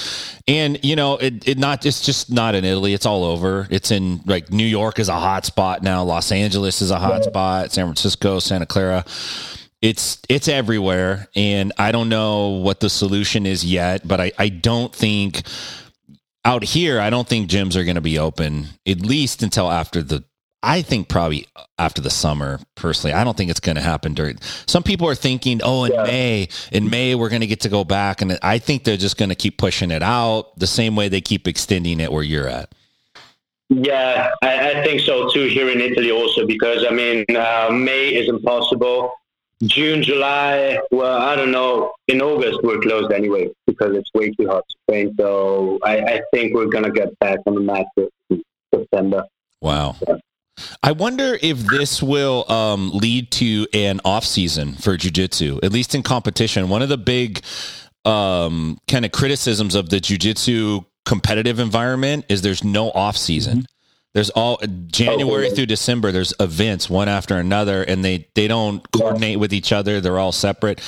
and 0.47 0.83
you 0.83 0.95
know, 0.95 1.17
it 1.17 1.47
it 1.47 1.57
not 1.59 1.85
it's 1.85 2.01
just 2.01 2.31
not 2.31 2.55
in 2.55 2.65
Italy. 2.65 2.93
It's 2.93 3.05
all 3.05 3.23
over. 3.23 3.67
It's 3.69 3.91
in 3.91 4.21
like 4.25 4.51
New 4.51 4.65
York 4.65 4.97
is 4.99 5.09
a 5.09 5.19
hot 5.19 5.45
spot 5.45 5.83
now. 5.83 6.03
Los 6.03 6.31
Angeles 6.31 6.81
is 6.81 6.89
a 6.91 6.99
hot 6.99 7.23
spot. 7.23 7.71
San 7.71 7.85
Francisco, 7.85 8.39
Santa 8.39 8.65
Clara 8.65 9.05
it's 9.81 10.21
it's 10.27 10.49
everywhere 10.49 11.29
and 11.37 11.71
i 11.77 11.93
don't 11.93 12.09
know 12.09 12.49
what 12.49 12.81
the 12.81 12.89
solution 12.89 13.45
is 13.45 13.63
yet 13.63 14.05
but 14.05 14.19
i 14.19 14.29
i 14.37 14.49
don't 14.49 14.93
think 14.93 15.41
out 16.49 16.63
here 16.63 16.99
i 16.99 17.09
don't 17.11 17.27
think 17.27 17.47
gyms 17.49 17.75
are 17.75 17.83
going 17.83 17.95
to 17.95 18.01
be 18.01 18.17
open 18.17 18.65
at 18.87 18.99
least 19.01 19.43
until 19.43 19.69
after 19.71 20.01
the 20.01 20.23
i 20.63 20.81
think 20.81 21.07
probably 21.07 21.45
after 21.77 22.01
the 22.01 22.09
summer 22.09 22.59
personally 22.75 23.13
i 23.13 23.23
don't 23.23 23.37
think 23.37 23.51
it's 23.51 23.59
going 23.59 23.75
to 23.75 23.81
happen 23.81 24.15
during 24.15 24.35
some 24.65 24.81
people 24.81 25.07
are 25.07 25.13
thinking 25.15 25.61
oh 25.63 25.83
in 25.85 25.91
Yeah. 25.93 26.03
may 26.03 26.47
in 26.71 26.89
may 26.89 27.13
we're 27.13 27.29
going 27.29 27.41
to 27.41 27.47
get 27.47 27.61
to 27.61 27.69
go 27.69 27.83
back 27.83 28.21
and 28.23 28.39
i 28.41 28.57
think 28.57 28.83
they're 28.83 28.97
just 28.97 29.17
going 29.17 29.29
to 29.29 29.35
keep 29.35 29.57
pushing 29.59 29.91
it 29.91 30.01
out 30.01 30.57
the 30.57 30.67
same 30.67 30.95
way 30.95 31.07
they 31.07 31.21
keep 31.21 31.47
extending 31.47 31.99
it 31.99 32.11
where 32.11 32.23
you're 32.23 32.47
at 32.47 32.73
Yeah, 33.69 34.31
I, 34.41 34.71
I 34.71 34.83
think 34.83 35.01
so 35.01 35.29
too 35.29 35.45
here 35.45 35.69
in 35.69 35.79
Italy 35.79 36.09
also 36.09 36.47
because 36.47 36.83
I 36.89 36.91
mean 36.91 37.23
uh, 37.29 37.69
May 37.71 38.09
is 38.19 38.27
impossible. 38.27 39.13
June, 39.63 40.01
July, 40.01 40.79
well, 40.91 41.19
I 41.19 41.35
don't 41.35 41.51
know. 41.51 41.91
In 42.07 42.21
August 42.21 42.59
we're 42.63 42.79
closed 42.79 43.11
anyway 43.11 43.49
because 43.67 43.95
it's 43.95 44.09
way 44.13 44.31
too 44.31 44.47
hot 44.47 44.63
to 44.69 44.75
train. 44.89 45.15
So 45.19 45.79
I, 45.83 45.97
I 45.99 46.21
think 46.33 46.55
we're 46.55 46.67
gonna 46.67 46.91
get 46.91 47.17
back 47.19 47.39
on 47.45 47.55
the 47.55 47.61
mat 47.61 47.85
in 47.97 48.43
September. 48.73 49.25
Wow. 49.61 49.97
I 50.83 50.91
wonder 50.91 51.37
if 51.41 51.59
this 51.59 52.01
will 52.01 52.49
um, 52.51 52.91
lead 52.91 53.31
to 53.31 53.67
an 53.73 54.01
off 54.03 54.25
season 54.25 54.73
for 54.73 54.97
jujitsu, 54.97 55.59
at 55.63 55.71
least 55.71 55.95
in 55.95 56.03
competition. 56.03 56.69
One 56.69 56.81
of 56.81 56.89
the 56.89 56.97
big 56.97 57.41
um, 58.05 58.77
kind 58.87 59.05
of 59.05 59.11
criticisms 59.11 59.75
of 59.75 59.89
the 59.89 59.97
jujitsu 59.97 60.85
competitive 61.05 61.59
environment 61.59 62.25
is 62.29 62.41
there's 62.41 62.63
no 62.63 62.91
off 62.91 63.17
season. 63.17 63.65
There's 64.13 64.29
all 64.31 64.59
January 64.87 65.47
Okay. 65.47 65.55
through 65.55 65.65
December. 65.67 66.11
There's 66.11 66.33
events 66.39 66.89
one 66.89 67.07
after 67.07 67.37
another, 67.37 67.83
and 67.83 68.03
they 68.03 68.27
they 68.35 68.47
don't 68.47 68.83
coordinate 68.91 69.39
with 69.39 69.53
each 69.53 69.71
other. 69.71 70.01
They're 70.01 70.19
all 70.19 70.31
separate. 70.31 70.81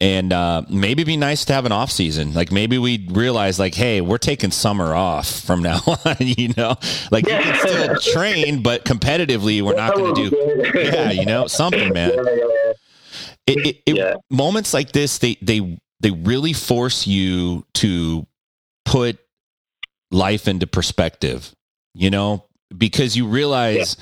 And 0.00 0.32
uh, 0.32 0.62
maybe 0.70 1.02
it'd 1.02 1.06
be 1.08 1.16
nice 1.16 1.44
to 1.46 1.52
have 1.54 1.66
an 1.66 1.72
off 1.72 1.90
season. 1.90 2.32
Like 2.32 2.52
maybe 2.52 2.78
we 2.78 3.08
realize, 3.10 3.58
like, 3.58 3.74
hey, 3.74 4.00
we're 4.00 4.18
taking 4.18 4.52
summer 4.52 4.94
off 4.94 5.28
from 5.28 5.60
now 5.62 5.80
on. 6.04 6.16
You 6.20 6.52
know, 6.56 6.76
like 7.10 7.26
you 7.26 7.34
can 7.34 7.58
still 7.58 7.96
train, 8.14 8.62
but 8.62 8.84
competitively, 8.84 9.60
we're 9.60 9.74
not 9.74 9.94
going 9.96 10.14
to 10.14 10.30
do. 10.30 10.72
Yeah, 10.84 11.10
you 11.10 11.26
know, 11.26 11.46
something, 11.48 11.92
man. 11.92 12.12
Yeah, 12.16 12.22
yeah, 12.22 12.34
yeah. 12.36 12.72
It, 13.46 13.66
it, 13.66 13.82
it, 13.86 13.96
Yeah. 13.96 14.14
Moments 14.30 14.72
like 14.74 14.92
this, 14.92 15.18
they 15.18 15.36
they 15.42 15.78
they 16.00 16.10
really 16.12 16.52
force 16.52 17.06
you 17.06 17.64
to 17.74 18.26
put 18.84 19.18
life 20.10 20.46
into 20.48 20.66
perspective. 20.66 21.52
You 21.94 22.10
know, 22.10 22.44
because 22.76 23.16
you 23.16 23.26
realize 23.26 23.96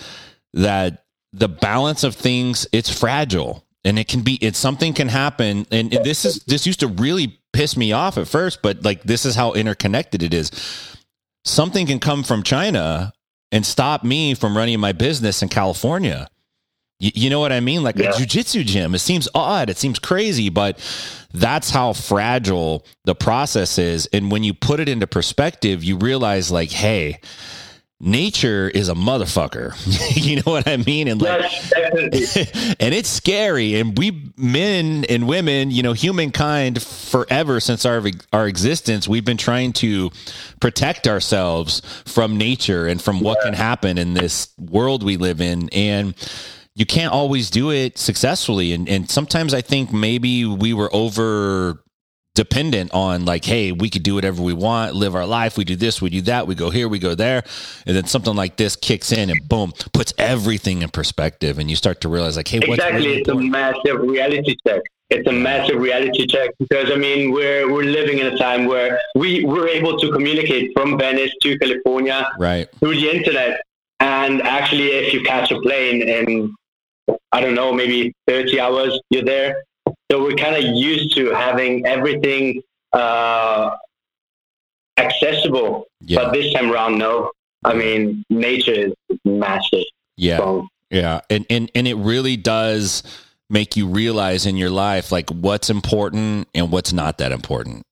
that 0.54 1.04
the 1.32 1.48
balance 1.48 2.02
of 2.02 2.14
things 2.14 2.66
it's 2.72 2.90
fragile 2.90 3.64
and 3.84 3.98
it 3.98 4.08
can 4.08 4.22
be 4.22 4.34
it's 4.36 4.58
something 4.58 4.94
can 4.94 5.08
happen. 5.08 5.66
And, 5.70 5.92
and 5.92 6.04
this 6.04 6.24
is 6.24 6.42
this 6.44 6.66
used 6.66 6.80
to 6.80 6.88
really 6.88 7.38
piss 7.52 7.76
me 7.76 7.92
off 7.92 8.18
at 8.18 8.26
first 8.28 8.62
but 8.62 8.84
like 8.84 9.02
this 9.02 9.24
is 9.24 9.34
how 9.34 9.52
interconnected 9.52 10.22
it 10.22 10.32
is. 10.34 10.50
Something 11.44 11.86
can 11.86 12.00
come 12.00 12.22
from 12.24 12.42
china 12.42 13.12
and 13.52 13.64
stop 13.64 14.02
me 14.02 14.34
from 14.34 14.56
running 14.56 14.80
my 14.80 14.92
business 14.92 15.42
in 15.42 15.48
california. 15.48 16.28
You, 16.98 17.28
know 17.28 17.40
what 17.40 17.52
i 17.52 17.60
mean? 17.60 17.82
Like 17.82 17.96
Yeah. 17.96 18.14
a 18.14 18.16
jiu-jitsu 18.16 18.64
gym. 18.64 18.94
It 18.94 19.00
seems 19.00 19.28
odd. 19.34 19.68
It 19.68 19.76
seems 19.76 19.98
crazy 19.98 20.48
but 20.48 20.78
that's 21.34 21.68
how 21.68 21.92
fragile 21.92 22.86
the 23.04 23.14
process 23.14 23.76
is. 23.78 24.06
And 24.14 24.30
when 24.30 24.42
you 24.42 24.54
put 24.54 24.80
it 24.80 24.88
into 24.88 25.06
perspective 25.06 25.84
you 25.84 25.98
realize 25.98 26.50
like 26.50 26.70
hey 26.70 27.20
nature 28.00 28.68
is 28.68 28.88
a 28.88 28.94
motherfucker. 28.94 29.74
You 30.26 30.36
know 30.36 30.52
what 30.52 30.66
i 30.66 30.76
mean? 30.76 31.08
And 31.08 31.22
like 31.22 31.42
and 32.80 32.94
it's 32.94 33.08
scary. 33.08 33.78
And 33.78 33.96
we 33.96 34.32
men 34.36 35.04
and 35.08 35.28
women 35.28 35.70
you 35.70 35.82
know 35.82 35.92
humankind 35.92 36.82
forever 36.82 37.60
since 37.60 37.84
our 37.84 38.02
our 38.32 38.48
existence 38.48 39.06
we've 39.06 39.24
been 39.24 39.36
trying 39.36 39.72
to 39.74 40.10
protect 40.60 41.06
ourselves 41.06 41.82
from 42.04 42.36
nature 42.38 42.86
and 42.86 43.00
from 43.00 43.20
what 43.20 43.40
can 43.42 43.54
happen 43.54 43.98
in 43.98 44.14
this 44.14 44.48
world 44.58 45.02
we 45.02 45.16
live 45.16 45.40
in. 45.40 45.68
And 45.70 46.14
you 46.74 46.86
can't 46.86 47.12
always 47.12 47.50
do 47.50 47.70
it 47.70 47.98
successfully. 47.98 48.72
And 48.72 48.88
and 48.88 49.08
sometimes 49.08 49.54
i 49.54 49.60
think 49.60 49.92
maybe 49.92 50.44
we 50.44 50.72
were 50.72 50.92
over 50.94 51.82
dependent 52.36 52.92
on 52.92 53.24
like 53.24 53.44
hey 53.44 53.72
we 53.72 53.88
could 53.88 54.02
do 54.02 54.14
whatever 54.14 54.42
we 54.42 54.52
want 54.52 54.94
live 54.94 55.14
our 55.14 55.26
life 55.26 55.56
we 55.56 55.64
do 55.64 55.74
this 55.74 56.02
we 56.02 56.10
do 56.10 56.20
that 56.20 56.46
we 56.46 56.54
go 56.54 56.68
here 56.68 56.86
we 56.86 56.98
go 56.98 57.14
there 57.14 57.42
and 57.86 57.96
then 57.96 58.04
something 58.04 58.36
like 58.36 58.56
this 58.56 58.76
kicks 58.76 59.10
in 59.10 59.30
and 59.30 59.48
boom 59.48 59.72
puts 59.94 60.12
everything 60.18 60.82
in 60.82 60.88
perspective 60.90 61.58
and 61.58 61.70
you 61.70 61.74
start 61.74 62.00
to 62.02 62.08
realize 62.08 62.36
like 62.36 62.46
hey 62.46 62.58
what's 62.58 62.74
exactly. 62.74 63.06
really 63.06 63.20
It's 63.20 63.28
a 63.28 63.34
massive 63.34 64.00
reality 64.00 64.54
check. 64.66 64.82
It's 65.08 65.28
a 65.28 65.32
massive 65.32 65.80
reality 65.80 66.26
check 66.26 66.50
because 66.58 66.90
I 66.92 66.96
mean 66.96 67.32
we're 67.32 67.72
we're 67.72 67.84
living 67.84 68.18
in 68.18 68.26
a 68.26 68.36
time 68.36 68.66
where 68.66 69.00
we 69.14 69.44
we're 69.44 69.68
able 69.68 69.98
to 69.98 70.12
communicate 70.12 70.72
from 70.74 70.98
Venice 70.98 71.32
to 71.42 71.58
California 71.58 72.28
right 72.38 72.68
through 72.80 72.96
the 72.96 73.10
internet. 73.10 73.60
And 74.00 74.42
actually, 74.42 74.88
if 74.88 75.14
you 75.14 75.22
catch 75.22 75.50
a 75.52 75.60
plane 75.60 76.02
in, 76.02 76.54
I 77.32 77.40
don't 77.40 77.54
know, 77.54 77.72
maybe 77.72 78.12
30 78.26 78.60
hours, 78.60 79.00
you're 79.08 79.24
there. 79.24 79.56
So 80.10 80.22
we're 80.22 80.36
kind 80.36 80.54
of 80.56 80.74
used 80.76 81.14
to 81.16 81.30
having 81.30 81.84
everything 81.86 82.62
uh, 82.92 83.70
accessible. 84.98 85.86
yeah 86.00 86.24
But 86.24 86.32
this 86.32 86.52
time 86.52 86.70
around, 86.70 86.98
no. 86.98 87.30
I 87.64 87.74
mean, 87.74 88.24
nature 88.30 88.72
is 89.08 89.18
massive. 89.24 89.84
yeah 90.16 90.36
So, 90.38 90.68
yeah 90.90 91.20
and 91.28 91.44
and 91.50 91.70
and 91.74 91.88
it 91.88 91.94
really 91.96 92.36
does 92.36 93.02
make 93.50 93.76
you 93.76 93.88
realize 93.88 94.46
in 94.46 94.56
your 94.56 94.70
life 94.70 95.10
like 95.10 95.28
what's 95.30 95.68
important 95.70 96.46
and 96.54 96.70
what's 96.70 96.92
not 96.92 97.18
that 97.18 97.32
important 97.32 97.82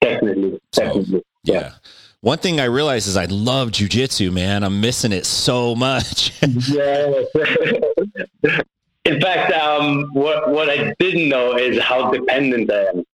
definitely, 0.00 0.58
So, 0.72 0.84
definitely. 0.84 1.22
yeah 1.44 1.72
one 2.20 2.38
thing 2.38 2.60
i 2.60 2.64
realize 2.64 3.06
is 3.08 3.16
i 3.16 3.24
love 3.26 3.70
jujitsu 3.70 4.32
man 4.32 4.62
i'm 4.64 4.80
missing 4.80 5.10
it 5.12 5.26
so 5.26 5.74
much 5.74 6.32
Yes. 6.68 7.26
In 9.04 9.20
fact, 9.20 9.52
um, 9.52 10.08
what 10.12 10.50
what 10.50 10.68
I 10.68 10.94
didn't 10.98 11.28
know 11.28 11.56
is 11.56 11.80
how 11.80 12.10
dependent 12.10 12.70
I 12.70 12.84
am 12.90 13.04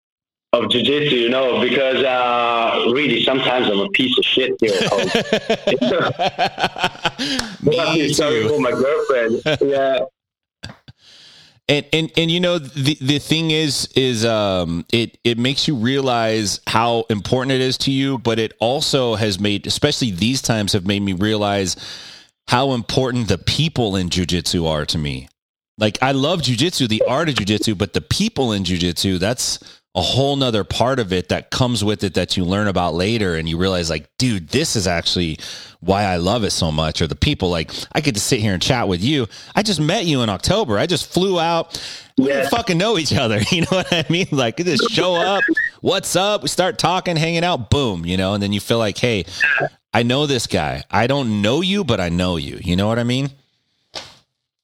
of 0.53 0.71
jiu-jitsu. 0.71 1.17
You 1.17 1.29
know, 1.29 1.61
because 1.61 2.03
uh, 2.05 2.91
really 2.93 3.23
sometimes 3.25 3.69
I'm 3.69 3.81
a 3.81 3.89
piece 3.91 4.17
of 4.19 4.25
shit 4.25 4.57
here 4.61 4.75
at 4.81 4.89
home. 4.91 5.09
Me 7.63 8.13
Sorry 8.13 8.43
too. 8.43 8.49
for 8.49 8.61
my 8.61 8.73
girlfriend. 8.73 9.43
Yeah, 9.63 9.99
and 11.69 11.87
and 11.93 12.13
and 12.17 12.31
you 12.31 12.41
know 12.41 12.59
the 12.59 12.97
the 13.01 13.19
thing 13.19 13.51
is 13.51 13.89
is 13.95 14.25
um 14.25 14.85
it 14.93 15.19
it 15.25 15.39
makes 15.39 15.67
you 15.67 15.75
realize 15.75 16.61
how 16.67 17.05
important 17.11 17.53
it 17.53 17.61
is 17.61 17.77
to 17.79 17.91
you 17.91 18.19
but 18.19 18.39
it 18.39 18.53
also 18.61 19.17
has 19.17 19.41
made 19.41 19.67
especially 19.67 20.11
these 20.11 20.41
times 20.41 20.73
have 20.73 20.87
made 20.87 21.01
me 21.03 21.13
realize 21.13 21.77
how 22.49 22.73
important 22.73 23.29
the 23.29 23.39
people 23.39 23.97
in 23.97 24.09
jujitsu 24.09 24.69
are 24.69 24.87
to 24.87 24.99
me 24.99 25.29
like 25.79 25.99
i 26.03 26.13
love 26.13 26.41
jujitsu 26.41 26.89
the 26.89 27.03
art 27.07 27.29
of 27.29 27.35
jujitsu 27.35 27.77
but 27.77 27.93
the 27.93 28.01
people 28.01 28.53
in 28.53 28.65
jujitsu 28.65 29.19
that's 29.19 29.81
a 29.97 30.01
whole 30.03 30.37
nother 30.37 30.63
part 30.63 30.99
of 30.99 31.11
it 31.11 31.31
that 31.31 31.51
comes 31.51 31.83
with 31.83 32.05
it 32.05 32.15
that 32.15 32.37
you 32.37 32.45
learn 32.45 32.69
about 32.69 32.95
later 32.95 33.35
and 33.35 33.49
you 33.49 33.57
realize 33.57 33.89
like 33.89 34.07
dude 34.19 34.47
this 34.49 34.77
is 34.77 34.87
actually 34.87 35.39
why 35.81 36.03
i 36.03 36.17
love 36.17 36.45
it 36.45 36.51
so 36.51 36.71
much 36.71 37.01
or 37.01 37.07
the 37.07 37.17
people. 37.17 37.49
Like 37.49 37.73
i 37.93 38.01
get 38.01 38.15
to 38.15 38.21
sit 38.21 38.41
here 38.41 38.53
and 38.53 38.63
chat 38.63 38.89
with 38.89 39.03
you. 39.03 39.27
I 39.55 39.63
just 39.63 39.81
met 39.81 40.05
you 40.05 40.21
in 40.23 40.29
october. 40.29 40.79
I 40.79 40.87
just 40.87 41.11
flew 41.11 41.41
out. 41.41 41.83
We 42.19 42.27
didn't 42.27 42.51
fucking 42.51 42.77
know 42.77 42.99
each 42.99 43.15
other. 43.15 43.41
You 43.51 43.63
know 43.63 43.69
what 43.71 43.91
i 43.91 44.05
mean? 44.11 44.29
Like 44.31 44.59
you 44.59 44.67
just 44.67 44.91
show 44.91 45.15
up 45.15 45.43
what's 45.81 46.15
up? 46.15 46.43
We 46.43 46.49
start 46.49 46.79
talking 46.79 47.17
hanging 47.17 47.45
out 47.45 47.71
boom 47.71 48.05
you 48.05 48.19
know? 48.19 48.35
And 48.35 48.43
then 48.43 48.53
you 48.53 48.61
feel 48.61 48.79
like 48.79 48.99
hey 48.99 49.25
i 49.95 50.03
know 50.03 50.27
this 50.27 50.47
guy. 50.47 50.85
I 50.91 51.07
don't 51.07 51.41
know 51.41 51.63
you 51.63 51.85
but 51.85 52.01
i 52.01 52.11
know 52.11 52.37
you. 52.37 52.59
You 52.63 52.77
know 52.77 52.87
what 52.87 52.99
i 52.99 53.05
mean 53.05 53.31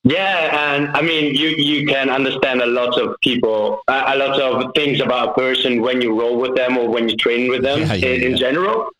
Yeah, 0.04 0.74
and 0.74 0.88
I 0.96 1.00
mean, 1.00 1.34
you 1.34 1.50
you 1.50 1.86
can 1.86 2.10
understand 2.10 2.60
a 2.60 2.66
lot 2.66 3.00
of 3.00 3.14
people, 3.22 3.82
a 3.86 4.16
lot 4.16 4.40
of 4.40 4.72
things 4.74 5.00
about 5.00 5.28
a 5.28 5.32
person 5.34 5.80
when 5.80 6.02
you 6.02 6.18
roll 6.18 6.40
with 6.40 6.56
them 6.56 6.76
or 6.76 6.88
when 6.88 7.08
you 7.08 7.16
train 7.16 7.48
with 7.48 7.62
them 7.62 7.80
Yeah, 7.80 7.94
yeah, 7.94 8.08
in, 8.08 8.32
in 8.32 8.36
general. 8.36 8.90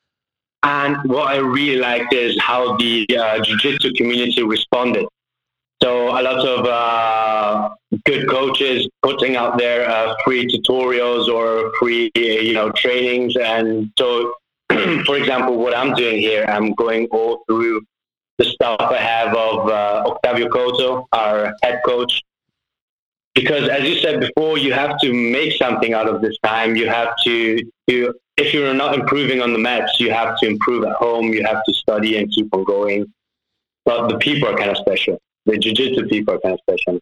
And 0.63 0.97
what 1.11 1.27
I 1.27 1.39
really 1.39 1.81
liked 1.81 2.15
is 2.15 2.41
how 2.41 2.77
the 2.77 3.05
uh, 3.19 3.43
jiu-jitsu 3.43 3.95
community 3.95 4.45
responded. 4.45 5.07
So 5.83 6.11
a 6.11 6.23
lot 6.23 6.47
of 6.47 6.65
uh, 6.65 7.71
good 8.05 8.31
coaches 8.31 8.89
putting 9.03 9.35
out 9.35 9.59
their 9.59 9.91
uh, 9.91 10.15
free 10.25 10.47
tutorials 10.47 11.27
or 11.27 11.73
free, 11.81 12.13
you 12.15 12.53
know, 12.53 12.71
trainings. 12.71 13.35
And 13.37 13.93
so, 13.99 14.35
for 15.05 15.17
example, 15.17 15.59
what 15.59 15.77
I'm 15.77 15.95
doing 15.95 16.19
here, 16.19 16.45
I'm 16.47 16.73
going 16.75 17.09
all 17.11 17.43
through 17.49 17.83
the 18.43 18.51
stuff 18.51 18.81
I 18.81 18.99
have 18.99 19.35
of 19.35 19.69
uh, 19.69 20.05
Octavio 20.07 20.49
Coto, 20.49 21.07
our 21.13 21.55
head 21.63 21.81
coach. 21.85 22.23
Because 23.35 23.69
as 23.69 23.83
you 23.89 23.97
said 23.97 24.21
before, 24.21 24.59
you 24.59 24.73
have 24.73 24.99
to 25.01 25.13
make 25.13 25.57
something 25.57 25.95
out 25.95 26.09
of 26.09 26.21
this 26.21 26.37
time. 26.45 26.77
You 26.77 26.89
have 26.89 27.15
to, 27.25 27.63
to 27.89 28.15
if 28.37 28.53
you're 28.53 28.75
not 28.75 28.95
improving 28.95 29.41
on 29.41 29.53
the 29.53 29.59
mats, 29.59 29.99
you 29.99 30.11
have 30.11 30.39
to 30.41 30.47
improve 30.47 30.85
at 30.85 30.93
home. 30.93 31.33
You 31.33 31.45
have 31.45 31.63
to 31.67 31.73
study 31.73 32.19
and 32.19 32.31
keep 32.31 32.53
on 32.53 32.65
going. 32.65 33.07
But 33.85 34.09
the 34.09 34.19
people 34.19 34.49
are 34.49 34.57
kind 34.57 34.71
of 34.71 34.77
special. 34.77 35.19
The 35.47 35.59
jiu-jitsu 35.59 36.09
people 36.09 36.35
are 36.35 36.41
kind 36.41 36.55
of 36.55 36.61
special. 36.61 37.01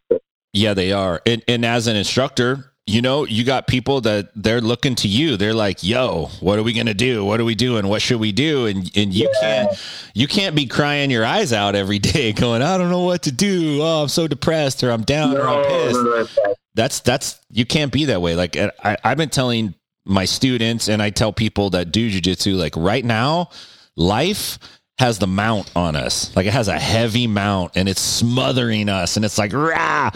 Yeah, 0.53 0.73
they 0.73 0.91
are. 0.91 1.21
And, 1.25 1.43
and 1.47 1.65
as 1.65 1.87
an 1.87 1.95
instructor, 1.95 2.70
you 2.91 3.01
know, 3.01 3.25
you 3.25 3.45
got 3.45 3.67
people 3.67 4.01
that 4.01 4.29
they're 4.35 4.59
looking 4.59 4.95
to 4.95 5.07
you. 5.07 5.37
They're 5.37 5.53
like, 5.53 5.81
"Yo, 5.81 6.29
what 6.41 6.59
are 6.59 6.63
we 6.63 6.73
gonna 6.73 6.93
do? 6.93 7.23
What 7.23 7.39
are 7.39 7.45
we 7.45 7.55
doing? 7.55 7.87
What 7.87 8.01
should 8.01 8.19
we 8.19 8.33
do?" 8.33 8.65
And 8.65 8.91
and 8.95 9.13
you 9.13 9.31
can't 9.39 9.69
you 10.13 10.27
can't 10.27 10.55
be 10.55 10.65
crying 10.65 11.09
your 11.09 11.25
eyes 11.25 11.53
out 11.53 11.75
every 11.75 11.99
day, 12.13 12.33
going, 12.33 12.61
"I 12.61 12.77
don't 12.77 12.89
know 12.89 13.03
what 13.03 13.23
to 13.23 13.31
do. 13.31 13.81
Oh, 13.81 14.03
I'm 14.03 14.09
so 14.09 14.27
depressed, 14.27 14.83
or 14.83 14.91
I'm 14.91 15.03
down, 15.03 15.37
or 15.37 15.47
I'm 15.47 15.63
pissed." 15.63 16.39
That's 16.75 16.99
that's 16.99 17.39
you 17.49 17.65
can't 17.65 17.91
be 17.91 18.05
that 18.05 18.21
way. 18.21 18.35
Like 18.35 18.57
I, 18.57 18.97
I've 19.03 19.17
been 19.17 19.29
telling 19.29 19.73
my 20.05 20.25
students, 20.25 20.89
and 20.89 21.01
I 21.01 21.11
tell 21.11 21.31
people 21.31 21.69
that 21.71 21.91
do 21.91 22.09
jujitsu, 22.09 22.57
like 22.57 22.75
right 22.75 23.05
now, 23.05 23.49
life 23.95 24.59
has 25.01 25.19
the 25.19 25.27
mount 25.27 25.69
on 25.75 25.95
us. 25.97 26.33
Like 26.35 26.45
it 26.45 26.53
has 26.53 26.67
a 26.69 26.79
heavy 26.79 27.27
mount 27.27 27.73
and 27.75 27.89
it's 27.89 27.99
smothering 27.99 28.87
us 28.87 29.17
and 29.17 29.25
it's 29.25 29.37
like 29.37 29.51
rah. 29.51 30.11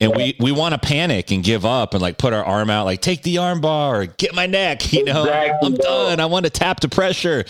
And 0.00 0.14
we 0.14 0.36
we 0.38 0.52
want 0.52 0.74
to 0.74 0.78
panic 0.78 1.30
and 1.32 1.42
give 1.42 1.64
up 1.64 1.94
and 1.94 2.02
like 2.02 2.18
put 2.18 2.32
our 2.32 2.44
arm 2.44 2.70
out, 2.70 2.84
like 2.84 3.00
take 3.00 3.22
the 3.22 3.38
arm 3.38 3.60
bar, 3.60 4.02
or 4.02 4.06
get 4.06 4.34
my 4.34 4.46
neck, 4.46 4.92
you 4.92 5.04
know. 5.04 5.24
Exactly, 5.24 5.66
I'm 5.66 5.74
done. 5.74 6.20
I 6.20 6.26
want 6.26 6.44
to 6.44 6.50
tap 6.50 6.80
the 6.80 6.88
pressure. 6.88 7.44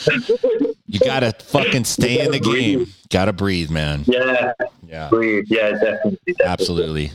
You 0.87 1.01
gotta 1.01 1.32
fucking 1.45 1.84
stay 1.97 2.24
in 2.24 2.30
the 2.30 2.39
game. 2.41 2.87
Gotta 3.11 3.32
breathe, 3.32 3.70
man. 3.70 4.05
Yeah, 4.07 4.53
Yeah. 4.87 5.09
breathe. 5.09 5.45
Yeah, 5.49 5.70
definitely. 5.72 6.18
definitely. 6.26 6.45
Absolutely. 6.47 7.11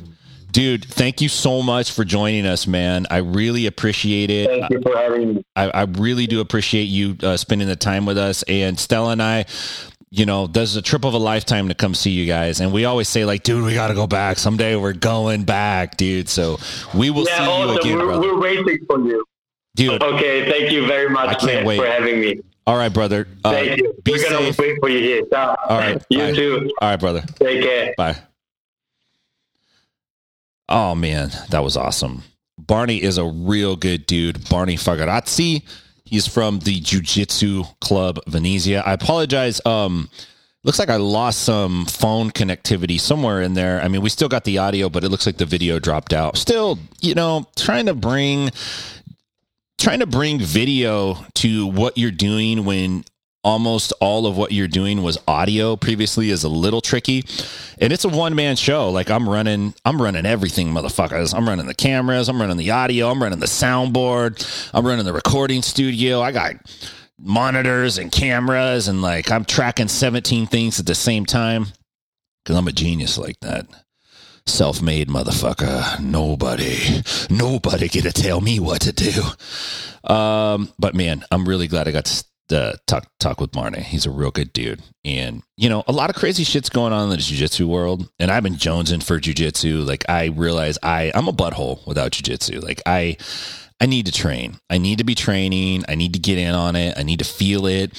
Dude, 0.52 0.84
thank 0.86 1.22
you 1.22 1.30
so 1.30 1.62
much 1.62 1.91
for 1.91 2.04
joining 2.04 2.45
us, 2.45 2.68
man. 2.68 3.08
I 3.10 3.18
really 3.18 3.68
appreciate 3.68 4.30
it. 4.30 4.49
Thank 4.49 4.70
you 4.70 4.82
for 4.82 4.97
having 4.97 5.36
me. 5.36 5.43
I, 5.56 5.70
I 5.70 5.82
really 5.84 6.28
do 6.28 6.41
appreciate 6.41 6.84
you 6.86 7.16
uh, 7.24 7.38
spending 7.38 7.68
the 7.70 7.76
time 7.76 8.06
with 8.06 8.18
us. 8.18 8.43
And 8.47 8.78
Stella 8.78 9.12
and 9.12 9.24
I, 9.24 9.45
you 10.10 10.26
know, 10.26 10.47
there's 10.47 10.76
a 10.76 10.82
trip 10.82 11.06
of 11.06 11.14
a 11.14 11.18
lifetime 11.18 11.70
to 11.70 11.74
come 11.74 11.95
see 11.95 12.12
you 12.12 12.26
guys. 12.26 12.60
And 12.60 12.74
we 12.74 12.84
always 12.84 13.08
say, 13.08 13.24
like, 13.24 13.43
dude, 13.43 13.64
we 13.64 13.74
got 13.76 13.88
to 13.88 13.93
go 13.93 14.08
back. 14.08 14.38
Someday 14.38 14.76
we're 14.76 14.91
going 14.93 15.43
back, 15.43 15.95
dude. 15.95 16.28
So 16.28 16.58
we 16.93 17.10
will 17.12 17.26
Yeah, 17.26 17.45
see 17.45 17.62
you 17.62 17.80
again, 17.80 17.97
We're, 17.99 18.06
brother. 18.06 18.22
we're 18.22 18.39
waiting 18.41 18.80
for 18.88 18.99
you. 18.99 19.24
Dude, 19.76 20.04
Okay, 20.04 20.49
thank 20.52 20.70
you 20.72 20.86
very 20.86 21.10
much, 21.10 21.30
I 21.30 21.34
can't 21.36 21.45
man, 21.60 21.66
wait. 21.66 21.78
for 21.80 21.86
having 21.86 22.20
me. 22.20 22.41
all 22.68 22.76
right, 22.76 22.91
brother. 22.93 23.26
Uh, 23.45 23.52
Thank 23.52 23.78
you. 23.80 23.93
be 24.04 24.12
We're 24.12 24.30
gonna 24.30 24.52
wait 24.60 24.78
for 24.82 24.89
you 24.89 24.99
here. 24.99 25.24
Ciao. 25.32 25.56
All 25.70 25.78
right. 25.78 26.04
You 26.10 26.18
bye. 26.20 26.32
too. 26.34 26.72
All 26.82 26.89
right, 26.89 26.99
brother. 26.99 27.22
Take 27.39 27.64
care. 27.64 27.93
Bye. 27.97 28.18
Oh 30.70 30.95
man, 30.95 31.32
that 31.49 31.64
was 31.64 31.76
awesome. 31.78 32.24
Barney 32.57 33.01
is 33.01 33.18
a 33.18 33.26
real 33.26 33.76
good 33.76 34.05
dude. 34.05 34.49
Barney 34.49 34.78
Fagarazzi. 34.78 35.64
He's 36.05 36.28
from 36.28 36.59
the 36.59 36.80
Jiu 36.80 37.01
Jitsu 37.01 37.64
Club 37.80 38.20
Venezia. 38.28 38.82
I 38.82 38.93
apologize. 38.93 39.62
Um, 39.66 40.09
looks 40.64 40.78
like 40.78 40.89
I 40.89 40.97
lost 40.97 41.43
some 41.43 41.86
phone 41.86 42.32
connectivity 42.32 42.99
somewhere 42.99 43.41
in 43.41 43.53
there. 43.53 43.82
I 43.82 43.88
mean, 43.88 44.01
we 44.01 44.09
still 44.09 44.28
got 44.28 44.43
the 44.43 44.57
audio, 44.57 44.89
but 44.89 45.03
it 45.03 45.09
looks 45.09 45.26
like 45.26 45.38
the 45.38 45.45
video 45.45 45.80
dropped 45.80 46.14
out. 46.14 46.38
Still, 46.38 46.80
you 46.99 47.16
know, 47.16 47.47
trying 47.55 47.86
to 47.86 47.93
bring 47.93 48.51
trying 49.78 49.99
to 49.99 50.05
bring 50.05 50.39
video 50.39 51.16
to 51.34 51.66
what 51.66 51.97
you're 51.97 52.12
doing 52.12 52.66
when 52.66 53.03
almost 53.43 53.91
all 53.99 54.27
of 54.27 54.37
what 54.37 54.51
you're 54.51 54.67
doing 54.67 55.01
was 55.01 55.17
audio. 55.27 55.75
Previously 55.75 56.29
is 56.29 56.43
a 56.43 56.49
little 56.49 56.81
tricky. 56.81 57.23
And 57.79 57.91
it's 57.91 58.05
a 58.05 58.09
one-man 58.09 58.55
show. 58.55 58.89
Like 58.89 59.09
i'm 59.09 59.27
running 59.27 59.73
i'm 59.85 60.01
running 60.01 60.25
everything 60.25 60.69
motherfuckers. 60.69 61.33
I'm 61.33 61.47
running 61.47 61.65
the 61.65 61.73
cameras. 61.73 62.29
I'm 62.29 62.39
running 62.39 62.57
the 62.57 62.71
audio. 62.71 63.09
I'm 63.09 63.21
running 63.21 63.39
the 63.39 63.47
soundboard. 63.47 64.69
I'm 64.73 64.85
running 64.85 65.05
the 65.05 65.13
recording 65.13 65.61
studio. 65.61 66.21
I 66.21 66.31
got 66.31 66.55
monitors 67.19 67.97
and 67.97 68.11
cameras 68.11 68.87
and 68.87 69.03
like 69.03 69.29
i'm 69.31 69.45
tracking 69.45 69.87
17 69.87 70.47
things 70.47 70.79
at 70.79 70.85
the 70.85 70.95
same 70.95 71.25
time. 71.25 71.67
Because 72.43 72.57
i'm 72.57 72.67
a 72.67 72.71
genius 72.71 73.17
like 73.17 73.39
that. 73.41 73.67
Self-made 74.47 75.07
motherfucker. 75.07 75.99
Nobody 75.99 77.03
nobody 77.29 77.89
to 77.89 78.11
tell 78.11 78.41
me 78.41 78.59
what 78.59 78.81
to 78.81 78.91
do. 78.91 80.13
Um 80.13 80.73
but 80.77 80.95
man 80.95 81.23
i'm 81.31 81.47
really 81.47 81.67
glad 81.67 81.87
i 81.87 81.91
got 81.91 82.05
to 82.05 82.23
uh, 82.52 82.76
talk 82.88 83.08
talk 83.20 83.39
with 83.39 83.52
Barney. 83.52 83.82
He's 83.82 84.06
a 84.06 84.12
real 84.12 84.32
good 84.32 84.54
dude, 84.54 84.82
and 85.04 85.43
you 85.58 85.70
know 85.70 85.84
a 85.88 85.91
lot 85.91 86.10
of 86.10 86.16
crazy 86.16 86.43
shit's 86.43 86.70
going 86.70 86.93
on 86.93 87.06
in 87.06 87.10
the 87.10 87.18
jiu-jitsu 87.18 87.68
world. 87.68 88.10
And 88.20 88.32
I've 88.32 88.43
been 88.43 88.56
jonesing 88.56 89.04
for 89.04 89.20
jiu-jitsu. 89.20 89.82
Like 89.82 90.06
I 90.10 90.26
realize 90.26 90.78
I 90.84 91.12
I'm 91.14 91.28
a 91.28 91.34
butthole 91.34 91.86
without 91.88 92.12
jiu-jitsu. 92.12 92.60
Like 92.60 92.82
I 92.86 93.18
I 93.80 93.86
need 93.86 94.06
to 94.06 94.12
train. 94.12 94.60
I 94.70 94.78
need 94.78 94.99
to 94.99 95.04
be 95.04 95.16
training. 95.16 95.86
I 95.88 95.95
need 95.95 96.14
to 96.14 96.20
get 96.20 96.38
in 96.38 96.54
on 96.54 96.76
it. 96.76 96.97
I 96.97 97.04
need 97.04 97.20
to 97.20 97.26
feel 97.26 97.66
it. 97.66 97.91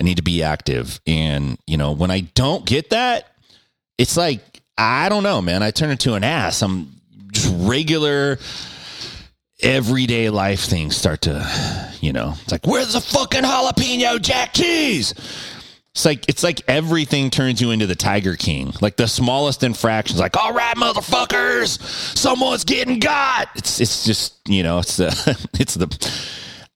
I 0.00 0.04
need 0.04 0.18
to 0.18 0.22
be 0.22 0.42
active. 0.42 1.00
And 1.06 1.58
you 1.66 1.76
know 1.76 1.92
when 1.92 2.10
I 2.10 2.20
don't 2.34 2.64
get 2.64 2.90
that, 2.90 3.28
it's 3.98 4.16
like 4.16 4.40
I 4.78 5.08
don't 5.08 5.22
know, 5.22 5.40
man. 5.40 5.62
I 5.62 5.70
turn 5.70 5.90
into 5.90 6.14
an 6.14 6.24
ass. 6.24 6.62
I'm 6.62 6.92
just 7.32 7.52
regular 7.58 8.38
everyday 9.62 10.30
life 10.30 10.60
things 10.60 10.96
start 10.96 11.22
to, 11.22 11.90
you 12.00 12.12
know, 12.12 12.34
it's 12.42 12.52
like, 12.52 12.66
where's 12.66 12.92
the 12.92 13.00
fucking 13.00 13.42
jalapeno 13.42 14.20
jack 14.20 14.52
cheese? 14.54 15.14
It's 15.92 16.04
like 16.04 16.28
it's 16.28 16.42
like 16.42 16.60
everything 16.68 17.30
turns 17.30 17.58
you 17.62 17.70
into 17.70 17.86
the 17.86 17.94
Tiger 17.94 18.36
King. 18.36 18.74
Like 18.82 18.96
the 18.96 19.08
smallest 19.08 19.62
infractions, 19.62 20.20
like, 20.20 20.36
all 20.36 20.52
right, 20.52 20.76
motherfuckers, 20.76 21.80
someone's 22.14 22.64
getting 22.64 22.98
got. 22.98 23.48
It's 23.56 23.80
it's 23.80 24.04
just, 24.04 24.36
you 24.46 24.62
know, 24.62 24.78
it's 24.80 24.98
the 24.98 25.48
it's 25.58 25.72
the 25.72 25.88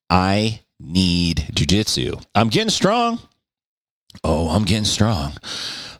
I 0.08 0.62
need 0.80 1.50
jujitsu. 1.52 2.24
I'm 2.34 2.48
getting 2.48 2.70
strong. 2.70 3.20
Oh, 4.24 4.48
I'm 4.48 4.64
getting 4.64 4.84
strong. 4.86 5.34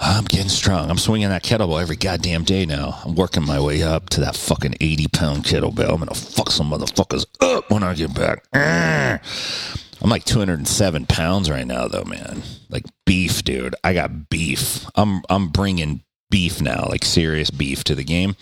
I'm 0.03 0.25
getting 0.25 0.49
strong. 0.49 0.91
I'm 0.91 0.97
swinging 0.97 1.29
that 1.29 1.45
kettlebell 1.45 1.81
every 1.81 1.97
goddamn 1.97 2.45
day 2.45 2.65
now. 2.65 2.99
I'm 3.05 3.15
working 3.15 3.45
my 3.45 3.61
way 3.61 3.83
up 3.83 4.09
to 4.11 4.21
that 4.21 4.35
fucking 4.35 4.77
80 4.81 5.09
pound 5.09 5.45
kettlebell. 5.45 5.91
I'm 5.91 5.97
going 5.97 6.09
to 6.09 6.15
fuck 6.15 6.51
some 6.51 6.71
motherfuckers 6.71 7.27
up 7.43 7.71
when 7.71 7.83
I 7.83 7.93
get 7.93 8.15
back. 8.15 8.47
I'm 8.55 10.09
like 10.09 10.25
207 10.25 11.05
pounds 11.05 11.51
right 11.51 11.67
now, 11.67 11.87
though, 11.87 12.05
man. 12.05 12.43
Like 12.71 12.85
beef, 13.05 13.45
dude. 13.45 13.75
I 13.85 13.93
got 13.93 14.31
beef. 14.31 14.87
I'm 14.95 15.21
I'm 15.29 15.49
bringing 15.49 16.03
beef 16.31 16.63
now, 16.63 16.87
like 16.89 17.05
serious 17.05 17.51
beef 17.51 17.85
to 17.85 17.95
the 17.95 18.05
game. 18.05 18.37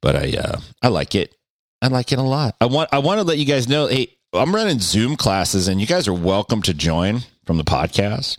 But 0.00 0.14
I 0.14 0.38
uh, 0.38 0.60
I 0.80 0.88
like 0.88 1.16
it. 1.16 1.34
I 1.80 1.88
like 1.88 2.12
it 2.12 2.20
a 2.20 2.22
lot. 2.22 2.54
I 2.60 2.66
want 2.66 2.90
I 2.92 3.00
want 3.00 3.18
to 3.18 3.24
let 3.24 3.38
you 3.38 3.46
guys 3.46 3.68
know. 3.68 3.88
Hey, 3.88 4.16
I'm 4.32 4.54
running 4.54 4.78
Zoom 4.78 5.16
classes, 5.16 5.66
and 5.66 5.80
you 5.80 5.88
guys 5.88 6.06
are 6.06 6.14
welcome 6.14 6.62
to 6.62 6.72
join 6.72 7.22
from 7.44 7.56
the 7.56 7.64
podcast. 7.64 8.38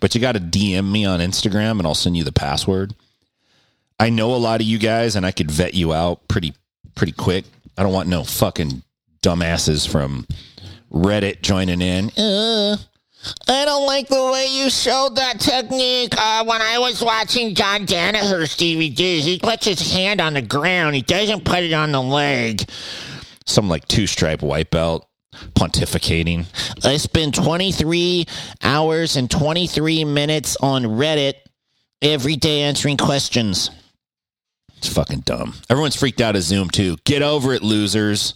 But 0.00 0.14
you 0.14 0.20
got 0.20 0.32
to 0.32 0.40
DM 0.40 0.90
me 0.90 1.04
on 1.04 1.20
Instagram, 1.20 1.78
and 1.78 1.86
I'll 1.86 1.94
send 1.94 2.16
you 2.16 2.24
the 2.24 2.32
password. 2.32 2.94
I 3.98 4.10
know 4.10 4.34
a 4.34 4.36
lot 4.36 4.60
of 4.60 4.66
you 4.66 4.78
guys, 4.78 5.16
and 5.16 5.24
I 5.24 5.32
could 5.32 5.50
vet 5.50 5.74
you 5.74 5.92
out 5.92 6.26
pretty 6.28 6.54
pretty 6.94 7.12
quick. 7.12 7.44
I 7.76 7.82
don't 7.82 7.92
want 7.92 8.08
no 8.08 8.24
fucking 8.24 8.82
dumbasses 9.22 9.88
from 9.88 10.26
Reddit 10.92 11.40
joining 11.42 11.80
in. 11.80 12.10
Uh, 12.18 12.76
I 13.48 13.64
don't 13.64 13.86
like 13.86 14.08
the 14.08 14.30
way 14.32 14.48
you 14.50 14.68
showed 14.68 15.16
that 15.16 15.38
technique. 15.40 16.14
Uh, 16.18 16.44
when 16.44 16.60
I 16.60 16.78
was 16.78 17.02
watching 17.02 17.54
John 17.54 17.84
Danaher's 17.86 18.56
DVD, 18.56 19.20
he 19.20 19.38
puts 19.38 19.64
his 19.64 19.92
hand 19.92 20.20
on 20.20 20.34
the 20.34 20.42
ground. 20.42 20.96
He 20.96 21.02
doesn't 21.02 21.44
put 21.44 21.60
it 21.60 21.72
on 21.72 21.92
the 21.92 22.02
leg. 22.02 22.68
some 23.46 23.68
like 23.68 23.86
two 23.88 24.06
stripe 24.06 24.42
white 24.42 24.70
belt 24.70 25.06
pontificating. 25.54 26.46
I 26.84 26.96
spend 26.96 27.34
23 27.34 28.26
hours 28.62 29.16
and 29.16 29.30
23 29.30 30.04
minutes 30.04 30.56
on 30.56 30.84
Reddit 30.84 31.34
every 32.00 32.36
day 32.36 32.62
answering 32.62 32.96
questions. 32.96 33.70
It's 34.76 34.92
fucking 34.92 35.20
dumb. 35.20 35.54
Everyone's 35.70 35.94
freaked 35.94 36.20
out 36.20 36.34
of 36.34 36.42
Zoom 36.42 36.68
too. 36.68 36.96
Get 37.04 37.22
over 37.22 37.52
it, 37.52 37.62
losers. 37.62 38.34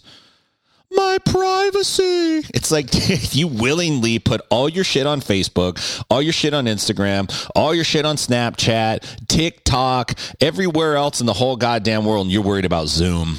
My 0.89 1.17
privacy. 1.25 2.47
It's 2.53 2.71
like 2.71 2.89
you 3.35 3.47
willingly 3.47 4.19
put 4.19 4.39
all 4.49 4.69
your 4.69 4.85
shit 4.85 5.05
on 5.05 5.19
Facebook, 5.19 6.05
all 6.09 6.21
your 6.21 6.31
shit 6.31 6.53
on 6.53 6.65
Instagram, 6.65 7.29
all 7.53 7.75
your 7.75 7.83
shit 7.83 8.05
on 8.05 8.15
Snapchat, 8.15 9.27
TikTok, 9.27 10.13
everywhere 10.39 10.95
else 10.95 11.19
in 11.19 11.25
the 11.25 11.33
whole 11.33 11.57
goddamn 11.57 12.05
world, 12.05 12.25
and 12.27 12.31
you're 12.31 12.41
worried 12.41 12.65
about 12.65 12.87
Zoom. 12.87 13.35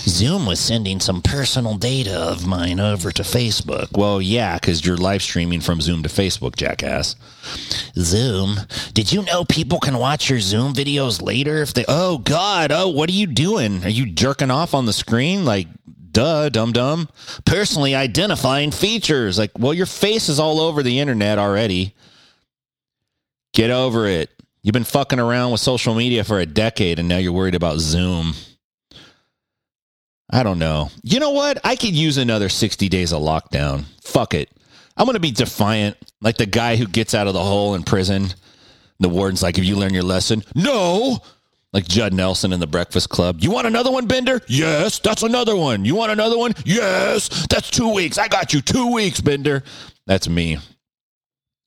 Zoom 0.00 0.46
was 0.46 0.60
sending 0.60 1.00
some 1.00 1.22
personal 1.22 1.76
data 1.76 2.16
of 2.16 2.46
mine 2.46 2.80
over 2.80 3.10
to 3.12 3.22
Facebook. 3.22 3.96
Well, 3.96 4.20
yeah, 4.20 4.58
because 4.58 4.84
you're 4.84 4.96
live 4.96 5.22
streaming 5.22 5.60
from 5.60 5.80
Zoom 5.80 6.02
to 6.02 6.08
Facebook, 6.08 6.56
jackass. 6.56 7.16
Zoom? 7.96 8.60
Did 8.94 9.12
you 9.12 9.22
know 9.24 9.44
people 9.44 9.78
can 9.80 9.98
watch 9.98 10.28
your 10.28 10.40
Zoom 10.40 10.74
videos 10.74 11.22
later 11.22 11.62
if 11.62 11.74
they. 11.74 11.84
Oh, 11.88 12.18
God. 12.18 12.72
Oh, 12.72 12.88
what 12.88 13.08
are 13.10 13.14
you 13.14 13.26
doing? 13.26 13.84
Are 13.84 13.90
you 13.90 14.06
jerking 14.06 14.50
off 14.50 14.74
on 14.74 14.86
the 14.86 14.92
screen? 14.92 15.44
Like, 15.44 15.68
duh, 16.12 16.48
dum 16.48 16.72
dum. 16.72 17.08
Personally 17.44 17.94
identifying 17.94 18.70
features. 18.70 19.38
Like, 19.38 19.52
well, 19.58 19.74
your 19.74 19.86
face 19.86 20.28
is 20.28 20.38
all 20.38 20.60
over 20.60 20.82
the 20.82 21.00
internet 21.00 21.38
already. 21.38 21.94
Get 23.52 23.70
over 23.70 24.06
it. 24.06 24.30
You've 24.62 24.72
been 24.72 24.84
fucking 24.84 25.18
around 25.18 25.50
with 25.50 25.60
social 25.60 25.94
media 25.94 26.22
for 26.22 26.38
a 26.38 26.46
decade 26.46 26.98
and 26.98 27.08
now 27.08 27.18
you're 27.18 27.32
worried 27.32 27.56
about 27.56 27.80
Zoom. 27.80 28.34
I 30.32 30.42
don't 30.42 30.58
know. 30.58 30.90
You 31.02 31.20
know 31.20 31.30
what? 31.30 31.58
I 31.62 31.76
could 31.76 31.94
use 31.94 32.16
another 32.16 32.48
60 32.48 32.88
days 32.88 33.12
of 33.12 33.20
lockdown. 33.20 33.84
Fuck 34.02 34.32
it. 34.32 34.50
I'm 34.96 35.04
going 35.04 35.14
to 35.14 35.20
be 35.20 35.30
defiant, 35.30 35.96
like 36.22 36.38
the 36.38 36.46
guy 36.46 36.76
who 36.76 36.86
gets 36.86 37.14
out 37.14 37.26
of 37.26 37.34
the 37.34 37.42
hole 37.42 37.74
in 37.74 37.82
prison. 37.82 38.28
The 38.98 39.08
warden's 39.08 39.42
like, 39.42 39.56
Have 39.56 39.64
you 39.64 39.76
learned 39.76 39.94
your 39.94 40.02
lesson? 40.04 40.42
No. 40.54 41.18
Like 41.72 41.86
Judd 41.86 42.12
Nelson 42.12 42.52
in 42.52 42.60
the 42.60 42.66
Breakfast 42.66 43.08
Club. 43.08 43.38
You 43.40 43.50
want 43.50 43.66
another 43.66 43.90
one, 43.90 44.06
Bender? 44.06 44.40
Yes, 44.46 44.98
that's 44.98 45.22
another 45.22 45.56
one. 45.56 45.84
You 45.84 45.94
want 45.94 46.12
another 46.12 46.36
one? 46.38 46.52
Yes, 46.64 47.46
that's 47.48 47.70
two 47.70 47.92
weeks. 47.92 48.18
I 48.18 48.28
got 48.28 48.52
you 48.52 48.60
two 48.60 48.92
weeks, 48.92 49.20
Bender. 49.22 49.62
That's 50.06 50.28
me. 50.28 50.58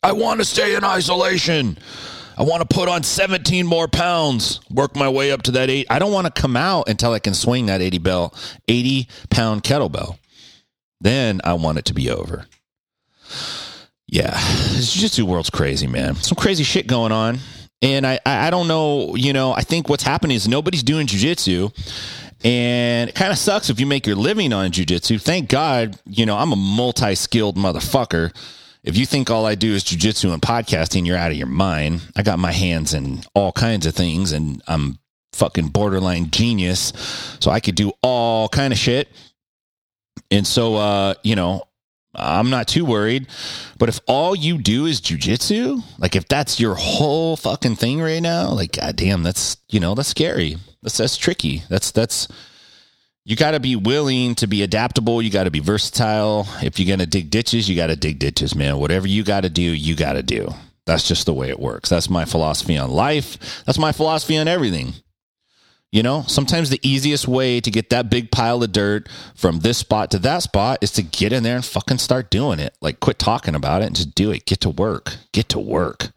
I 0.04 0.12
want 0.12 0.40
to 0.40 0.46
stay 0.46 0.76
in 0.76 0.84
isolation. 0.84 1.80
I 2.38 2.44
want 2.44 2.68
to 2.68 2.74
put 2.74 2.90
on 2.90 3.04
17 3.04 3.66
more 3.66 3.88
pounds, 3.88 4.60
work 4.70 4.96
my 4.96 5.08
way 5.08 5.32
up 5.32 5.44
to 5.44 5.52
that 5.52 5.70
eight. 5.70 5.88
I 5.90 6.00
don't 6.00 6.12
want 6.12 6.34
to 6.34 6.42
come 6.42 6.58
out 6.58 6.90
until 6.90 7.14
I 7.14 7.20
can 7.20 7.34
swing 7.34 7.68
that 7.68 7.82
80 7.82 7.98
bell, 8.00 8.34
80 8.68 9.08
pound 9.30 9.64
kettlebell. 9.64 10.18
Then 11.00 11.40
I 11.44 11.54
want 11.54 11.78
it 11.78 11.86
to 11.86 11.94
be 11.94 12.10
over. 12.10 12.46
Yeah, 14.08 14.32
this 14.74 14.94
jiu-jitsu 14.94 15.26
world's 15.26 15.50
crazy, 15.50 15.88
man. 15.88 16.16
Some 16.16 16.36
crazy 16.36 16.64
shit 16.64 16.88
going 16.88 17.12
on. 17.12 17.40
And 17.82 18.06
I, 18.06 18.20
I 18.26 18.50
don't 18.50 18.68
know, 18.68 19.16
you 19.16 19.34
know, 19.34 19.54
I 19.54 19.62
think 19.62 19.90
what's 19.90 20.04
happening 20.04 20.36
is 20.36 20.48
nobody's 20.48 20.84
doing 20.84 21.08
jiu-jitsu. 21.08 21.70
And 22.44 23.10
it 23.10 23.16
kind 23.16 23.32
of 23.32 23.38
sucks 23.38 23.70
if 23.70 23.80
you 23.80 23.86
make 23.86 24.06
your 24.06 24.16
living 24.16 24.54
on 24.54 24.72
jiu-jitsu. 24.72 25.18
Thank 25.20 25.50
God, 25.50 26.00
you 26.06 26.26
know, 26.26 26.38
I'm 26.38 26.52
a 26.52 26.56
multi-skilled 26.56 27.56
motherfucker 27.56 28.34
if 28.86 28.96
you 28.96 29.06
think 29.06 29.30
all 29.30 29.48
I 29.48 29.56
do 29.56 29.74
is 29.74 29.84
jujitsu 29.84 30.32
and 30.32 30.42
podcasting, 30.42 31.08
you're 31.08 31.18
out 31.18 31.32
of 31.32 31.38
your 31.38 31.48
mind. 31.48 32.02
I 32.16 32.22
got 32.22 32.38
my 32.38 32.52
hands 32.52 32.94
in 32.94 33.24
all 33.34 33.52
kinds 33.52 33.88
of 33.88 33.96
things 33.96 34.32
and 34.32 34.62
I'm 34.68 35.00
fucking 35.34 35.70
borderline 35.70 36.30
genius. 36.30 36.94
So 37.40 37.50
I 37.50 37.60
could 37.60 37.76
do 37.76 37.92
all 38.04 38.48
kind 38.48 38.72
of 38.72 38.78
shit. 38.78 39.10
And 40.30 40.46
so, 40.46 40.76
uh, 40.76 41.16
you 41.24 41.36
know, 41.36 41.64
I'm 42.14 42.52
not 42.52 42.68
too 42.68 42.86
worried. 42.86 43.28
But 43.80 43.90
if 43.90 44.00
all 44.06 44.36
you 44.36 44.60
do 44.60 44.86
is 44.86 45.02
jujitsu, 45.02 45.84
like 45.98 46.16
if 46.16 46.28
that's 46.28 46.60
your 46.60 46.76
whole 46.76 47.36
fucking 47.38 47.78
thing 47.78 48.00
right 48.00 48.22
now, 48.22 48.52
like, 48.52 48.74
goddamn, 48.74 49.24
that's, 49.24 49.58
you 49.68 49.80
know, 49.80 49.96
that's 49.96 50.10
scary. 50.10 50.58
That's, 50.84 50.98
that's 50.98 51.18
tricky. 51.18 51.64
That's, 51.70 51.90
that's, 51.90 52.28
you 53.26 53.36
got 53.36 53.52
to 53.52 53.60
be 53.60 53.76
willing 53.76 54.36
to 54.36 54.48
be 54.48 54.62
adaptable. 54.62 55.20
You 55.22 55.32
got 55.32 55.46
to 55.46 55.52
be 55.52 55.60
versatile. 55.60 56.48
If 56.62 56.80
you're 56.80 56.88
going 56.88 57.00
to 57.00 57.08
dig 57.08 57.32
ditches, 57.32 57.68
you 57.68 57.76
got 57.76 57.88
to 57.88 57.96
dig 57.96 58.20
ditches, 58.20 58.56
man. 58.56 58.78
Whatever 58.78 59.08
you 59.08 59.24
got 59.24 59.42
to 59.42 59.50
do, 59.50 59.64
you 59.64 59.96
got 59.96 60.14
to 60.14 60.24
do. 60.24 60.54
That's 60.86 61.08
just 61.08 61.26
the 61.26 61.34
way 61.34 61.50
it 61.50 61.60
works. 61.60 61.90
That's 61.90 62.10
my 62.10 62.26
philosophy 62.26 62.78
on 62.78 62.92
life. 62.92 63.64
That's 63.66 63.80
my 63.80 63.92
philosophy 63.92 64.38
on 64.38 64.48
everything. 64.48 64.94
You 65.92 66.04
know, 66.04 66.24
sometimes 66.28 66.70
the 66.70 66.88
easiest 66.88 67.28
way 67.28 67.62
to 67.62 67.72
get 67.72 67.90
that 67.90 68.10
big 68.10 68.30
pile 68.30 68.62
of 68.62 68.72
dirt 68.72 69.10
from 69.34 69.60
this 69.60 69.80
spot 69.80 70.12
to 70.12 70.20
that 70.20 70.44
spot 70.44 70.80
is 70.82 70.92
to 70.92 71.02
get 71.02 71.34
in 71.34 71.42
there 71.42 71.56
and 71.56 71.66
fucking 71.66 72.00
start 72.00 72.30
doing 72.30 72.60
it. 72.60 72.78
Like, 72.82 73.00
quit 73.00 73.18
talking 73.18 73.56
about 73.56 73.82
it 73.82 73.86
and 73.86 73.96
just 73.96 74.14
do 74.14 74.30
it. 74.32 74.46
Get 74.46 74.60
to 74.62 74.70
work. 74.70 75.16
Get 75.32 75.50
to 75.50 75.60
work. 75.60 76.12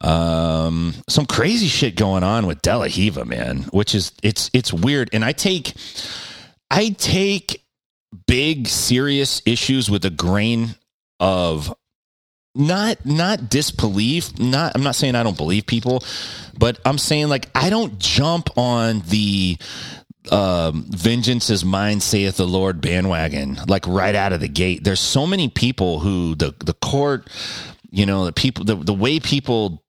Um, 0.00 0.94
some 1.08 1.26
crazy 1.26 1.66
shit 1.66 1.96
going 1.96 2.22
on 2.22 2.46
with 2.46 2.62
De 2.62 2.76
La 2.76 2.84
Riva, 2.84 3.24
man, 3.24 3.62
which 3.72 3.94
is 3.94 4.12
it's 4.22 4.50
it's 4.52 4.72
weird. 4.72 5.10
And 5.12 5.24
I 5.24 5.32
take 5.32 5.74
I 6.70 6.90
take 6.90 7.64
big 8.26 8.68
serious 8.68 9.42
issues 9.44 9.90
with 9.90 10.04
a 10.04 10.10
grain 10.10 10.76
of 11.20 11.74
not 12.54 13.04
not 13.04 13.50
disbelief 13.50 14.38
not 14.38 14.72
i'm 14.74 14.82
not 14.82 14.94
saying 14.94 15.14
i 15.14 15.22
don't 15.22 15.36
believe 15.36 15.66
people 15.66 16.02
but 16.58 16.78
i'm 16.86 16.96
saying 16.96 17.28
like 17.28 17.48
i 17.54 17.68
don't 17.68 17.98
jump 17.98 18.56
on 18.56 19.02
the 19.08 19.56
um, 20.30 20.84
vengeance 20.88 21.50
is 21.50 21.64
mine, 21.64 22.00
saith 22.00 22.36
the 22.36 22.46
Lord 22.46 22.80
bandwagon, 22.80 23.58
like 23.66 23.86
right 23.86 24.14
out 24.14 24.32
of 24.32 24.40
the 24.40 24.48
gate. 24.48 24.84
There's 24.84 25.00
so 25.00 25.26
many 25.26 25.48
people 25.48 26.00
who 26.00 26.34
the 26.34 26.54
the 26.58 26.74
court, 26.74 27.28
you 27.90 28.06
know, 28.06 28.26
the 28.26 28.32
people, 28.32 28.64
the, 28.64 28.76
the 28.76 28.94
way 28.94 29.20
people 29.20 29.82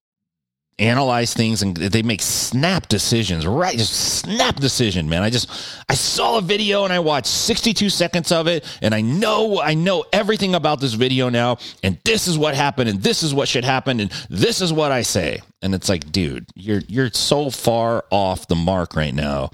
analyze 0.80 1.34
things 1.34 1.62
and 1.62 1.76
they 1.76 2.02
make 2.02 2.22
snap 2.22 2.88
decisions 2.88 3.46
right? 3.46 3.78
Just 3.78 3.94
snap 4.22 4.56
decision 4.58 5.10
man. 5.10 5.24
I 5.24 5.30
just 5.30 5.50
i 5.90 5.94
saw 5.94 6.38
a 6.38 6.42
video 6.42 6.84
and 6.84 6.94
i 6.94 7.00
watched 7.00 7.28
62 7.28 7.90
seconds 7.90 8.32
of 8.32 8.48
it 8.48 8.66
and 8.82 8.94
i 8.94 9.02
know 9.02 9.60
i 9.62 9.74
know 9.74 10.06
everything 10.14 10.56
about 10.56 10.80
this 10.80 10.94
video 10.94 11.30
now 11.30 11.58
and 11.84 12.00
this 12.06 12.28
is 12.28 12.38
what 12.38 12.56
happened 12.56 12.90
and 12.90 13.02
this 13.02 13.24
is 13.24 13.34
what 13.34 13.48
should 13.48 13.64
happen 13.64 14.00
and 14.00 14.12
this 14.30 14.62
is 14.62 14.72
what 14.72 14.92
i 14.92 15.02
say. 15.02 15.42
And 15.62 15.76
it's 15.76 15.90
like 15.90 16.12
dude 16.12 16.46
you're 16.56 16.82
you're 16.88 17.12
so 17.12 17.50
far 17.50 18.06
off 18.12 18.48
the 18.48 18.56
mark 18.56 18.96
right 18.96 19.14
now. 19.14 19.50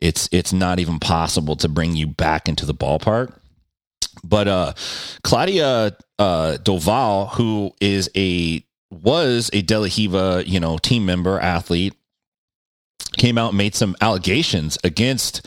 It's 0.00 0.28
it's 0.32 0.52
not 0.52 0.78
even 0.78 0.98
possible 0.98 1.56
to 1.56 1.68
bring 1.68 1.94
you 1.96 2.06
back 2.06 2.48
into 2.48 2.64
the 2.64 2.74
ballpark. 2.74 3.34
But 4.24 4.48
uh 4.48 4.72
claudia 5.22 5.96
uh 6.18 6.56
do 6.58 6.78
Val 6.78 7.26
who 7.26 7.72
is 7.80 8.10
a 8.16 8.64
was 8.90 9.50
a 9.52 9.62
De 9.62 9.78
La 9.78 9.88
Riva, 9.96 10.42
you 10.46 10.60
know, 10.60 10.78
team 10.78 11.06
member, 11.06 11.38
athlete, 11.38 11.94
came 13.16 13.38
out 13.38 13.50
and 13.50 13.58
made 13.58 13.74
some 13.74 13.96
allegations 14.00 14.78
against 14.84 15.46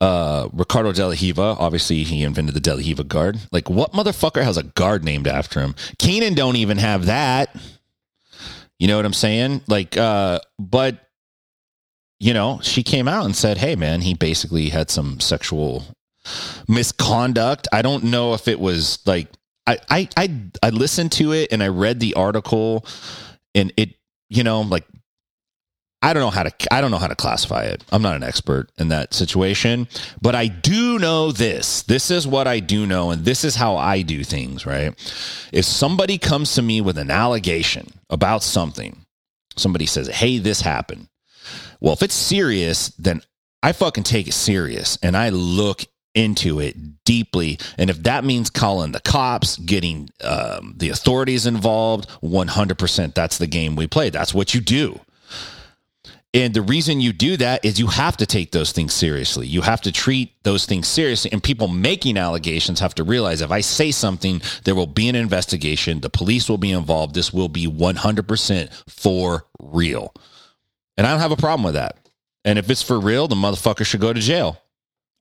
uh, 0.00 0.48
Ricardo 0.52 0.92
De 0.92 1.06
La 1.06 1.14
Riva. 1.20 1.56
Obviously, 1.58 2.02
he 2.04 2.22
invented 2.22 2.54
the 2.54 2.60
De 2.60 2.72
La 2.74 2.78
Riva 2.78 3.04
guard. 3.04 3.38
Like, 3.52 3.70
what 3.70 3.92
motherfucker 3.92 4.42
has 4.42 4.56
a 4.56 4.64
guard 4.64 5.04
named 5.04 5.26
after 5.26 5.60
him? 5.60 5.74
Keenan 5.98 6.34
don't 6.34 6.56
even 6.56 6.78
have 6.78 7.06
that. 7.06 7.54
You 8.78 8.88
know 8.88 8.96
what 8.96 9.06
I'm 9.06 9.12
saying? 9.12 9.62
Like, 9.68 9.96
uh, 9.96 10.40
but 10.58 10.98
you 12.20 12.32
know, 12.32 12.60
she 12.62 12.82
came 12.82 13.08
out 13.08 13.24
and 13.24 13.36
said, 13.36 13.58
"Hey, 13.58 13.76
man, 13.76 14.00
he 14.00 14.14
basically 14.14 14.68
had 14.70 14.90
some 14.90 15.20
sexual 15.20 15.84
misconduct. 16.68 17.68
I 17.72 17.82
don't 17.82 18.04
know 18.04 18.34
if 18.34 18.48
it 18.48 18.58
was 18.58 18.98
like 19.06 19.28
I, 19.66 20.08
I 20.16 20.30
I 20.62 20.70
listened 20.70 21.12
to 21.12 21.32
it 21.32 21.52
and 21.52 21.62
I 21.62 21.68
read 21.68 22.00
the 22.00 22.14
article 22.14 22.84
and 23.54 23.72
it 23.76 23.94
you 24.28 24.42
know 24.42 24.60
like 24.60 24.84
I 26.02 26.12
don't 26.12 26.22
know 26.22 26.30
how 26.30 26.42
to 26.42 26.52
I 26.70 26.82
don't 26.82 26.90
know 26.90 26.98
how 26.98 27.06
to 27.06 27.14
classify 27.14 27.62
it. 27.62 27.82
I'm 27.90 28.02
not 28.02 28.16
an 28.16 28.22
expert 28.22 28.70
in 28.76 28.88
that 28.88 29.14
situation, 29.14 29.88
but 30.20 30.34
I 30.34 30.48
do 30.48 30.98
know 30.98 31.32
this. 31.32 31.80
This 31.82 32.10
is 32.10 32.26
what 32.26 32.46
I 32.46 32.60
do 32.60 32.86
know 32.86 33.10
and 33.10 33.24
this 33.24 33.42
is 33.42 33.54
how 33.56 33.76
I 33.76 34.02
do 34.02 34.22
things, 34.22 34.66
right? 34.66 34.92
If 35.50 35.64
somebody 35.64 36.18
comes 36.18 36.54
to 36.56 36.62
me 36.62 36.82
with 36.82 36.98
an 36.98 37.10
allegation 37.10 37.90
about 38.10 38.42
something, 38.42 39.06
somebody 39.56 39.86
says, 39.86 40.08
"Hey, 40.08 40.36
this 40.36 40.60
happened." 40.60 41.08
Well, 41.80 41.94
if 41.94 42.02
it's 42.02 42.14
serious, 42.14 42.88
then 42.98 43.22
I 43.62 43.72
fucking 43.72 44.04
take 44.04 44.28
it 44.28 44.34
serious 44.34 44.98
and 45.02 45.16
I 45.16 45.30
look 45.30 45.86
into 46.14 46.60
it 46.60 47.04
deeply. 47.04 47.58
And 47.76 47.90
if 47.90 48.02
that 48.04 48.24
means 48.24 48.50
calling 48.50 48.92
the 48.92 49.00
cops, 49.00 49.56
getting 49.58 50.10
um, 50.22 50.74
the 50.76 50.90
authorities 50.90 51.46
involved, 51.46 52.08
100% 52.22 53.14
that's 53.14 53.38
the 53.38 53.46
game 53.46 53.76
we 53.76 53.86
play. 53.86 54.10
That's 54.10 54.32
what 54.32 54.54
you 54.54 54.60
do. 54.60 55.00
And 56.34 56.52
the 56.52 56.62
reason 56.62 57.00
you 57.00 57.12
do 57.12 57.36
that 57.36 57.64
is 57.64 57.78
you 57.78 57.86
have 57.86 58.16
to 58.16 58.26
take 58.26 58.50
those 58.50 58.72
things 58.72 58.92
seriously. 58.92 59.46
You 59.46 59.60
have 59.62 59.80
to 59.82 59.92
treat 59.92 60.32
those 60.42 60.66
things 60.66 60.88
seriously. 60.88 61.30
And 61.30 61.40
people 61.40 61.68
making 61.68 62.16
allegations 62.18 62.80
have 62.80 62.94
to 62.96 63.04
realize 63.04 63.40
if 63.40 63.52
I 63.52 63.60
say 63.60 63.92
something, 63.92 64.42
there 64.64 64.74
will 64.74 64.88
be 64.88 65.08
an 65.08 65.14
investigation. 65.14 66.00
The 66.00 66.10
police 66.10 66.48
will 66.48 66.58
be 66.58 66.72
involved. 66.72 67.14
This 67.14 67.32
will 67.32 67.48
be 67.48 67.68
100% 67.68 68.82
for 68.88 69.46
real. 69.60 70.12
And 70.96 71.06
I 71.06 71.12
don't 71.12 71.20
have 71.20 71.30
a 71.30 71.36
problem 71.36 71.62
with 71.62 71.74
that. 71.74 71.98
And 72.44 72.58
if 72.58 72.68
it's 72.68 72.82
for 72.82 72.98
real, 72.98 73.28
the 73.28 73.36
motherfucker 73.36 73.86
should 73.86 74.00
go 74.00 74.12
to 74.12 74.20
jail. 74.20 74.60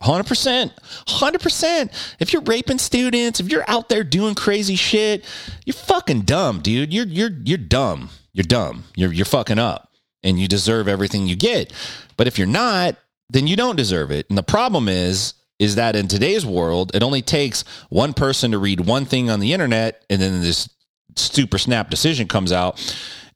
Hundred 0.03 0.25
percent, 0.25 0.73
hundred 1.07 1.39
percent. 1.41 1.89
If 2.19 2.33
you're 2.33 2.41
raping 2.41 2.77
students, 2.77 3.39
if 3.39 3.49
you're 3.49 3.63
out 3.69 3.87
there 3.87 4.03
doing 4.03 4.35
crazy 4.35 4.75
shit, 4.75 5.23
you're 5.65 5.73
fucking 5.73 6.23
dumb, 6.23 6.59
dude. 6.59 6.93
You're 6.93 7.05
you're 7.05 7.31
you're 7.45 7.57
dumb. 7.57 8.09
You're 8.33 8.43
dumb. 8.43 8.83
You're 8.97 9.13
you're 9.13 9.25
fucking 9.25 9.59
up, 9.59 9.89
and 10.21 10.37
you 10.37 10.49
deserve 10.49 10.89
everything 10.89 11.25
you 11.27 11.37
get. 11.37 11.71
But 12.17 12.27
if 12.27 12.37
you're 12.37 12.47
not, 12.47 12.97
then 13.29 13.47
you 13.47 13.55
don't 13.55 13.77
deserve 13.77 14.11
it. 14.11 14.25
And 14.27 14.37
the 14.37 14.43
problem 14.43 14.89
is, 14.89 15.35
is 15.57 15.75
that 15.75 15.95
in 15.95 16.09
today's 16.09 16.45
world, 16.45 16.93
it 16.93 17.01
only 17.01 17.21
takes 17.21 17.63
one 17.87 18.13
person 18.13 18.51
to 18.51 18.57
read 18.57 18.81
one 18.81 19.05
thing 19.05 19.29
on 19.29 19.39
the 19.39 19.53
internet, 19.53 20.03
and 20.09 20.21
then 20.21 20.41
this 20.41 20.67
super 21.15 21.57
snap 21.57 21.89
decision 21.89 22.27
comes 22.27 22.51
out 22.51 22.77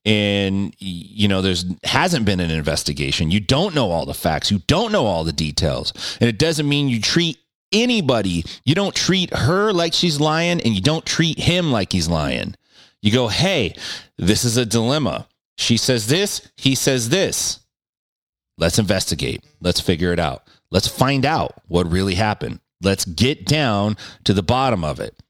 and 0.07 0.73
you 0.79 1.27
know 1.27 1.41
there's 1.41 1.65
hasn't 1.83 2.25
been 2.25 2.39
an 2.39 2.49
investigation. 2.49 3.29
You 3.29 3.41
don't 3.41 3.75
know 3.75 3.91
all 3.91 4.05
the 4.05 4.13
facts. 4.13 4.49
You 4.49 4.59
don't 4.59 4.93
know 4.93 5.05
all 5.05 5.25
the 5.25 5.33
details. 5.33 5.91
And 6.21 6.29
it 6.29 6.39
doesn't 6.39 6.67
mean 6.67 6.87
you 6.87 7.01
treat 7.01 7.37
anybody. 7.73 8.45
You 8.63 8.73
don't 8.73 8.95
treat 8.95 9.35
her 9.35 9.73
like 9.73 9.93
she's 9.93 10.21
lying 10.21 10.61
and 10.61 10.73
you 10.73 10.81
don't 10.81 11.05
treat 11.05 11.37
him 11.37 11.73
like 11.73 11.91
he's 11.91 12.07
lying. 12.07 12.55
You 13.01 13.11
go 13.11 13.27
hey 13.27 13.75
this 14.17 14.45
is 14.45 14.55
a 14.55 14.65
dilemma. 14.65 15.27
She 15.57 15.75
says 15.75 16.07
this 16.07 16.49
he 16.55 16.73
says 16.73 17.09
this. 17.09 17.59
Let's 18.57 18.79
investigate. 18.79 19.43
Let's 19.59 19.81
figure 19.81 20.13
it 20.13 20.19
out. 20.19 20.47
Let's 20.71 20.87
find 20.87 21.25
out 21.25 21.61
what 21.67 21.91
really 21.91 22.15
happened. 22.15 22.61
Let's 22.81 23.05
get 23.05 23.45
down 23.45 23.97
to 24.23 24.33
the 24.33 24.41
bottom 24.41 24.85
of 24.85 25.01
it 25.01 25.21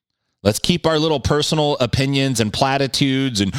Let's 0.43 0.59
keep 0.59 0.85
our 0.85 0.99
little 0.99 1.19
personal 1.19 1.77
opinions 1.79 2.39
and 2.39 2.53
platitudes 2.53 3.41
and 3.41 3.53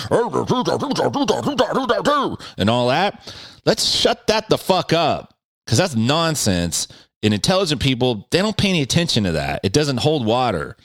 and 2.56 2.70
all 2.70 2.88
that. 2.88 3.34
Let's 3.64 3.84
shut 3.84 4.26
that 4.28 4.48
the 4.48 4.58
fuck 4.58 4.92
up 4.92 5.34
because 5.66 5.78
that's 5.78 5.96
nonsense. 5.96 6.88
And 7.22 7.34
intelligent 7.34 7.82
people, 7.82 8.28
they 8.30 8.38
don't 8.38 8.56
pay 8.56 8.68
any 8.68 8.80
attention 8.80 9.24
to 9.24 9.32
that. 9.32 9.60
It 9.64 9.72
doesn't 9.72 9.98
hold 9.98 10.24
water. 10.24 10.76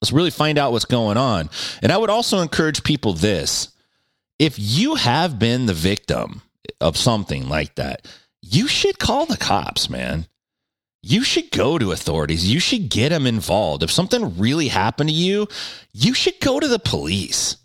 Let's 0.00 0.12
really 0.12 0.30
find 0.30 0.56
out 0.56 0.72
what's 0.72 0.86
going 0.86 1.18
on. 1.18 1.50
And 1.82 1.92
I 1.92 1.98
would 1.98 2.08
also 2.08 2.38
encourage 2.38 2.82
people 2.82 3.12
this 3.12 3.68
if 4.38 4.58
you 4.58 4.94
have 4.94 5.38
been 5.38 5.66
the 5.66 5.74
victim 5.74 6.42
of 6.80 6.96
something 6.96 7.48
like 7.48 7.74
that, 7.74 8.06
you 8.40 8.66
should 8.66 8.98
call 8.98 9.26
the 9.26 9.36
cops, 9.36 9.90
man 9.90 10.26
you 11.06 11.22
should 11.22 11.52
go 11.52 11.78
to 11.78 11.92
authorities. 11.92 12.52
You 12.52 12.58
should 12.58 12.88
get 12.88 13.10
them 13.10 13.26
involved. 13.26 13.84
If 13.84 13.92
something 13.92 14.38
really 14.38 14.66
happened 14.66 15.08
to 15.08 15.14
you, 15.14 15.46
you 15.92 16.14
should 16.14 16.40
go 16.40 16.58
to 16.58 16.66
the 16.66 16.80
police. 16.80 17.58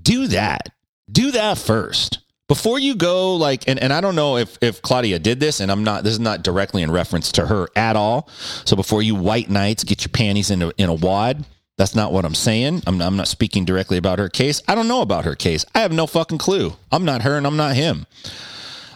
Do 0.00 0.26
that. 0.26 0.68
Do 1.10 1.30
that 1.30 1.56
first. 1.56 2.18
Before 2.46 2.78
you 2.78 2.94
go, 2.94 3.36
like, 3.36 3.66
and, 3.68 3.78
and 3.78 3.90
I 3.90 4.02
don't 4.02 4.14
know 4.14 4.36
if, 4.36 4.58
if 4.60 4.82
Claudia 4.82 5.18
did 5.18 5.40
this, 5.40 5.60
and 5.60 5.72
I'm 5.72 5.82
not, 5.82 6.04
this 6.04 6.12
is 6.12 6.20
not 6.20 6.42
directly 6.42 6.82
in 6.82 6.90
reference 6.90 7.32
to 7.32 7.46
her 7.46 7.68
at 7.74 7.96
all. 7.96 8.28
So 8.66 8.76
before 8.76 9.02
you 9.02 9.14
white 9.14 9.48
knights 9.48 9.82
get 9.82 10.02
your 10.02 10.10
panties 10.10 10.50
in 10.50 10.60
a, 10.60 10.70
in 10.76 10.90
a 10.90 10.94
wad, 10.94 11.46
that's 11.78 11.94
not 11.94 12.12
what 12.12 12.26
I'm 12.26 12.34
saying. 12.34 12.82
I'm 12.86 13.00
I'm 13.00 13.16
not 13.16 13.26
speaking 13.26 13.64
directly 13.64 13.96
about 13.96 14.20
her 14.20 14.28
case. 14.28 14.62
I 14.68 14.76
don't 14.76 14.86
know 14.86 15.00
about 15.00 15.24
her 15.24 15.34
case. 15.34 15.64
I 15.74 15.80
have 15.80 15.90
no 15.90 16.06
fucking 16.06 16.38
clue. 16.38 16.74
I'm 16.92 17.04
not 17.04 17.22
her 17.22 17.36
and 17.36 17.46
I'm 17.46 17.56
not 17.56 17.74
him. 17.74 18.06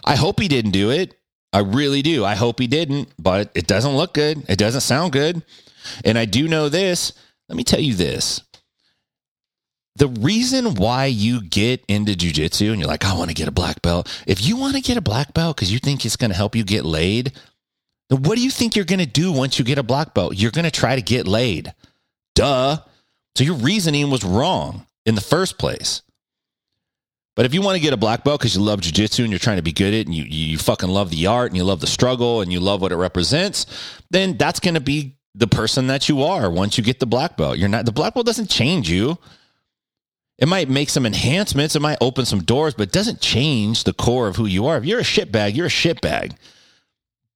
I 0.05 0.15
hope 0.15 0.39
he 0.39 0.47
didn't 0.47 0.71
do 0.71 0.89
it. 0.89 1.18
I 1.51 1.59
really 1.59 2.01
do. 2.01 2.23
I 2.23 2.35
hope 2.35 2.59
he 2.59 2.67
didn't, 2.67 3.09
but 3.17 3.51
it 3.55 3.67
doesn't 3.67 3.95
look 3.95 4.13
good. 4.13 4.43
It 4.47 4.59
doesn't 4.59 4.81
sound 4.81 5.13
good. 5.13 5.43
And 6.05 6.17
I 6.17 6.25
do 6.25 6.47
know 6.47 6.69
this. 6.69 7.13
Let 7.47 7.55
me 7.55 7.63
tell 7.63 7.79
you 7.79 7.95
this. 7.95 8.43
The 9.95 10.07
reason 10.07 10.75
why 10.75 11.05
you 11.05 11.41
get 11.41 11.83
into 11.87 12.13
jujitsu 12.13 12.71
and 12.71 12.79
you're 12.79 12.87
like, 12.87 13.03
I 13.03 13.17
want 13.17 13.29
to 13.29 13.35
get 13.35 13.47
a 13.47 13.51
black 13.51 13.81
belt. 13.81 14.07
If 14.27 14.45
you 14.45 14.55
want 14.55 14.75
to 14.75 14.81
get 14.81 14.97
a 14.97 15.01
black 15.01 15.33
belt 15.33 15.57
because 15.57 15.73
you 15.73 15.79
think 15.79 16.05
it's 16.05 16.15
going 16.15 16.31
to 16.31 16.37
help 16.37 16.55
you 16.55 16.63
get 16.63 16.85
laid, 16.85 17.33
then 18.09 18.23
what 18.23 18.37
do 18.37 18.43
you 18.43 18.51
think 18.51 18.75
you're 18.75 18.85
going 18.85 18.99
to 18.99 19.05
do 19.05 19.31
once 19.31 19.59
you 19.59 19.65
get 19.65 19.77
a 19.77 19.83
black 19.83 20.13
belt? 20.13 20.35
You're 20.35 20.51
going 20.51 20.65
to 20.65 20.71
try 20.71 20.95
to 20.95 21.01
get 21.01 21.27
laid. 21.27 21.73
Duh. 22.35 22.77
So 23.35 23.43
your 23.43 23.55
reasoning 23.55 24.09
was 24.09 24.23
wrong 24.23 24.85
in 25.05 25.15
the 25.15 25.21
first 25.21 25.57
place. 25.57 26.01
But 27.39 27.45
if 27.45 27.53
you 27.53 27.61
want 27.61 27.77
to 27.77 27.81
get 27.81 27.93
a 27.93 27.97
black 27.97 28.25
belt 28.25 28.41
because 28.41 28.53
you 28.53 28.61
love 28.61 28.81
jujitsu 28.81 29.19
and 29.19 29.29
you're 29.29 29.39
trying 29.39 29.55
to 29.55 29.63
be 29.63 29.71
good 29.71 29.87
at 29.87 29.93
it 29.93 30.07
and 30.07 30.13
you, 30.13 30.25
you 30.25 30.57
fucking 30.57 30.89
love 30.89 31.09
the 31.09 31.27
art 31.27 31.49
and 31.49 31.55
you 31.55 31.63
love 31.63 31.79
the 31.79 31.87
struggle 31.87 32.41
and 32.41 32.51
you 32.51 32.59
love 32.59 32.81
what 32.81 32.91
it 32.91 32.97
represents, 32.97 33.65
then 34.09 34.35
that's 34.35 34.59
going 34.59 34.73
to 34.73 34.81
be 34.81 35.15
the 35.35 35.47
person 35.47 35.87
that 35.87 36.09
you 36.09 36.21
are 36.21 36.51
once 36.51 36.77
you 36.77 36.83
get 36.83 36.99
the 36.99 37.05
black 37.05 37.37
belt. 37.37 37.57
You're 37.57 37.69
not, 37.69 37.85
the 37.85 37.93
black 37.93 38.13
belt 38.13 38.25
doesn't 38.25 38.49
change 38.49 38.89
you. 38.89 39.17
It 40.37 40.49
might 40.49 40.67
make 40.67 40.89
some 40.89 41.05
enhancements, 41.05 41.77
it 41.77 41.81
might 41.81 41.97
open 42.01 42.25
some 42.25 42.43
doors, 42.43 42.73
but 42.73 42.89
it 42.89 42.91
doesn't 42.91 43.21
change 43.21 43.85
the 43.85 43.93
core 43.93 44.27
of 44.27 44.35
who 44.35 44.45
you 44.45 44.65
are. 44.65 44.75
If 44.75 44.83
you're 44.83 44.99
a 44.99 45.03
shitbag, 45.03 45.55
you're 45.55 45.67
a 45.67 45.69
shitbag. 45.69 46.35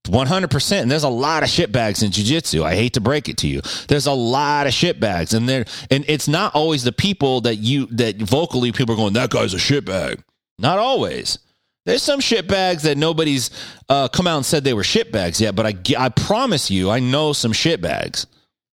100%. 0.04 0.82
And 0.82 0.92
there's 0.92 1.04
a 1.04 1.10
lot 1.10 1.44
of 1.44 1.50
shitbags 1.50 2.04
in 2.04 2.12
jiu-jitsu. 2.12 2.64
I 2.64 2.76
hate 2.76 2.94
to 2.94 3.02
break 3.02 3.30
it 3.30 3.38
to 3.38 3.48
you. 3.48 3.62
There's 3.88 4.06
a 4.06 4.12
lot 4.12 4.68
of 4.68 4.74
shitbags 4.74 5.34
and 5.34 5.48
there 5.48 5.66
and 5.90 6.04
it's 6.08 6.28
not 6.28 6.54
always 6.56 6.84
the 6.84 6.92
people 6.92 7.42
that 7.42 7.56
you 7.56 7.86
that 7.88 8.18
vocally 8.18 8.72
people 8.72 8.94
are 8.94 8.98
going 8.98 9.14
that 9.14 9.30
guy's 9.30 9.54
a 9.54 9.58
shitbag. 9.58 10.22
Not 10.60 10.78
always. 10.78 11.40
There's 11.86 12.04
some 12.04 12.20
shitbags 12.20 12.84
that 12.84 12.98
nobody's 12.98 13.50
uh, 13.90 14.08
come 14.08 14.28
out 14.28 14.38
and 14.38 14.46
said 14.46 14.64
they 14.64 14.74
were 14.74 14.84
shitbags 14.84 15.42
yet, 15.42 15.56
but 15.56 15.66
I 15.66 15.76
I 15.98 16.10
promise 16.10 16.70
you 16.72 16.90
I 16.90 17.00
know 17.00 17.34
some 17.34 17.52
shitbags. 17.52 18.26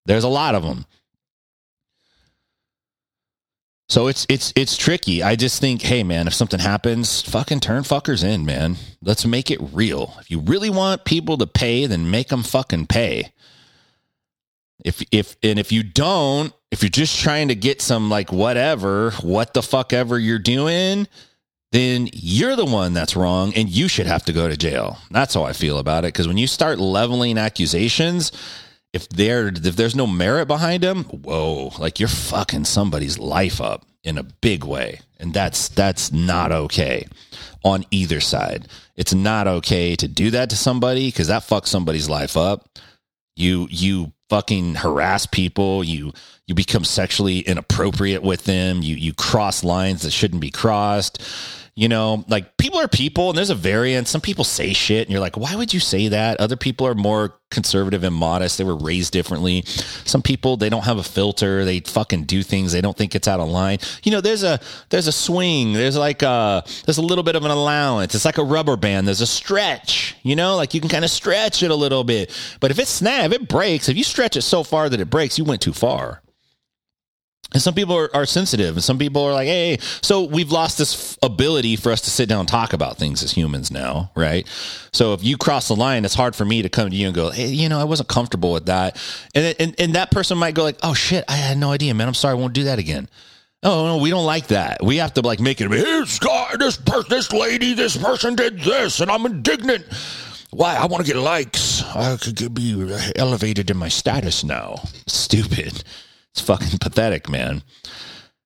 There's 0.07 0.24
a 0.24 0.28
lot 0.28 0.55
of 0.55 0.62
them. 0.62 0.87
So 3.91 4.07
it's 4.07 4.24
it's 4.28 4.53
it's 4.55 4.76
tricky. 4.76 5.20
I 5.20 5.34
just 5.34 5.61
think, 5.61 5.82
hey 5.82 6.05
man, 6.05 6.28
if 6.28 6.34
something 6.34 6.61
happens, 6.61 7.22
fucking 7.22 7.59
turn 7.59 7.82
fuckers 7.82 8.22
in, 8.22 8.47
man. 8.47 8.76
Let's 9.03 9.26
make 9.26 9.51
it 9.51 9.59
real. 9.72 10.14
If 10.20 10.30
you 10.30 10.38
really 10.38 10.70
want 10.70 11.05
people 11.05 11.36
to 11.38 11.47
pay, 11.49 11.86
then 11.86 12.09
make 12.09 12.28
them 12.28 12.45
fucking 12.45 12.86
pay. 12.86 13.32
If 14.84 15.03
if 15.11 15.36
and 15.43 15.59
if 15.59 15.72
you 15.72 15.82
don't, 15.82 16.53
if 16.70 16.82
you're 16.82 16.88
just 16.88 17.18
trying 17.18 17.49
to 17.49 17.57
get 17.57 17.82
some 17.82 18.09
like 18.09 18.30
whatever, 18.30 19.11
what 19.22 19.55
the 19.55 19.62
fuck 19.62 19.93
ever 19.93 20.16
you're 20.20 20.38
doing, 20.38 21.09
then 21.72 22.09
you're 22.12 22.55
the 22.55 22.64
one 22.64 22.93
that's 22.93 23.16
wrong 23.16 23.53
and 23.57 23.68
you 23.68 23.88
should 23.88 24.07
have 24.07 24.24
to 24.26 24.32
go 24.32 24.47
to 24.47 24.57
jail. 24.57 24.99
That's 25.11 25.34
how 25.34 25.43
I 25.43 25.53
feel 25.53 25.78
about 25.78 26.05
it. 26.05 26.14
Because 26.14 26.28
when 26.28 26.38
you 26.38 26.47
start 26.47 26.78
leveling 26.78 27.38
accusations, 27.38 28.30
if 28.93 29.09
there 29.09 29.49
if 29.49 29.76
there's 29.76 29.95
no 29.95 30.07
merit 30.07 30.47
behind 30.47 30.82
them, 30.82 31.05
whoa, 31.05 31.72
like 31.78 32.01
you're 32.01 32.09
fucking 32.09 32.64
somebody's 32.64 33.18
life 33.18 33.61
up 33.61 33.84
in 34.03 34.18
a 34.18 34.22
big 34.22 34.64
way. 34.64 35.01
And 35.18 35.34
that's 35.34 35.68
that's 35.68 36.12
not 36.12 36.53
okay 36.53 37.07
on 37.64 37.84
either 37.91 38.20
side. 38.20 38.68
It's 38.97 39.14
not 39.14 39.47
okay 39.47 39.97
to 39.97 40.09
do 40.09 40.30
that 40.30 40.51
to 40.51 40.57
somebody 40.57 41.09
because 41.09 41.28
that 41.28 41.43
fucks 41.43 41.68
somebody's 41.68 42.09
life 42.09 42.36
up. 42.36 42.68
You 43.36 43.68
you 43.70 44.12
fucking 44.28 44.76
harass 44.76 45.26
people, 45.26 45.84
you 45.84 46.12
you 46.47 46.55
become 46.55 46.84
sexually 46.84 47.41
inappropriate 47.41 48.22
with 48.22 48.45
them, 48.45 48.82
you 48.82 48.97
you 48.97 49.14
cross 49.14 49.62
lines 49.62 50.03
that 50.03 50.11
shouldn't 50.11 50.41
be 50.41 50.51
crossed 50.51 51.22
you 51.81 51.89
know, 51.89 52.26
like 52.28 52.59
people 52.59 52.78
are 52.78 52.89
people 52.89 53.31
and 53.31 53.39
there's 53.39 53.49
a 53.49 53.55
variance. 53.55 54.11
Some 54.11 54.20
people 54.20 54.45
say 54.45 54.74
shit 54.74 55.07
and 55.07 55.11
you're 55.11 55.20
like, 55.20 55.39
why 55.39 55.57
would 55.57 55.72
you 55.72 55.81
say 55.81 56.09
that? 56.09 56.39
Other 56.39 56.55
people 56.55 56.87
are 56.87 56.95
more 56.95 57.39
conservative 57.51 58.05
and 58.05 58.14
modest. 58.14 58.59
They 58.59 58.64
were 58.64 58.76
raised 58.76 59.14
differently. 59.14 59.62
Some 59.64 60.20
people, 60.20 60.59
they 60.59 60.68
don't 60.68 60.85
have 60.85 60.99
a 60.99 61.03
filter. 61.03 61.64
They 61.64 61.81
fucking 61.81 62.24
do 62.24 62.43
things. 62.43 62.72
They 62.72 62.83
don't 62.83 62.95
think 62.95 63.14
it's 63.14 63.26
out 63.26 63.41
of 63.41 63.49
line. 63.49 63.78
You 64.03 64.12
know, 64.12 64.20
there's 64.20 64.43
a, 64.43 64.61
there's 64.91 65.07
a 65.07 65.12
swing. 65.12 65.72
There's 65.72 65.97
like 65.97 66.20
a, 66.20 66.62
there's 66.85 66.99
a 66.99 67.03
little 67.03 67.24
bit 67.24 67.35
of 67.35 67.47
an 67.47 67.51
allowance. 67.51 68.14
It's 68.14 68.26
like 68.26 68.37
a 68.37 68.45
rubber 68.45 68.76
band. 68.76 69.07
There's 69.07 69.22
a 69.22 69.26
stretch, 69.26 70.16
you 70.22 70.37
know, 70.37 70.57
like 70.57 70.74
you 70.74 70.83
can 70.83 70.91
kind 70.91 71.07
of 71.07 71.11
stretch 71.11 71.62
it 71.62 71.70
a 71.70 71.74
little 71.74 72.05
bit. 72.05 72.31
But 72.61 72.70
if 72.70 72.78
it 72.78 72.89
snaps, 72.89 73.35
it 73.35 73.49
breaks, 73.49 73.89
if 73.89 73.97
you 73.97 74.05
stretch 74.05 74.37
it 74.37 74.43
so 74.43 74.64
far 74.64 74.91
that 74.91 75.01
it 75.01 75.09
breaks, 75.09 75.39
you 75.39 75.45
went 75.45 75.62
too 75.62 75.72
far. 75.72 76.20
And 77.53 77.61
some 77.61 77.74
people 77.74 77.96
are, 77.96 78.14
are, 78.14 78.26
sensitive, 78.26 78.76
and 78.76 78.84
some 78.84 78.96
people 78.96 79.22
are 79.24 79.32
like, 79.32 79.46
"Hey." 79.48 79.78
So 80.03 80.22
we've 80.22 80.53
lost 80.53 80.78
this 80.78 81.18
ability 81.22 81.76
for 81.76 81.90
us 81.90 82.01
to 82.03 82.11
sit 82.11 82.28
down 82.28 82.40
and 82.40 82.48
talk 82.48 82.72
about 82.72 82.96
things 82.96 83.24
as 83.24 83.32
humans 83.32 83.72
now, 83.72 84.12
right? 84.14 84.46
So 84.92 85.14
if 85.14 85.24
you 85.24 85.36
cross 85.36 85.66
the 85.66 85.74
line, 85.74 86.05
it's 86.05 86.14
hard 86.14 86.36
for 86.36 86.44
me 86.44 86.62
to 86.62 86.68
come 86.68 86.90
to 86.90 86.96
you 86.96 87.07
and 87.07 87.14
go, 87.14 87.30
"Hey, 87.30 87.48
you 87.48 87.68
know, 87.68 87.80
I 87.80 87.84
wasn't 87.84 88.09
comfortable 88.09 88.53
with 88.53 88.66
that," 88.66 88.96
and 89.34 89.57
and, 89.59 89.74
and 89.80 89.94
that 89.94 90.12
person 90.12 90.38
might 90.38 90.55
go 90.55 90.62
like, 90.62 90.78
"Oh 90.82 90.94
shit, 90.94 91.24
I 91.26 91.34
had 91.34 91.59
no 91.59 91.72
idea, 91.72 91.92
man. 91.92 92.07
I'm 92.07 92.14
sorry, 92.14 92.32
I 92.32 92.40
won't 92.40 92.55
do 92.55 92.64
that 92.64 92.78
again." 92.78 93.09
Oh 93.62 93.84
no, 93.84 93.96
we 93.98 94.09
don't 94.09 94.24
like 94.24 94.46
that. 94.48 94.82
We 94.82 94.96
have 94.98 95.12
to 95.14 95.20
like 95.20 95.38
make 95.40 95.61
it. 95.61 95.68
This 95.68 96.18
guy, 96.18 96.55
this 96.59 96.78
person, 96.78 97.11
this 97.11 97.32
lady, 97.32 97.74
this 97.74 97.96
person 97.96 98.34
did 98.36 98.61
this, 98.61 99.01
and 99.01 99.11
I'm 99.11 99.26
indignant. 99.26 99.84
Why? 100.51 100.76
I 100.76 100.86
want 100.86 101.05
to 101.05 101.12
get 101.12 101.20
likes. 101.20 101.82
I 101.82 102.16
could 102.16 102.55
be 102.55 102.96
elevated 103.16 103.70
in 103.70 103.76
my 103.76 103.88
status 103.88 104.42
now. 104.44 104.82
Stupid. 105.07 105.84
It's 106.33 106.41
fucking 106.41 106.78
pathetic, 106.78 107.28
man. 107.28 107.62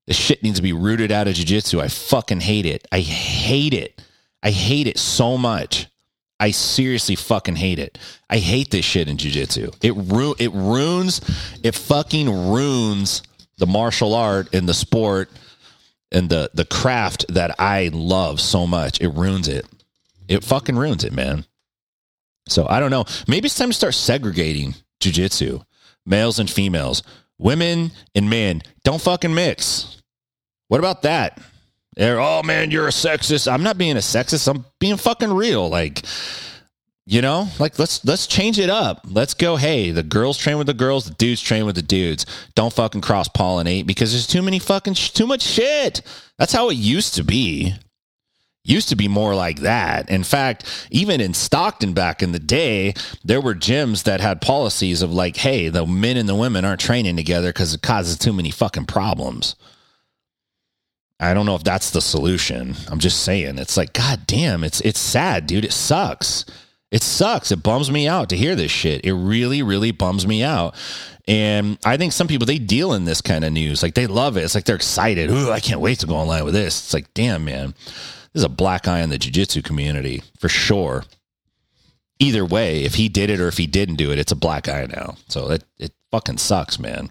This 0.07 0.17
shit 0.17 0.43
needs 0.43 0.57
to 0.57 0.63
be 0.63 0.73
rooted 0.73 1.11
out 1.11 1.29
of 1.29 1.35
jiu-jitsu. 1.35 1.81
I 1.81 1.89
fucking 1.89 2.41
hate 2.41 2.67
it. 2.67 2.87
I 2.93 3.01
hate 3.01 3.75
it. 3.75 4.03
I 4.43 4.51
hate 4.51 4.87
it 4.87 4.99
so 4.99 5.39
much. 5.39 5.87
I 6.39 6.51
seriously 6.51 7.17
fucking 7.17 7.57
hate 7.57 7.79
it. 7.79 7.97
I 8.29 8.39
hate 8.39 8.71
this 8.71 8.85
shit 8.85 9.09
in 9.09 9.17
jiu-jitsu. 9.17 9.71
It 9.83 9.95
ru- 9.97 10.35
it 10.39 10.53
ruins 10.53 11.21
it 11.63 11.75
fucking 11.75 12.51
ruins 12.51 13.23
the 13.57 13.67
martial 13.67 14.15
art 14.15 14.53
and 14.53 14.69
the 14.69 14.75
sport 14.75 15.31
and 16.13 16.29
the 16.29 16.51
the 16.53 16.65
craft 16.65 17.25
that 17.31 17.55
I 17.59 17.89
love 17.93 18.41
so 18.41 18.67
much. 18.67 19.01
It 19.01 19.09
ruins 19.09 19.49
it. 19.49 19.65
It 20.29 20.45
fucking 20.45 20.77
ruins 20.77 21.05
it, 21.05 21.13
man. 21.13 21.47
So 22.49 22.67
I 22.69 22.81
don't 22.81 22.91
know. 22.91 23.05
Maybe 23.27 23.47
it's 23.47 23.57
time 23.57 23.71
to 23.71 23.75
start 23.75 23.95
segregating 23.95 24.75
jujitsu, 25.01 25.65
males 26.05 26.39
and 26.39 26.51
females, 26.51 27.03
women 27.39 27.93
and 28.15 28.31
men. 28.31 28.63
Don't 28.85 29.01
fucking 29.01 29.35
mix. 29.35 30.03
What 30.69 30.79
about 30.79 31.03
that? 31.03 31.41
They're, 31.97 32.21
oh 32.21 32.43
man, 32.43 32.71
you're 32.71 32.89
a 32.89 32.91
sexist. 32.91 33.51
I'm 33.51 33.63
not 33.63 33.79
being 33.79 33.97
a 33.97 34.01
sexist. 34.01 34.49
I'm 34.49 34.65
being 34.81 34.97
fucking 34.97 35.33
real. 35.33 35.69
Like, 35.69 36.05
you 37.07 37.21
know, 37.21 37.49
like 37.59 37.79
let's 37.79 38.05
let's 38.05 38.27
change 38.27 38.59
it 38.59 38.71
up. 38.71 39.03
Let's 39.09 39.35
go. 39.35 39.57
Hey, 39.57 39.91
the 39.91 40.03
girls 40.03 40.39
train 40.39 40.59
with 40.59 40.67
the 40.67 40.75
girls, 40.75 41.05
the 41.05 41.15
dudes 41.15 41.41
train 41.41 41.67
with 41.67 41.77
the 41.77 41.83
dudes. 41.83 42.27
Don't 42.55 42.73
fucking 42.73 43.03
cross 43.03 43.29
pollinate 43.29 43.87
because 43.87 44.13
there's 44.13 44.27
too 44.27 44.43
many 44.43 44.59
fucking 44.59 44.95
sh- 44.95 45.11
too 45.11 45.27
much 45.27 45.43
shit. 45.43 46.01
That's 46.39 46.53
how 46.53 46.71
it 46.71 46.77
used 46.77 47.15
to 47.15 47.23
be. 47.23 47.75
Used 48.67 48.89
to 48.89 48.97
be 48.97 49.09
more 49.09 49.35
like 49.35 49.61
that. 49.61 50.09
In 50.09 50.25
fact, 50.25 50.89
even 50.91 51.21
in 51.21 51.35
Stockton 51.35 51.93
back 51.93 52.23
in 52.23 52.33
the 52.33 52.39
day, 52.39 52.95
there 53.23 53.41
were 53.41 53.55
gyms 53.55 54.05
that 54.05 54.23
had 54.23 54.41
policies 54.41 55.03
of 55.03 55.13
like, 55.13 55.37
hey, 55.37 55.69
the 55.69 55.87
men 55.87 56.17
and 56.17 56.27
the 56.27 56.35
women 56.35 56.65
aren't 56.65 56.81
training 56.81 57.17
together 57.17 57.51
because 57.51 57.75
it 57.75 57.83
causes 57.83 58.19
too 58.19 58.33
many 58.33 58.51
fucking 58.51 58.87
problems. 58.87 59.55
I 61.21 61.35
don't 61.35 61.47
know 61.47 61.57
if 61.57 61.65
that's 61.65 61.91
the 61.91 62.01
solution. 62.01 62.75
I'm 62.89 62.99
just 62.99 63.23
saying. 63.23 63.59
It's 63.59 63.77
like, 63.77 63.93
god 63.93 64.27
damn, 64.27 64.65
it's 64.65 64.81
it's 64.81 65.01
sad, 65.01 65.47
dude. 65.47 65.65
It 65.65 65.73
sucks. 65.73 66.47
It 66.91 67.03
sucks. 67.03 67.53
It 67.53 67.63
bums 67.63 67.91
me 67.91 68.09
out 68.09 68.29
to 68.31 68.37
hear 68.37 68.55
this 68.55 68.71
shit. 68.71 69.05
It 69.05 69.13
really, 69.13 69.63
really 69.63 69.91
bums 69.91 70.27
me 70.27 70.43
out. 70.43 70.75
And 71.27 71.79
I 71.85 71.97
think 71.97 72.13
some 72.13 72.29
people 72.29 72.47
they 72.47 72.59
deal 72.59 72.95
in 72.95 73.05
this 73.05 73.21
kind 73.21 73.45
of 73.45 73.53
news. 73.53 73.83
Like 73.83 73.95
they 73.95 74.07
love 74.07 74.37
it. 74.37 74.43
It's 74.43 74.55
like 74.55 74.65
they're 74.65 74.77
excited. 74.77 75.31
Ooh, 75.31 75.51
I 75.51 75.61
can't 75.61 75.81
wait 75.81 76.01
to 76.01 76.07
go 76.07 76.17
online 76.17 76.45
with 76.45 76.55
this. 76.55 76.79
It's 76.79 76.95
like, 76.95 77.13
damn, 77.15 77.45
man. 77.45 77.75
This 78.35 78.41
is 78.41 78.45
a 78.45 78.49
black 78.49 78.89
eye 78.89 79.01
in 79.01 79.11
the 79.11 79.19
jiu-jitsu 79.19 79.63
community 79.63 80.23
for 80.39 80.49
sure. 80.49 81.05
Either 82.19 82.45
way, 82.45 82.83
if 82.85 82.95
he 82.95 83.09
did 83.09 83.31
it 83.31 83.41
or 83.41 83.49
if 83.49 83.57
he 83.57 83.67
didn't 83.67 83.95
do 83.97 84.11
it, 84.11 84.19
it's 84.19 84.33
a 84.33 84.37
black 84.37 84.69
eye 84.69 84.87
now. 84.87 85.17
So 85.29 85.51
it 85.51 85.65
it 85.79 85.93
fucking 86.11 86.39
sucks, 86.39 86.79
man. 86.79 87.11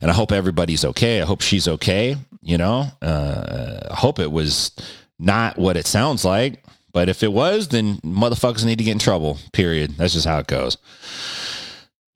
And 0.00 0.10
I 0.10 0.14
hope 0.14 0.32
everybody's 0.32 0.84
okay. 0.84 1.20
I 1.20 1.24
hope 1.24 1.40
she's 1.40 1.68
okay. 1.68 2.16
You 2.42 2.58
know, 2.58 2.86
uh, 3.00 3.88
I 3.90 3.94
hope 3.94 4.18
it 4.18 4.32
was 4.32 4.72
not 5.18 5.58
what 5.58 5.76
it 5.76 5.86
sounds 5.86 6.24
like. 6.24 6.62
But 6.92 7.08
if 7.08 7.22
it 7.22 7.32
was, 7.32 7.68
then 7.68 7.96
motherfuckers 7.98 8.66
need 8.66 8.78
to 8.78 8.84
get 8.84 8.92
in 8.92 8.98
trouble. 8.98 9.38
Period. 9.52 9.92
That's 9.96 10.12
just 10.12 10.26
how 10.26 10.38
it 10.38 10.46
goes. 10.46 10.76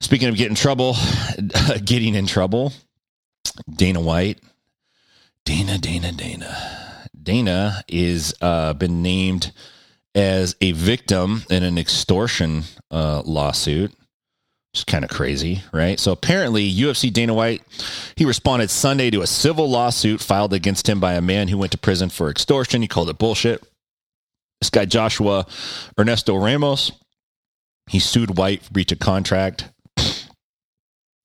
Speaking 0.01 0.29
of 0.29 0.37
getting 0.37 0.53
in 0.53 0.57
trouble, 0.57 0.97
getting 1.85 2.15
in 2.15 2.27
trouble, 2.27 2.73
Dana 3.75 4.01
White, 4.01 4.39
Dana, 5.45 5.79
Dana, 5.79 6.13
Dana. 6.13 6.86
Dana 7.27 7.83
is 7.89 8.35
uh, 8.41 8.73
been 8.73 9.03
named 9.03 9.53
as 10.15 10.57
a 10.61 10.73
victim 10.73 11.43
in 11.51 11.63
an 11.65 11.77
extortion 11.77 12.63
uh, 12.91 13.21
lawsuit. 13.27 13.93
It's 14.73 14.85
kind 14.85 15.05
of 15.05 15.11
crazy, 15.11 15.63
right? 15.73 15.99
So 15.99 16.13
apparently, 16.13 16.71
UFC 16.73 17.13
Dana 17.13 17.35
White 17.35 17.63
he 18.17 18.25
responded 18.25 18.71
Sunday 18.71 19.11
to 19.11 19.23
a 19.23 19.27
civil 19.27 19.69
lawsuit 19.69 20.21
filed 20.21 20.53
against 20.53 20.89
him 20.89 21.01
by 21.01 21.15
a 21.15 21.21
man 21.21 21.49
who 21.49 21.59
went 21.59 21.73
to 21.73 21.79
prison 21.79 22.09
for 22.11 22.31
extortion. 22.31 22.81
He 22.81 22.89
called 22.89 23.11
it 23.11 23.19
bullshit. 23.19 23.63
This 24.61 24.71
guy 24.71 24.85
Joshua 24.85 25.47
Ernesto 25.99 26.37
Ramos, 26.37 26.93
he 27.89 27.99
sued 27.99 28.39
White 28.39 28.63
for 28.63 28.73
breach 28.73 28.93
of 28.93 28.99
contract. 29.01 29.69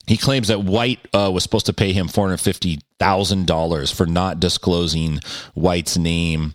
He 0.06 0.16
claims 0.16 0.48
that 0.48 0.64
White 0.64 1.06
uh, 1.12 1.30
was 1.32 1.42
supposed 1.42 1.66
to 1.66 1.72
pay 1.72 1.92
him 1.92 2.08
four 2.08 2.26
hundred 2.26 2.38
fifty 2.40 2.80
thousand 2.98 3.46
dollars 3.46 3.90
for 3.90 4.06
not 4.06 4.40
disclosing 4.40 5.20
White's 5.54 5.96
name 5.96 6.54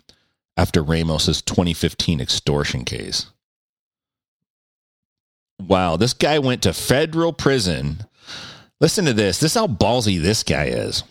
after 0.56 0.82
Ramos's 0.82 1.40
2015 1.42 2.20
extortion 2.20 2.84
case. 2.84 3.26
Wow, 5.60 5.96
this 5.96 6.12
guy 6.12 6.38
went 6.40 6.62
to 6.62 6.72
federal 6.72 7.32
prison. 7.32 8.04
Listen 8.80 9.04
to 9.06 9.12
this. 9.12 9.38
This 9.38 9.52
is 9.52 9.58
how 9.58 9.66
ballsy 9.66 10.20
this 10.20 10.42
guy 10.42 10.66
is. 10.66 11.04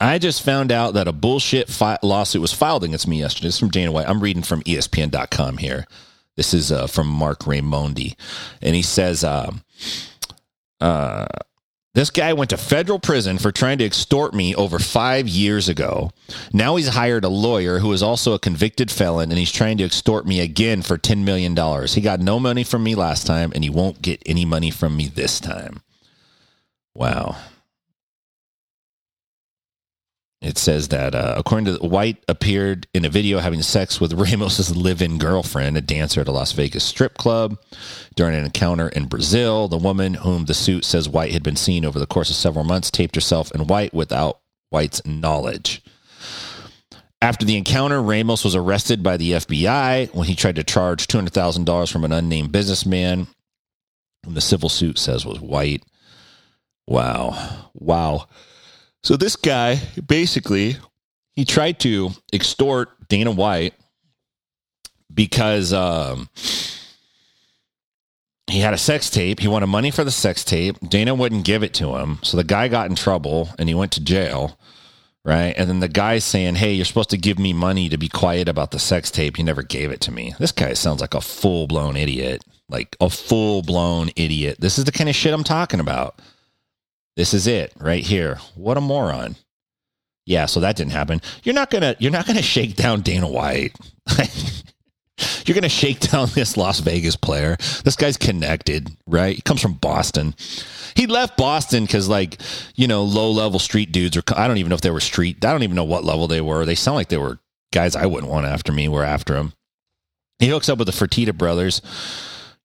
I 0.00 0.18
just 0.18 0.42
found 0.42 0.72
out 0.72 0.94
that 0.94 1.08
a 1.08 1.12
bullshit 1.12 1.68
fi- 1.68 1.98
lawsuit 2.02 2.42
was 2.42 2.52
filed 2.52 2.84
against 2.84 3.06
me 3.08 3.20
yesterday. 3.20 3.48
This 3.48 3.54
is 3.54 3.60
from 3.60 3.70
Dana 3.70 3.92
White. 3.92 4.08
I'm 4.08 4.20
reading 4.20 4.42
from 4.42 4.62
ESPN.com 4.62 5.58
here. 5.58 5.86
This 6.36 6.52
is 6.52 6.72
uh, 6.72 6.86
from 6.86 7.06
Marc 7.06 7.40
Raimondi. 7.40 8.14
And 8.60 8.74
he 8.74 8.82
says, 8.82 9.22
uh, 9.22 9.52
Uh, 10.80 11.26
this 11.94 12.10
guy 12.10 12.32
went 12.32 12.50
to 12.50 12.56
federal 12.56 12.98
prison 12.98 13.38
for 13.38 13.52
trying 13.52 13.78
to 13.78 13.84
extort 13.84 14.34
me 14.34 14.52
over 14.54 14.80
five 14.80 15.28
years 15.28 15.68
ago. 15.68 16.10
Now 16.52 16.74
he's 16.74 16.88
hired 16.88 17.24
a 17.24 17.28
lawyer 17.28 17.78
who 17.78 17.92
is 17.92 18.02
also 18.02 18.32
a 18.32 18.38
convicted 18.40 18.90
felon, 18.90 19.30
and 19.30 19.38
he's 19.38 19.52
trying 19.52 19.78
to 19.78 19.84
extort 19.84 20.26
me 20.26 20.40
again 20.40 20.82
for 20.82 20.98
$10 20.98 21.22
million. 21.22 21.54
He 21.86 22.00
got 22.00 22.18
no 22.18 22.40
money 22.40 22.64
from 22.64 22.82
me 22.82 22.96
last 22.96 23.28
time, 23.28 23.52
and 23.54 23.62
he 23.62 23.70
won't 23.70 24.02
get 24.02 24.20
any 24.26 24.44
money 24.44 24.72
from 24.72 24.96
me 24.96 25.06
this 25.06 25.38
time. 25.38 25.82
Wow. 26.94 27.36
It 30.44 30.58
says 30.58 30.88
that 30.88 31.14
uh, 31.14 31.34
according 31.38 31.74
to 31.74 31.82
White 31.82 32.22
appeared 32.28 32.86
in 32.92 33.06
a 33.06 33.08
video 33.08 33.38
having 33.38 33.62
sex 33.62 33.98
with 33.98 34.12
Ramos's 34.12 34.76
live-in 34.76 35.16
girlfriend, 35.16 35.78
a 35.78 35.80
dancer 35.80 36.20
at 36.20 36.28
a 36.28 36.32
Las 36.32 36.52
Vegas 36.52 36.84
strip 36.84 37.16
club, 37.16 37.58
during 38.14 38.36
an 38.36 38.44
encounter 38.44 38.90
in 38.90 39.06
Brazil. 39.06 39.68
The 39.68 39.78
woman 39.78 40.12
whom 40.14 40.44
the 40.44 40.52
suit 40.52 40.84
says 40.84 41.08
White 41.08 41.32
had 41.32 41.42
been 41.42 41.56
seen 41.56 41.86
over 41.86 41.98
the 41.98 42.06
course 42.06 42.28
of 42.28 42.36
several 42.36 42.64
months 42.64 42.90
taped 42.90 43.14
herself 43.14 43.52
in 43.54 43.66
White 43.68 43.94
without 43.94 44.40
White's 44.68 45.04
knowledge. 45.06 45.82
After 47.22 47.46
the 47.46 47.56
encounter, 47.56 48.02
Ramos 48.02 48.44
was 48.44 48.54
arrested 48.54 49.02
by 49.02 49.16
the 49.16 49.32
FBI 49.32 50.14
when 50.14 50.28
he 50.28 50.34
tried 50.34 50.56
to 50.56 50.64
charge 50.64 51.06
$200,000 51.06 51.90
from 51.90 52.04
an 52.04 52.12
unnamed 52.12 52.52
businessman 52.52 53.28
whom 54.26 54.34
the 54.34 54.42
civil 54.42 54.68
suit 54.68 54.98
says 54.98 55.24
was 55.24 55.40
White. 55.40 55.84
Wow. 56.86 57.70
Wow. 57.72 58.26
So 59.04 59.16
this 59.18 59.36
guy 59.36 59.80
basically 60.06 60.76
he 61.36 61.44
tried 61.44 61.78
to 61.80 62.10
extort 62.32 63.08
Dana 63.08 63.30
White 63.30 63.74
because 65.12 65.74
um, 65.74 66.30
he 68.46 68.60
had 68.60 68.72
a 68.72 68.78
sex 68.78 69.10
tape. 69.10 69.40
He 69.40 69.48
wanted 69.48 69.66
money 69.66 69.90
for 69.90 70.04
the 70.04 70.10
sex 70.10 70.42
tape. 70.42 70.76
Dana 70.88 71.14
wouldn't 71.14 71.44
give 71.44 71.62
it 71.62 71.74
to 71.74 71.96
him, 71.96 72.18
so 72.22 72.38
the 72.38 72.44
guy 72.44 72.68
got 72.68 72.88
in 72.88 72.96
trouble 72.96 73.50
and 73.58 73.68
he 73.68 73.74
went 73.74 73.92
to 73.92 74.02
jail. 74.02 74.58
Right, 75.26 75.54
and 75.56 75.70
then 75.70 75.80
the 75.80 75.88
guy's 75.88 76.22
saying, 76.22 76.56
"Hey, 76.56 76.74
you're 76.74 76.84
supposed 76.84 77.08
to 77.08 77.16
give 77.16 77.38
me 77.38 77.54
money 77.54 77.88
to 77.88 77.96
be 77.96 78.10
quiet 78.10 78.46
about 78.46 78.72
the 78.72 78.78
sex 78.78 79.10
tape. 79.10 79.38
You 79.38 79.44
never 79.44 79.62
gave 79.62 79.90
it 79.90 80.02
to 80.02 80.12
me." 80.12 80.34
This 80.38 80.52
guy 80.52 80.74
sounds 80.74 81.00
like 81.00 81.14
a 81.14 81.22
full 81.22 81.66
blown 81.66 81.96
idiot, 81.96 82.44
like 82.68 82.94
a 83.00 83.08
full 83.08 83.62
blown 83.62 84.10
idiot. 84.16 84.58
This 84.60 84.78
is 84.78 84.84
the 84.84 84.92
kind 84.92 85.08
of 85.08 85.16
shit 85.16 85.32
I'm 85.32 85.42
talking 85.42 85.80
about. 85.80 86.20
This 87.16 87.34
is 87.34 87.46
it 87.46 87.72
right 87.78 88.04
here. 88.04 88.38
What 88.54 88.76
a 88.76 88.80
moron. 88.80 89.36
Yeah, 90.26 90.46
so 90.46 90.60
that 90.60 90.76
didn't 90.76 90.92
happen. 90.92 91.20
You're 91.42 91.54
not 91.54 91.70
gonna 91.70 91.96
you're 91.98 92.12
not 92.12 92.26
gonna 92.26 92.42
shake 92.42 92.76
down 92.76 93.02
Dana 93.02 93.28
White. 93.28 93.76
you're 95.44 95.54
gonna 95.54 95.68
shake 95.68 96.00
down 96.00 96.28
this 96.34 96.56
Las 96.56 96.80
Vegas 96.80 97.16
player. 97.16 97.56
This 97.84 97.96
guy's 97.96 98.16
connected, 98.16 98.90
right? 99.06 99.36
He 99.36 99.42
comes 99.42 99.60
from 99.60 99.74
Boston. 99.74 100.34
He 100.94 101.06
left 101.06 101.36
Boston 101.36 101.84
because 101.84 102.08
like, 102.08 102.40
you 102.74 102.88
know, 102.88 103.04
low 103.04 103.30
level 103.30 103.58
street 103.58 103.92
dudes 103.92 104.16
or 104.16 104.22
I 104.34 104.48
don't 104.48 104.58
even 104.58 104.70
know 104.70 104.76
if 104.76 104.80
they 104.80 104.90
were 104.90 105.00
street. 105.00 105.44
I 105.44 105.52
don't 105.52 105.62
even 105.62 105.76
know 105.76 105.84
what 105.84 106.04
level 106.04 106.26
they 106.26 106.40
were. 106.40 106.64
They 106.64 106.74
sound 106.74 106.96
like 106.96 107.08
they 107.08 107.18
were 107.18 107.38
guys 107.72 107.94
I 107.96 108.06
wouldn't 108.06 108.32
want 108.32 108.46
after 108.46 108.72
me 108.72 108.88
were 108.88 109.04
after 109.04 109.36
him. 109.36 109.52
He 110.38 110.48
hooks 110.48 110.68
up 110.68 110.78
with 110.78 110.86
the 110.86 110.92
Fertitta 110.92 111.36
brothers 111.36 111.82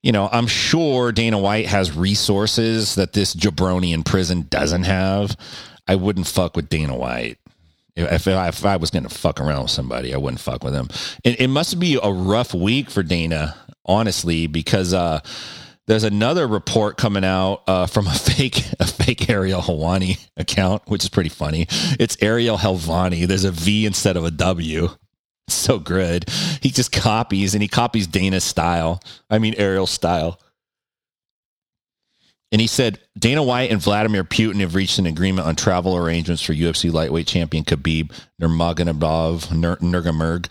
you 0.01 0.11
know, 0.11 0.29
I'm 0.31 0.47
sure 0.47 1.11
Dana 1.11 1.37
White 1.37 1.67
has 1.67 1.95
resources 1.95 2.95
that 2.95 3.13
this 3.13 3.35
jabroni 3.35 3.93
in 3.93 4.03
prison 4.03 4.47
doesn't 4.49 4.83
have. 4.83 5.35
I 5.87 5.95
wouldn't 5.95 6.27
fuck 6.27 6.55
with 6.55 6.69
Dana 6.69 6.95
White. 6.95 7.37
If 7.95 8.27
I, 8.27 8.47
if 8.47 8.65
I 8.65 8.77
was 8.77 8.91
going 8.91 9.03
to 9.03 9.09
fuck 9.09 9.41
around 9.41 9.63
with 9.63 9.71
somebody, 9.71 10.13
I 10.13 10.17
wouldn't 10.17 10.39
fuck 10.39 10.63
with 10.63 10.73
him. 10.73 10.87
It, 11.25 11.41
it 11.41 11.47
must 11.49 11.79
be 11.79 11.99
a 12.01 12.11
rough 12.11 12.53
week 12.53 12.89
for 12.89 13.03
Dana, 13.03 13.57
honestly, 13.85 14.47
because 14.47 14.93
uh, 14.93 15.19
there's 15.87 16.05
another 16.05 16.47
report 16.47 16.95
coming 16.95 17.25
out 17.25 17.63
uh, 17.67 17.87
from 17.87 18.07
a 18.07 18.11
fake 18.13 18.63
a 18.79 18.87
fake 18.87 19.29
Ariel 19.29 19.61
Helwani 19.61 20.25
account, 20.37 20.83
which 20.85 21.03
is 21.03 21.09
pretty 21.09 21.29
funny. 21.29 21.67
It's 21.99 22.15
Ariel 22.21 22.57
Helvani. 22.57 23.27
There's 23.27 23.43
a 23.43 23.51
V 23.51 23.85
instead 23.85 24.15
of 24.15 24.23
a 24.23 24.31
W 24.31 24.89
so 25.49 25.79
good. 25.79 26.29
He 26.61 26.69
just 26.69 26.91
copies 26.91 27.53
and 27.53 27.61
he 27.61 27.67
copies 27.67 28.07
Dana's 28.07 28.43
style. 28.43 29.01
I 29.29 29.39
mean, 29.39 29.55
Ariel's 29.55 29.91
style. 29.91 30.39
And 32.51 32.59
he 32.59 32.67
said 32.67 32.99
Dana 33.17 33.43
White 33.43 33.71
and 33.71 33.81
Vladimir 33.81 34.23
Putin 34.23 34.59
have 34.61 34.75
reached 34.75 34.97
an 34.97 35.05
agreement 35.05 35.47
on 35.47 35.55
travel 35.55 35.95
arrangements 35.95 36.41
for 36.41 36.53
UFC 36.53 36.91
lightweight 36.91 37.27
champion 37.27 37.63
Khabib 37.63 38.11
Nurmagomedov 38.41 39.47
Nurmagomedov 39.47 40.47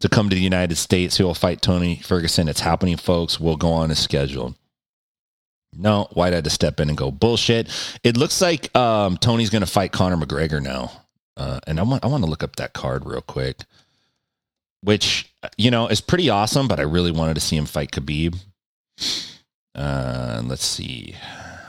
to 0.00 0.08
come 0.08 0.30
to 0.30 0.34
the 0.34 0.40
United 0.40 0.76
States. 0.76 1.16
He 1.16 1.22
will 1.22 1.34
fight 1.34 1.60
Tony 1.60 1.96
Ferguson. 1.96 2.48
It's 2.48 2.60
happening, 2.60 2.96
folks. 2.96 3.38
We'll 3.38 3.56
go 3.56 3.72
on 3.72 3.90
as 3.90 3.98
scheduled. 3.98 4.54
No, 5.76 6.08
White 6.12 6.32
had 6.32 6.44
to 6.44 6.50
step 6.50 6.80
in 6.80 6.88
and 6.88 6.96
go 6.96 7.10
bullshit. 7.10 7.68
It 8.02 8.16
looks 8.16 8.40
like 8.40 8.74
um, 8.76 9.16
Tony's 9.18 9.50
going 9.50 9.64
to 9.64 9.70
fight 9.70 9.92
Conor 9.92 10.16
McGregor 10.16 10.62
now, 10.62 10.92
uh, 11.36 11.60
and 11.66 11.80
I 11.80 11.82
want 11.82 12.04
I 12.04 12.06
want 12.06 12.22
to 12.22 12.30
look 12.30 12.42
up 12.44 12.56
that 12.56 12.74
card 12.74 13.04
real 13.04 13.20
quick 13.20 13.64
which 14.84 15.34
you 15.56 15.70
know 15.70 15.88
is 15.88 16.00
pretty 16.00 16.30
awesome. 16.30 16.68
But 16.68 16.78
I 16.78 16.84
really 16.84 17.10
wanted 17.10 17.34
to 17.34 17.40
see 17.40 17.56
him 17.56 17.66
fight 17.66 17.90
Khabib. 17.90 18.36
Uh, 19.74 20.42
let's 20.44 20.64
see. 20.64 21.16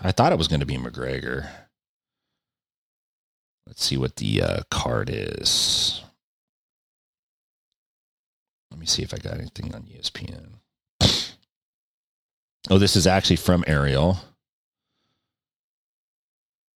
I 0.04 0.12
thought 0.12 0.32
it 0.32 0.38
was 0.38 0.48
going 0.48 0.60
to 0.60 0.66
be 0.66 0.78
McGregor. 0.78 1.50
Let's 3.66 3.84
see 3.84 3.98
what 3.98 4.18
the 4.18 4.42
uh, 4.44 4.60
card 4.70 5.10
is. 5.12 6.04
Let 8.70 8.80
me 8.80 8.86
see 8.86 9.02
if 9.02 9.14
I 9.14 9.18
got 9.18 9.40
anything 9.40 9.74
on 9.74 9.84
ESPN. 9.84 10.50
Oh, 12.70 12.78
this 12.78 12.96
is 12.96 13.08
actually 13.08 13.36
from 13.38 13.64
Ariel. 13.68 14.20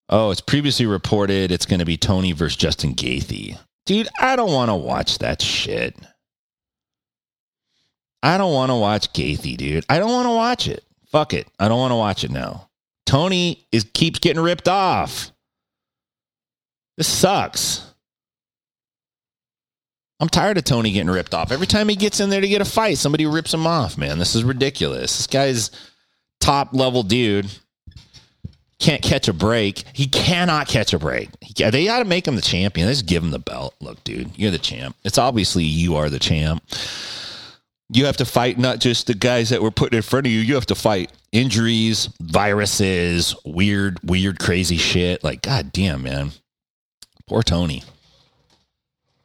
Oh, 0.08 0.32
it's 0.32 0.42
previously 0.42 0.86
reported 0.86 1.52
it's 1.52 1.66
going 1.66 1.80
to 1.80 1.86
be 1.86 1.98
Tony 1.98 2.32
versus 2.32 2.56
Justin 2.56 2.96
Gaethje. 2.96 3.60
Dude, 3.86 4.08
I 4.20 4.36
don't 4.36 4.52
want 4.52 4.70
to 4.70 4.76
watch 4.76 5.20
that 5.20 5.42
shit. 5.42 5.96
I 8.22 8.38
don't 8.38 8.54
want 8.54 8.70
to 8.70 8.76
watch 8.76 9.14
Gaethje, 9.14 9.58
dude. 9.58 9.86
I 9.90 10.00
don't 10.00 10.12
want 10.12 10.26
to 10.26 10.36
watch 10.36 10.68
it. 10.68 10.84
Fuck 11.12 11.34
it. 11.34 11.48
I 11.60 11.68
don't 11.68 11.80
want 11.80 11.92
to 11.92 11.96
watch 11.96 12.24
it 12.24 12.32
now. 12.32 12.70
Tony 13.06 13.66
is 13.72 13.86
keeps 13.94 14.20
getting 14.20 14.42
ripped 14.42 14.68
off. 14.68 15.32
This 16.98 17.08
sucks. 17.08 17.86
I'm 20.20 20.28
tired 20.30 20.58
of 20.58 20.66
Tony 20.66 20.92
getting 20.92 21.10
ripped 21.10 21.34
off. 21.34 21.52
Every 21.52 21.66
time 21.66 21.88
he 21.88 21.96
gets 21.96 22.20
in 22.20 22.30
there 22.30 22.42
to 22.42 22.48
get 22.48 22.62
a 22.62 22.66
fight, 22.66 22.98
somebody 22.98 23.26
rips 23.26 23.54
him 23.54 23.66
off, 23.66 23.98
man. 23.98 24.20
This 24.20 24.36
is 24.36 24.44
ridiculous. 24.44 25.18
This 25.18 25.28
guy's 25.28 25.72
top 26.42 26.74
level 26.74 27.04
dude. 27.04 27.50
Can't 28.80 29.02
catch 29.02 29.28
a 29.28 29.34
break. 29.34 29.84
He 29.94 30.08
cannot 30.08 30.68
catch 30.68 30.94
a 30.94 31.00
break. 31.00 31.30
He, 31.42 31.54
they 31.54 31.86
got 31.86 32.00
to 32.00 32.06
make 32.06 32.28
him 32.28 32.36
the 32.36 32.42
champion. 32.42 32.88
They 32.88 32.94
just 32.94 33.06
give 33.06 33.24
him 33.24 33.32
the 33.32 33.40
belt. 33.40 33.76
Look, 33.80 34.04
dude, 34.04 34.38
you're 34.38 34.52
the 34.52 34.58
champ. 34.58 34.96
It's 35.04 35.18
obviously 35.18 35.64
you 35.64 35.96
are 35.96 36.10
the 36.10 36.20
champ. 36.20 36.64
You 37.92 38.06
have 38.06 38.18
to 38.18 38.26
fight 38.26 38.60
not 38.60 38.80
just 38.80 39.08
the 39.08 39.16
guys 39.16 39.50
that 39.50 39.62
were 39.62 39.72
put 39.72 39.94
in 39.94 40.02
front 40.02 40.28
of 40.28 40.32
you. 40.32 40.40
You 40.40 40.54
have 40.56 40.68
to 40.68 40.76
fight 40.76 41.12
injuries, 41.32 42.10
viruses, 42.22 43.36
weird, 43.44 44.00
weird, 44.04 44.40
crazy 44.40 44.78
shit. 44.78 45.24
Like, 45.24 45.42
god 45.42 45.72
damn, 45.74 46.04
man. 46.04 46.32
Poor 47.28 47.42
Tony. 47.42 47.84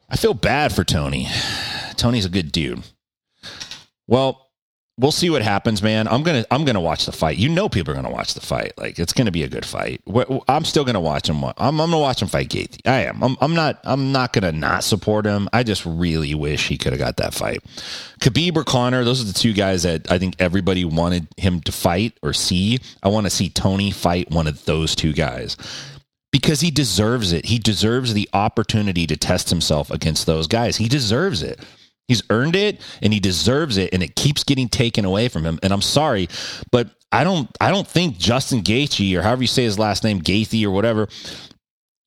I 0.08 0.16
feel 0.16 0.34
bad 0.34 0.72
for 0.72 0.84
Tony. 0.84 1.28
Tony's 1.96 2.24
a 2.24 2.30
good 2.30 2.52
dude. 2.52 2.82
Well, 4.06 4.43
we'll 4.98 5.12
see 5.12 5.30
what 5.30 5.42
happens, 5.42 5.82
man. 5.82 6.06
I'm 6.08 6.22
gonna 6.22 6.44
I'm 6.50 6.64
gonna 6.64 6.80
watch 6.80 7.06
the 7.06 7.12
fight. 7.12 7.36
You 7.36 7.48
know, 7.48 7.68
people 7.68 7.92
are 7.92 7.96
gonna 7.96 8.10
watch 8.10 8.34
the 8.34 8.40
fight. 8.40 8.72
Like 8.76 8.98
it's 8.98 9.12
gonna 9.12 9.30
be 9.30 9.42
a 9.42 9.48
good 9.48 9.64
fight. 9.64 10.02
I'm 10.48 10.64
still 10.64 10.84
gonna 10.84 11.00
watch 11.00 11.28
him. 11.28 11.44
I'm, 11.44 11.54
I'm 11.58 11.76
gonna 11.76 11.98
watch 11.98 12.22
him 12.22 12.28
fight 12.28 12.48
Gaethje. 12.48 12.86
I 12.86 13.04
am. 13.04 13.22
I'm, 13.22 13.36
I'm 13.40 13.54
not. 13.54 13.80
I'm 13.84 14.12
not 14.12 14.32
gonna 14.32 14.52
not 14.52 14.84
support 14.84 15.26
him. 15.26 15.48
I 15.52 15.62
just 15.62 15.84
really 15.84 16.34
wish 16.34 16.68
he 16.68 16.78
could 16.78 16.92
have 16.92 17.00
got 17.00 17.16
that 17.18 17.34
fight. 17.34 17.62
Khabib 18.20 18.56
or 18.56 18.64
Conor. 18.64 19.04
Those 19.04 19.20
are 19.20 19.26
the 19.26 19.32
two 19.32 19.52
guys 19.52 19.82
that 19.82 20.10
I 20.10 20.18
think 20.18 20.36
everybody 20.38 20.84
wanted 20.84 21.28
him 21.36 21.60
to 21.62 21.72
fight 21.72 22.16
or 22.22 22.32
see. 22.32 22.78
I 23.02 23.08
want 23.08 23.26
to 23.26 23.30
see 23.30 23.48
Tony 23.48 23.90
fight 23.90 24.30
one 24.30 24.46
of 24.46 24.64
those 24.64 24.94
two 24.94 25.12
guys 25.12 25.56
because 26.30 26.60
he 26.60 26.70
deserves 26.70 27.32
it. 27.32 27.46
He 27.46 27.58
deserves 27.58 28.12
the 28.12 28.28
opportunity 28.32 29.06
to 29.06 29.16
test 29.16 29.50
himself 29.50 29.90
against 29.90 30.26
those 30.26 30.46
guys. 30.46 30.76
He 30.76 30.88
deserves 30.88 31.42
it. 31.42 31.60
He's 32.08 32.22
earned 32.30 32.56
it 32.56 32.80
and 33.02 33.12
he 33.12 33.20
deserves 33.20 33.76
it 33.76 33.92
and 33.92 34.02
it 34.02 34.14
keeps 34.16 34.44
getting 34.44 34.68
taken 34.68 35.04
away 35.04 35.28
from 35.28 35.44
him. 35.44 35.58
And 35.62 35.72
I'm 35.72 35.82
sorry, 35.82 36.28
but 36.70 36.90
I 37.10 37.24
don't 37.24 37.48
I 37.60 37.70
don't 37.70 37.86
think 37.86 38.18
Justin 38.18 38.62
Gaethje 38.62 39.16
or 39.16 39.22
however 39.22 39.42
you 39.42 39.48
say 39.48 39.64
his 39.64 39.78
last 39.78 40.04
name 40.04 40.20
Gaethje 40.20 40.64
or 40.64 40.70
whatever 40.70 41.08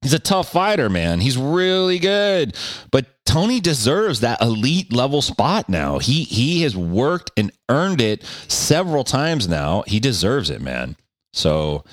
He's 0.01 0.13
a 0.13 0.19
tough 0.19 0.51
fighter, 0.51 0.89
man. 0.89 1.19
He's 1.19 1.37
really 1.37 1.97
good. 1.97 2.55
But 2.91 3.07
Tony 3.25 3.59
deserves 3.59 4.19
that 4.19 4.41
elite 4.41 4.93
level 4.93 5.21
spot 5.21 5.67
now. 5.69 5.97
He 5.97 6.23
he 6.23 6.61
has 6.61 6.77
worked 6.77 7.31
and 7.35 7.51
earned 7.67 7.99
it 7.99 8.23
several 8.47 9.03
times 9.03 9.47
now. 9.47 9.83
He 9.87 9.99
deserves 9.99 10.49
it, 10.49 10.61
man. 10.61 10.95
So 11.33 11.83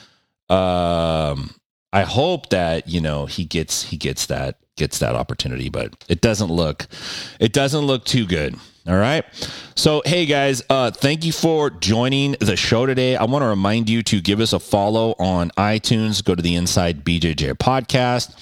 um 0.50 1.54
I 1.94 2.02
hope 2.02 2.50
that, 2.50 2.88
you 2.88 3.00
know, 3.00 3.26
he 3.26 3.44
gets 3.44 3.84
he 3.84 3.96
gets 3.96 4.26
that 4.26 4.56
gets 4.76 4.98
that 4.98 5.14
opportunity, 5.14 5.68
but 5.68 6.04
it 6.08 6.20
doesn't 6.20 6.50
look 6.50 6.88
it 7.38 7.52
doesn't 7.52 7.82
look 7.82 8.04
too 8.04 8.26
good. 8.26 8.56
All 8.86 8.96
right. 8.96 9.24
So, 9.76 10.02
hey 10.04 10.26
guys, 10.26 10.60
uh, 10.68 10.90
thank 10.90 11.24
you 11.24 11.32
for 11.32 11.70
joining 11.70 12.32
the 12.40 12.56
show 12.56 12.84
today. 12.84 13.16
I 13.16 13.24
want 13.24 13.44
to 13.44 13.46
remind 13.46 13.88
you 13.88 14.02
to 14.02 14.20
give 14.20 14.40
us 14.40 14.52
a 14.52 14.58
follow 14.58 15.14
on 15.18 15.50
iTunes. 15.56 16.22
Go 16.22 16.34
to 16.34 16.42
the 16.42 16.56
Inside 16.56 17.04
BJJ 17.04 17.54
podcast. 17.54 18.34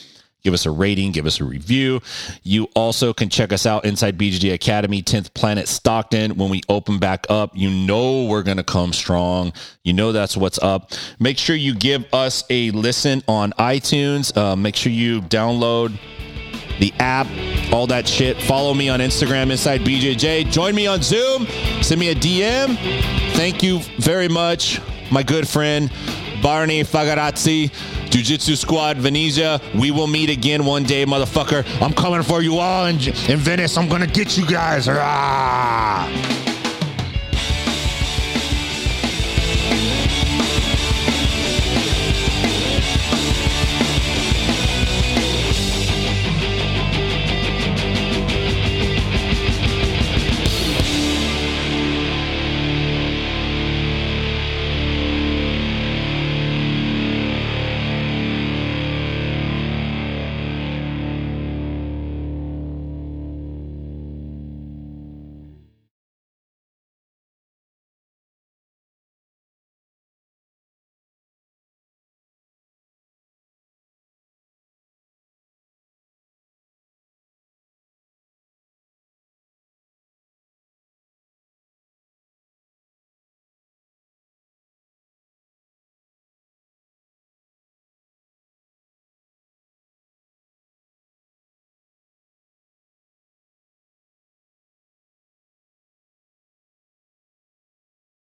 Give 0.42 0.54
us 0.54 0.66
a 0.66 0.70
rating, 0.70 1.12
give 1.12 1.26
us 1.26 1.40
a 1.40 1.44
review. 1.44 2.00
You 2.42 2.68
also 2.74 3.12
can 3.12 3.28
check 3.28 3.52
us 3.52 3.64
out 3.64 3.84
inside 3.84 4.18
BJJ 4.18 4.52
Academy, 4.54 5.02
10th 5.02 5.32
Planet 5.34 5.68
Stockton. 5.68 6.36
When 6.36 6.50
we 6.50 6.62
open 6.68 6.98
back 6.98 7.26
up, 7.28 7.52
you 7.54 7.70
know 7.70 8.24
we're 8.24 8.42
going 8.42 8.56
to 8.56 8.64
come 8.64 8.92
strong. 8.92 9.52
You 9.84 9.92
know 9.92 10.10
that's 10.10 10.36
what's 10.36 10.58
up. 10.58 10.90
Make 11.20 11.38
sure 11.38 11.54
you 11.54 11.74
give 11.74 12.04
us 12.12 12.42
a 12.50 12.72
listen 12.72 13.22
on 13.28 13.52
iTunes. 13.52 14.36
Uh, 14.36 14.56
make 14.56 14.74
sure 14.74 14.90
you 14.90 15.20
download 15.22 15.96
the 16.80 16.92
app, 16.98 17.28
all 17.72 17.86
that 17.86 18.08
shit. 18.08 18.40
Follow 18.42 18.74
me 18.74 18.88
on 18.88 18.98
Instagram, 18.98 19.52
Inside 19.52 19.82
BJJ. 19.82 20.50
Join 20.50 20.74
me 20.74 20.88
on 20.88 21.02
Zoom. 21.02 21.46
Send 21.82 22.00
me 22.00 22.10
a 22.10 22.14
DM. 22.16 22.76
Thank 23.34 23.62
you 23.62 23.78
very 23.98 24.28
much, 24.28 24.80
my 25.10 25.22
good 25.22 25.46
friend 25.46 25.88
Barney 26.42 26.82
Fagarazzi, 26.82 27.70
Jiu 28.10 28.22
Jitsu 28.22 28.56
Squad, 28.56 28.98
Venezia. 28.98 29.60
We 29.74 29.90
will 29.90 30.08
meet 30.08 30.28
again 30.28 30.64
one 30.64 30.82
day, 30.82 31.06
motherfucker. 31.06 31.64
I'm 31.80 31.92
coming 31.92 32.22
for 32.22 32.42
you 32.42 32.58
all 32.58 32.86
in, 32.86 32.96
in 32.96 33.38
Venice. 33.38 33.78
I'm 33.78 33.88
going 33.88 34.02
to 34.02 34.08
get 34.08 34.36
you 34.36 34.46
guys. 34.46 34.86
Hurrah! 34.86 36.51